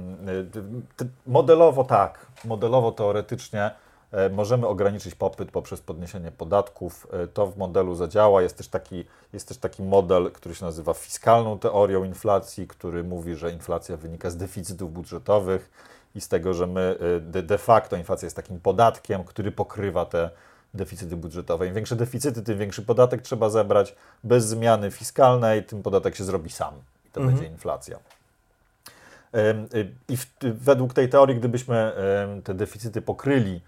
[1.27, 3.71] modelowo tak, modelowo teoretycznie
[4.11, 7.07] E, możemy ograniczyć popyt poprzez podniesienie podatków.
[7.11, 8.41] E, to w modelu zadziała.
[8.41, 13.35] Jest też taki, jest też taki model, który się nazywa fiskalną teorią inflacji, który mówi,
[13.35, 15.71] że inflacja wynika z deficytów budżetowych
[16.15, 16.95] i z tego, że my
[17.35, 20.29] e, de facto inflacja jest takim podatkiem, który pokrywa te
[20.73, 21.67] deficyty budżetowe.
[21.67, 23.95] Im większe deficyty, tym większy podatek trzeba zebrać.
[24.23, 26.73] Bez zmiany fiskalnej tym podatek się zrobi sam
[27.09, 27.37] i to mhm.
[27.37, 27.99] będzie inflacja.
[30.09, 31.93] I w, według tej teorii, gdybyśmy
[32.43, 33.61] te deficyty pokryli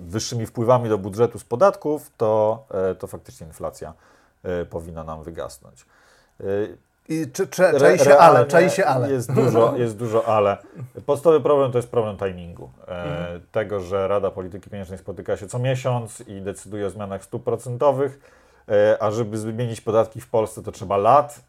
[0.00, 3.92] wyższymi wpływami do budżetu z podatków, to, e, to faktycznie inflacja
[4.42, 5.86] e, powinna nam wygasnąć.
[6.40, 6.44] E,
[7.08, 9.10] I czy, czy, czai się ale, czai się ale.
[9.10, 10.56] Jest dużo, jest dużo ale.
[11.06, 12.70] Podstawowy problem to jest problem timingu.
[12.80, 13.40] Mhm.
[13.52, 18.20] Tego, że Rada Polityki Pieniężnej spotyka się co miesiąc i decyduje o zmianach stóp procentowych,
[19.00, 21.40] a żeby zmienić podatki w Polsce to trzeba lat,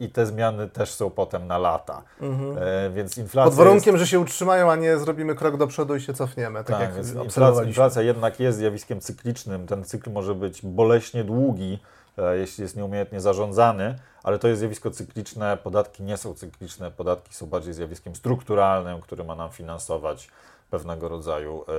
[0.00, 2.02] i te zmiany też są potem na lata.
[2.20, 2.58] Mhm.
[2.58, 3.50] E, więc inflacja.
[3.50, 4.04] Pod warunkiem, jest...
[4.04, 6.58] że się utrzymają, a nie zrobimy krok do przodu i się cofniemy.
[6.58, 9.66] Tak, tak jak więc inflacja, inflacja jednak jest zjawiskiem cyklicznym.
[9.66, 11.78] Ten cykl może być boleśnie długi,
[12.18, 15.56] e, jeśli jest nieumiejętnie zarządzany, ale to jest zjawisko cykliczne.
[15.56, 20.28] Podatki nie są cykliczne, podatki są bardziej zjawiskiem strukturalnym, który ma nam finansować
[20.70, 21.72] pewnego rodzaju e,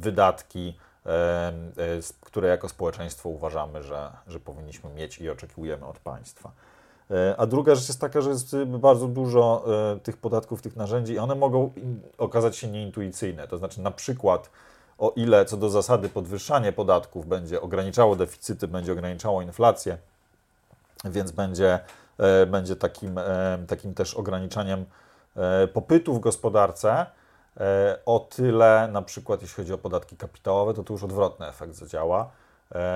[0.00, 0.74] wydatki.
[1.06, 1.52] E, e,
[2.20, 6.52] które jako społeczeństwo uważamy, że, że powinniśmy mieć i oczekujemy od państwa.
[7.10, 11.12] E, a druga rzecz jest taka, że jest bardzo dużo e, tych podatków, tych narzędzi
[11.12, 11.72] i one mogą
[12.18, 13.48] okazać się nieintuicyjne.
[13.48, 14.50] To znaczy na przykład
[14.98, 19.98] o ile co do zasady podwyższanie podatków będzie ograniczało deficyty, będzie ograniczało inflację,
[21.04, 21.78] więc będzie,
[22.18, 23.20] e, będzie takim,
[23.66, 24.84] takim też ograniczaniem
[25.72, 27.06] popytu w gospodarce,
[28.06, 32.30] o tyle na przykład jeśli chodzi o podatki kapitałowe, to tu już odwrotny efekt zadziała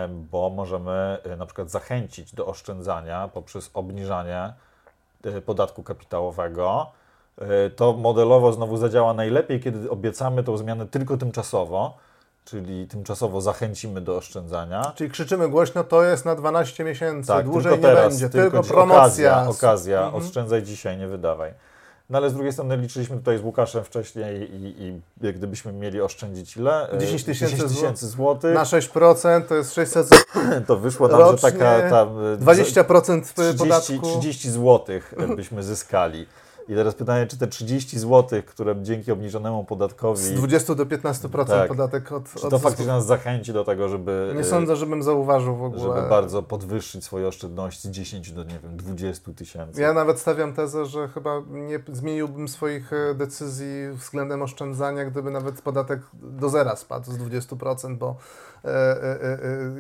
[0.08, 4.52] bo możemy e, na przykład zachęcić do oszczędzania poprzez obniżanie
[5.24, 6.86] e, podatku kapitałowego.
[7.38, 11.98] E, to modelowo znowu zadziała najlepiej, kiedy obiecamy tą zmianę tylko tymczasowo,
[12.44, 14.92] czyli tymczasowo zachęcimy do oszczędzania.
[14.94, 18.62] Czyli krzyczymy głośno, to jest na 12 miesięcy, tak, dłużej tylko teraz, nie będzie, tylko,
[18.62, 19.32] tylko promocja.
[19.32, 20.24] Okazja, okazja mhm.
[20.24, 21.54] oszczędzaj dzisiaj, nie wydawaj.
[22.14, 25.00] No ale z drugiej strony liczyliśmy tutaj z Łukaszem wcześniej i, i
[25.32, 26.88] gdybyśmy mieli oszczędzić ile?
[27.00, 28.54] 10 tysięcy złotych.
[28.54, 30.24] Na 6% to jest 600 zł.
[30.66, 34.18] To wyszło nam, rocznie, że taka tam 20% 30, podatku.
[34.18, 36.26] 30 złotych byśmy zyskali.
[36.68, 40.22] I teraz pytanie, czy te 30 zł, które dzięki obniżonemu podatkowi.
[40.22, 42.34] Z 20 do 15% tak, podatek od.
[42.34, 44.32] Czy to od faktycznie nas zachęci do tego, żeby.
[44.36, 45.96] Nie sądzę, żebym zauważył w ogóle.
[45.96, 49.80] Żeby bardzo podwyższyć swoje oszczędności z 10 do, nie wiem, 20 tysięcy.
[49.80, 55.62] Ja nawet stawiam tezę, że chyba nie zmieniłbym swoich e, decyzji względem oszczędzania, gdyby nawet
[55.62, 58.16] podatek do zera spadł z 20%, bo
[58.64, 59.22] e, e,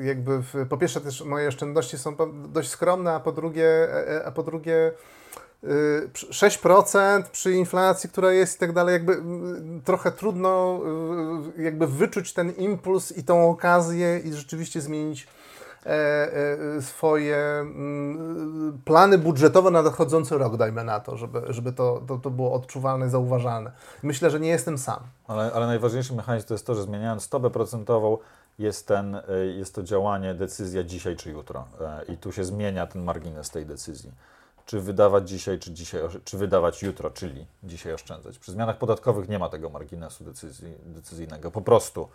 [0.00, 2.16] e, jakby w, po pierwsze też moje oszczędności są
[2.52, 4.92] dość skromne, a po drugie, e, e, a po drugie
[6.12, 10.80] 6% przy inflacji, która jest i tak dalej, jakby mm, trochę trudno
[11.58, 15.26] y, jakby wyczuć ten impuls i tą okazję i rzeczywiście zmienić
[15.86, 22.02] e, e, swoje mm, plany budżetowe na nadchodzący rok, dajmy na to, żeby, żeby to,
[22.08, 23.72] to, to było odczuwalne, zauważalne.
[24.02, 25.00] Myślę, że nie jestem sam.
[25.28, 28.18] Ale, ale najważniejszy mechanizm to jest to, że zmieniając stopę procentową,
[28.58, 31.64] jest, ten, e, jest to działanie, decyzja dzisiaj czy jutro.
[32.08, 34.12] I tu się zmienia ten margines tej decyzji
[34.66, 38.38] czy wydawać dzisiaj, czy, dzisiaj, czy wydawać jutro, czyli dzisiaj oszczędzać.
[38.38, 41.50] Przy zmianach podatkowych nie ma tego marginesu decyzji, decyzyjnego.
[41.50, 42.08] Po prostu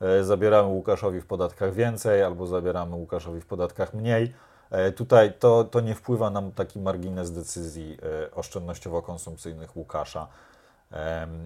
[0.00, 4.34] e, zabieramy Łukaszowi w podatkach więcej albo zabieramy Łukaszowi w podatkach mniej.
[4.70, 10.26] E, tutaj to, to nie wpływa nam taki margines decyzji e, oszczędnościowo-konsumpcyjnych Łukasza,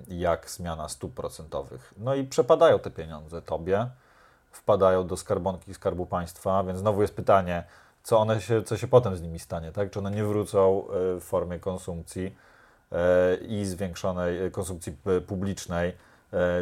[0.08, 1.94] jak zmiana stóp procentowych.
[1.96, 3.86] No i przepadają te pieniądze tobie,
[4.52, 7.64] wpadają do skarbonki Skarbu Państwa, więc znowu jest pytanie,
[8.08, 9.90] co, one się, co się potem z nimi stanie, tak?
[9.90, 12.36] Czy one nie wrócą e, w formie konsumpcji
[12.92, 15.92] e, i zwiększonej e, konsumpcji publicznej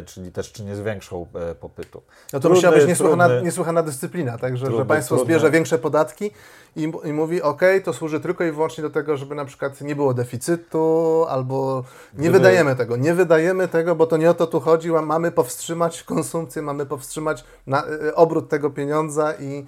[0.05, 2.01] czyli też czy nie zwiększą e, popytu.
[2.33, 5.33] No to musiała być niesłychana, trudny, niesłychana dyscyplina, także trudny, że państwo trudny.
[5.33, 6.31] zbierze większe podatki
[6.75, 9.95] i, i mówi, ok, to służy tylko i wyłącznie do tego, żeby na przykład nie
[9.95, 11.83] było deficytu, albo
[12.13, 12.37] nie Gdyby...
[12.37, 16.61] wydajemy tego, nie wydajemy tego, bo to nie o to tu chodzi, mamy powstrzymać konsumpcję,
[16.61, 19.65] mamy powstrzymać na, e, obrót tego pieniądza i,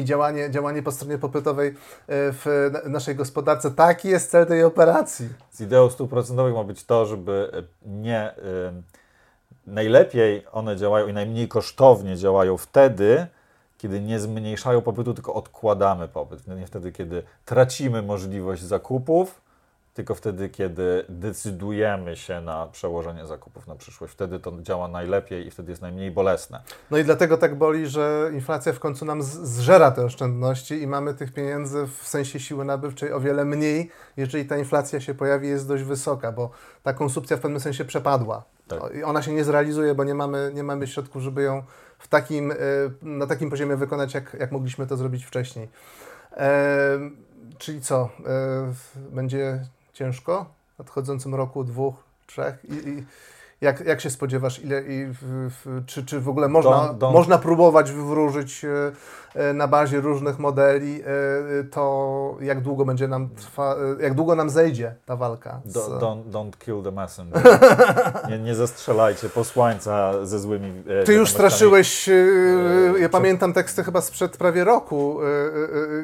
[0.00, 1.74] i, działanie, działanie po stronie popytowej
[2.08, 3.70] w naszej gospodarce.
[3.70, 5.28] Taki jest cel tej operacji.
[5.50, 8.34] Z ideą stóp procentowych ma być to, żeby nie
[9.66, 13.26] najlepiej one działają i najmniej kosztownie działają wtedy,
[13.78, 16.46] kiedy nie zmniejszają popytu, tylko odkładamy popyt.
[16.46, 19.40] Nie wtedy, kiedy tracimy możliwość zakupów,
[19.96, 24.12] tylko wtedy, kiedy decydujemy się na przełożenie zakupów na przyszłość.
[24.12, 26.62] Wtedy to działa najlepiej i wtedy jest najmniej bolesne.
[26.90, 31.14] No i dlatego tak boli, że inflacja w końcu nam zżera te oszczędności i mamy
[31.14, 35.68] tych pieniędzy w sensie siły nabywczej o wiele mniej, jeżeli ta inflacja się pojawi, jest
[35.68, 36.50] dość wysoka, bo
[36.82, 38.44] ta konsumpcja w pewnym sensie przepadła.
[38.68, 38.94] Tak.
[38.94, 41.62] I ona się nie zrealizuje, bo nie mamy, nie mamy środków, żeby ją
[41.98, 42.54] w takim, e,
[43.02, 45.68] na takim poziomie wykonać, jak, jak mogliśmy to zrobić wcześniej.
[46.32, 46.98] E,
[47.58, 48.08] czyli co?
[48.26, 48.72] E,
[49.10, 49.60] będzie
[49.96, 51.94] ciężko w nadchodzącym roku, dwóch,
[52.26, 52.64] trzech?
[52.64, 53.04] I, i
[53.60, 57.92] jak, jak się spodziewasz, ile, i w, w, czy, czy w ogóle można, można próbować
[57.92, 58.68] wywróżyć e,
[59.54, 64.94] na bazie różnych modeli e, to, jak długo będzie nam trwa, jak długo nam zejdzie
[65.06, 65.60] ta walka?
[65.64, 65.74] Z...
[65.74, 67.42] Don't, don't kill the messenger.
[68.30, 72.10] nie, nie zastrzelajcie posłańca ze złymi Ty już straszyłeś,
[73.00, 75.18] ja pamiętam teksty chyba sprzed prawie roku,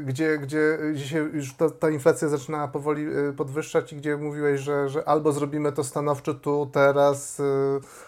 [0.04, 3.06] gdzie, gdzie, gdzie się już ta, ta inflacja zaczyna powoli
[3.36, 7.42] podwyższać i gdzie mówiłeś, że, że albo zrobimy to stanowczo tu, teraz,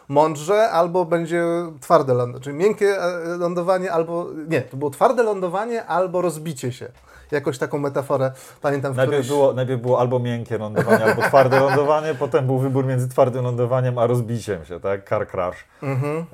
[0.09, 1.45] mądrze, albo będzie
[1.81, 2.45] twarde lądowanie.
[2.45, 4.27] Czyli miękkie e, lądowanie, albo.
[4.49, 6.89] Nie, to było twarde lądowanie, albo rozbicie się.
[7.31, 8.33] Jakoś taką metaforę
[8.63, 8.97] pamiętam.
[8.97, 9.29] Najpierw, którymś...
[9.29, 13.99] było, najpierw było albo miękkie lądowanie, albo twarde lądowanie, potem był wybór między twardym lądowaniem
[13.99, 15.09] a rozbiciem się, tak?
[15.09, 15.65] Car crash.
[15.83, 16.17] Mhm.
[16.17, 16.25] E,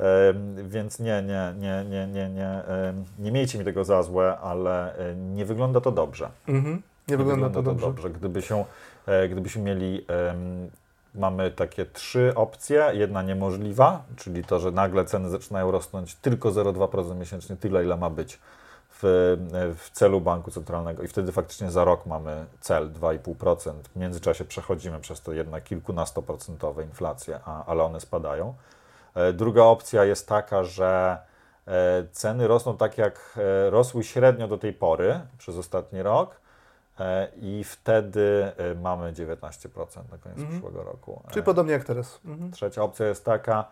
[0.62, 4.96] więc nie, nie, nie, nie, nie, nie, e, nie miejcie mi tego za złe, ale
[4.96, 6.28] e, nie wygląda to dobrze.
[6.48, 6.74] Mhm.
[6.74, 7.86] Nie, nie wygląda, wygląda, to dobrze.
[7.86, 8.10] dobrze.
[8.10, 8.64] Gdyby się,
[9.06, 10.06] e, gdybyśmy mieli
[11.14, 12.90] mamy takie trzy opcje.
[12.92, 18.10] Jedna niemożliwa, czyli to, że nagle ceny zaczynają rosnąć tylko 0,2% miesięcznie, tyle ile ma
[18.10, 18.38] być
[19.02, 19.36] w,
[19.78, 23.72] w celu banku centralnego i wtedy faktycznie za rok mamy cel 2,5%.
[23.94, 28.54] W międzyczasie przechodzimy przez to jednak kilkunastoprocentowe inflacje, a, ale one spadają.
[29.14, 31.18] E, druga opcja jest taka, że
[31.66, 36.40] e, ceny rosną tak jak e, rosły średnio do tej pory przez ostatni rok,
[37.36, 38.52] i wtedy
[38.82, 39.36] mamy 19%
[40.10, 40.48] na koniec mhm.
[40.48, 41.22] przyszłego roku.
[41.30, 42.20] Czyli podobnie jak teraz.
[42.24, 42.50] Mhm.
[42.50, 43.64] Trzecia opcja jest taka,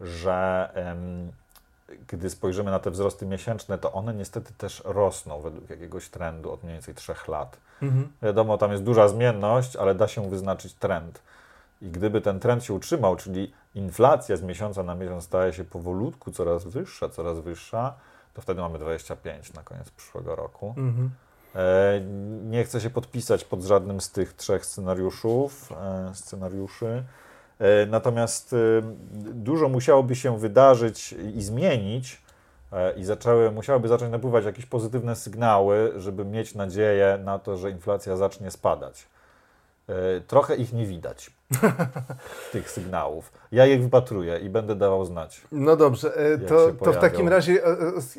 [0.00, 0.68] że
[2.08, 6.62] gdy spojrzymy na te wzrosty miesięczne, to one niestety też rosną według jakiegoś trendu od
[6.62, 7.56] mniej więcej 3 lat.
[7.82, 8.08] Mhm.
[8.22, 11.22] Wiadomo, tam jest duża zmienność, ale da się wyznaczyć trend.
[11.82, 16.32] I gdyby ten trend się utrzymał, czyli inflacja z miesiąca na miesiąc staje się powolutku
[16.32, 17.94] coraz wyższa, coraz wyższa,
[18.34, 20.74] to wtedy mamy 25 na koniec przyszłego roku.
[20.76, 21.10] Mhm.
[21.54, 22.00] E,
[22.44, 27.04] nie chcę się podpisać pod żadnym z tych trzech scenariuszów, e, scenariuszy.
[27.58, 28.54] E, natomiast
[29.34, 32.24] dużo musiałoby się wydarzyć i zmienić,
[32.96, 38.16] i zaczęły, musiałyby zacząć napływać jakieś pozytywne sygnały, żeby mieć nadzieję na to, że inflacja
[38.16, 39.06] zacznie spadać.
[40.26, 41.30] Trochę ich nie widać.
[42.52, 43.32] tych sygnałów.
[43.52, 45.40] Ja ich wypatruję i będę dawał znać.
[45.52, 47.70] No dobrze, e, to, to w takim razie e,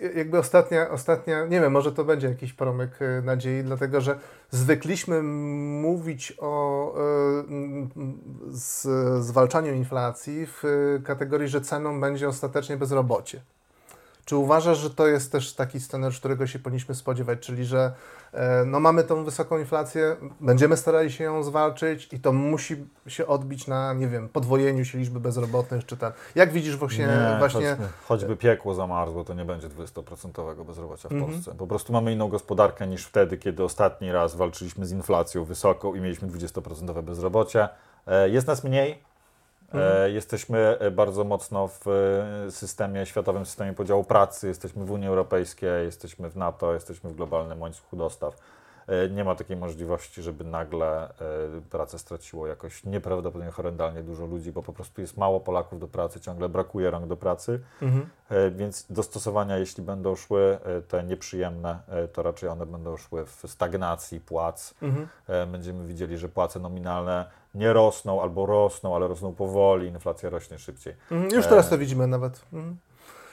[0.04, 4.20] e, jakby ostatnia, ostatnia, nie wiem, może to będzie jakiś promyk nadziei, dlatego że
[4.52, 6.96] zwykliśmy mówić o
[8.48, 8.88] z,
[9.26, 10.64] zwalczaniu inflacji w
[11.04, 13.42] kategorii, że ceną będzie ostatecznie bezrobocie.
[14.26, 17.92] Czy uważasz, że to jest też taki scenariusz, którego się powinniśmy spodziewać, czyli że
[18.34, 23.28] e, no, mamy tą wysoką inflację, będziemy starali się ją zwalczyć i to musi się
[23.28, 26.12] odbić na, nie wiem, podwojeniu się liczby bezrobotnych, czy tam.
[26.36, 27.06] Jak widzisz właśnie...
[27.06, 27.70] Nie, właśnie...
[27.70, 31.32] Choćby, choćby piekło zamarzło, to nie będzie 20% bezrobocia w mhm.
[31.32, 31.56] Polsce.
[31.56, 36.02] Po prostu mamy inną gospodarkę niż wtedy, kiedy ostatni raz walczyliśmy z inflacją wysoką i
[36.02, 37.70] mieliśmy 20% bezrobocie.
[38.08, 39.04] E, jest nas mniej,
[39.74, 40.04] Mhm.
[40.04, 45.08] E, jesteśmy e, bardzo mocno w e, systemie, światowym systemie podziału pracy, jesteśmy w Unii
[45.08, 48.36] Europejskiej, jesteśmy w NATO, jesteśmy w globalnym łańcuchu dostaw.
[49.12, 51.10] Nie ma takiej możliwości, żeby nagle
[51.70, 56.20] pracę straciło jakoś nieprawdopodobnie horrendalnie dużo ludzi, bo po prostu jest mało Polaków do pracy,
[56.20, 58.10] ciągle brakuje rąk do pracy, mhm.
[58.56, 61.80] więc dostosowania, jeśli będą szły te nieprzyjemne,
[62.14, 64.74] to raczej one będą szły w stagnacji płac.
[64.82, 65.08] Mhm.
[65.52, 67.26] Będziemy widzieli, że płace nominalne
[67.56, 70.94] nie rosną albo rosną, ale rosną powoli, inflacja rośnie szybciej.
[71.12, 72.46] Mhm, już teraz to widzimy nawet.
[72.54, 72.78] Mhm.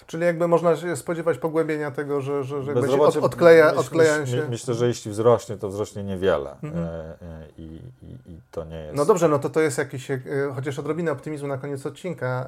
[0.07, 3.79] Czyli jakby można się spodziewać pogłębienia tego, że, że, że jakby się od, odkleja, myśl-
[3.79, 4.47] odkleja myśl- się.
[4.51, 6.57] Myślę, że jeśli wzrośnie, to wzrośnie niewiele.
[6.63, 6.85] Mhm.
[6.85, 7.63] E, e, i,
[8.03, 8.97] i, I to nie jest.
[8.97, 10.21] No dobrze, no to to jest jakiś, e,
[10.55, 12.47] chociaż odrobinę optymizmu na koniec odcinka,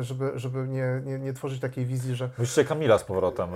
[0.00, 3.48] żeby, żeby nie, nie, nie tworzyć takiej wizji, że Musicie Kamila z powrotem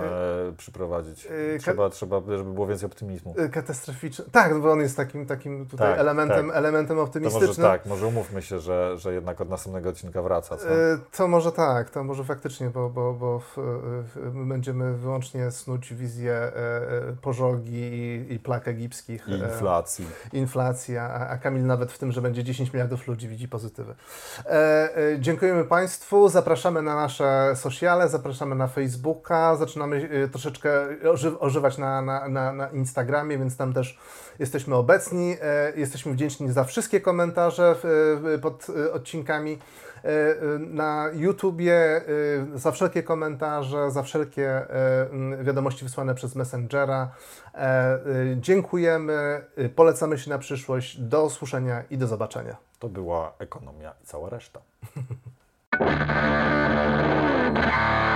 [0.57, 1.27] przyprowadzić.
[1.59, 3.35] Trzeba, trzeba, żeby było więcej optymizmu.
[3.37, 4.25] e, katastroficzny.
[4.31, 7.67] Tak, bo on jest takim, takim tutaj Tak, elementem, elementem To może optymistycznym.
[7.67, 10.57] tak, może umówmy się, że, że jednak od następnego odcinka wraca.
[10.57, 10.65] Co?
[11.17, 15.93] To może tak, to może faktycznie, bo, bo, bo w, w, my będziemy wyłącznie snuć
[15.93, 19.27] wizję e, e, pożogi i, i plak egipskich.
[19.27, 20.05] I e, inflacji.
[20.33, 23.95] inflacji, a, a Kamil nawet w tym, że będzie 10 miliardów ludzi widzi pozytywy.
[25.19, 30.69] Dziękujemy Państwu, zapraszamy na nasze sociale, zapraszamy na Facebooka, zaczynamy troszeczkę
[31.11, 33.99] oży, ożywać na, na, na, na Instagramie, więc tam też
[34.39, 35.35] jesteśmy obecni.
[35.75, 37.75] Jesteśmy wdzięczni za wszystkie komentarze
[38.41, 39.57] pod odcinkami.
[40.07, 42.01] E, e, na YouTubie e,
[42.55, 44.65] za wszelkie komentarze, za wszelkie
[45.41, 47.11] wiadomości wysłane przez Messengera.
[48.35, 50.99] Dziękujemy, polecamy się na przyszłość.
[50.99, 52.55] Do usłyszenia i do zobaczenia.
[52.79, 54.59] To była ekonomia i cała reszta.